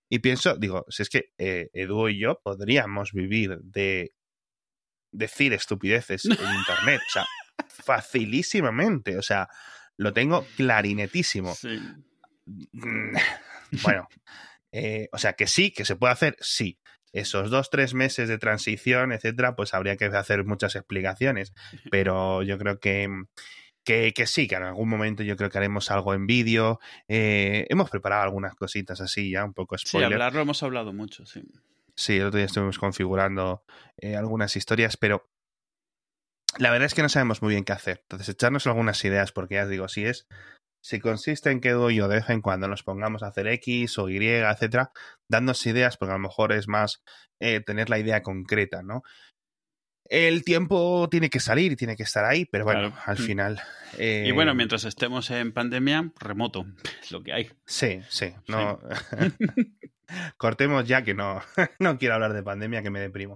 y, 0.09 0.19
pienso, 0.19 0.57
digo, 0.57 0.85
si 0.89 1.03
es 1.03 1.09
que 1.09 1.31
eh, 1.37 1.69
Edu 1.71 2.09
y 2.09 2.19
yo 2.19 2.41
podríamos 2.43 3.13
vivir 3.13 3.57
de 3.61 4.11
decir 5.13 5.53
estupideces 5.53 6.25
en 6.25 6.31
Internet. 6.57 7.01
O 7.07 7.11
sea, 7.11 7.25
facilísimamente. 7.69 9.17
O 9.17 9.21
sea, 9.21 9.47
lo 9.95 10.11
tengo 10.11 10.45
clarinetísimo. 10.57 11.55
Mm, 12.73 13.15
bueno, 13.81 14.09
eh, 14.73 15.07
o 15.13 15.17
sea, 15.17 15.33
que 15.33 15.47
sí, 15.47 15.71
que 15.71 15.85
se 15.85 15.95
puede 15.95 16.11
hacer, 16.11 16.35
sí 16.41 16.77
esos 17.13 17.49
dos, 17.49 17.69
tres 17.69 17.93
meses 17.93 18.27
de 18.27 18.37
transición, 18.37 19.11
etcétera, 19.11 19.55
pues 19.55 19.73
habría 19.73 19.97
que 19.97 20.05
hacer 20.05 20.45
muchas 20.45 20.75
explicaciones. 20.75 21.53
Pero 21.89 22.43
yo 22.43 22.57
creo 22.57 22.79
que, 22.79 23.09
que, 23.83 24.13
sí, 24.25 24.47
que 24.47 24.55
en 24.55 24.63
algún 24.63 24.89
momento 24.89 25.23
yo 25.23 25.35
creo 25.35 25.49
que 25.49 25.57
haremos 25.57 25.91
algo 25.91 26.13
en 26.13 26.27
vídeo. 26.27 26.79
Eh, 27.07 27.65
hemos 27.69 27.89
preparado 27.89 28.23
algunas 28.23 28.55
cositas 28.55 29.01
así 29.01 29.31
ya, 29.31 29.43
un 29.43 29.53
poco 29.53 29.77
spoiler. 29.77 30.09
Sí, 30.09 30.13
hablarlo 30.13 30.41
hemos 30.41 30.61
hablado 30.63 30.93
mucho, 30.93 31.25
sí. 31.25 31.43
Sí, 31.95 32.17
el 32.17 32.27
otro 32.27 32.37
día 32.37 32.45
estuvimos 32.45 32.79
configurando 32.79 33.63
eh, 33.97 34.15
algunas 34.15 34.55
historias, 34.55 34.95
pero 34.95 35.29
la 36.57 36.71
verdad 36.71 36.85
es 36.85 36.93
que 36.93 37.01
no 37.01 37.09
sabemos 37.09 37.41
muy 37.41 37.51
bien 37.51 37.65
qué 37.65 37.73
hacer. 37.73 37.99
Entonces, 38.03 38.29
echarnos 38.29 38.67
algunas 38.67 39.03
ideas, 39.03 39.31
porque 39.31 39.55
ya 39.55 39.63
os 39.63 39.69
digo, 39.69 39.87
si 39.89 40.05
es 40.05 40.27
si 40.81 40.99
consiste 40.99 41.51
en 41.51 41.61
que 41.61 41.69
yo 41.69 42.07
de 42.07 42.15
vez 42.15 42.29
en 42.29 42.41
cuando 42.41 42.67
nos 42.67 42.83
pongamos 42.83 43.23
a 43.23 43.27
hacer 43.27 43.47
X 43.47 43.97
o 43.99 44.09
Y, 44.09 44.25
etcétera, 44.25 44.91
dándonos 45.27 45.65
ideas, 45.65 45.97
porque 45.97 46.11
a 46.11 46.17
lo 46.17 46.23
mejor 46.23 46.53
es 46.53 46.67
más 46.67 47.03
eh, 47.39 47.61
tener 47.61 47.89
la 47.89 47.99
idea 47.99 48.23
concreta, 48.23 48.81
¿no? 48.81 49.03
El 50.05 50.43
tiempo 50.43 51.07
tiene 51.09 51.29
que 51.29 51.39
salir 51.39 51.71
y 51.71 51.75
tiene 51.75 51.95
que 51.95 52.03
estar 52.03 52.25
ahí, 52.25 52.45
pero 52.45 52.65
bueno, 52.65 52.93
al 53.05 53.19
mm. 53.19 53.21
final. 53.21 53.61
Y 53.99 54.31
bueno, 54.31 54.53
eh, 54.53 54.55
mientras 54.55 54.83
estemos 54.85 55.29
en 55.29 55.53
pandemia, 55.53 56.11
remoto, 56.19 56.65
es 57.01 57.11
lo 57.11 57.21
que 57.21 57.33
hay. 57.33 57.51
Sí, 57.65 58.01
sí. 58.09 58.33
No... 58.47 58.79
Cortemos 60.37 60.85
ya 60.87 61.03
que 61.03 61.13
no, 61.13 61.39
no 61.79 61.99
quiero 61.99 62.15
hablar 62.15 62.33
de 62.33 62.41
pandemia, 62.41 62.81
que 62.81 62.89
me 62.89 62.99
deprimo. 62.99 63.35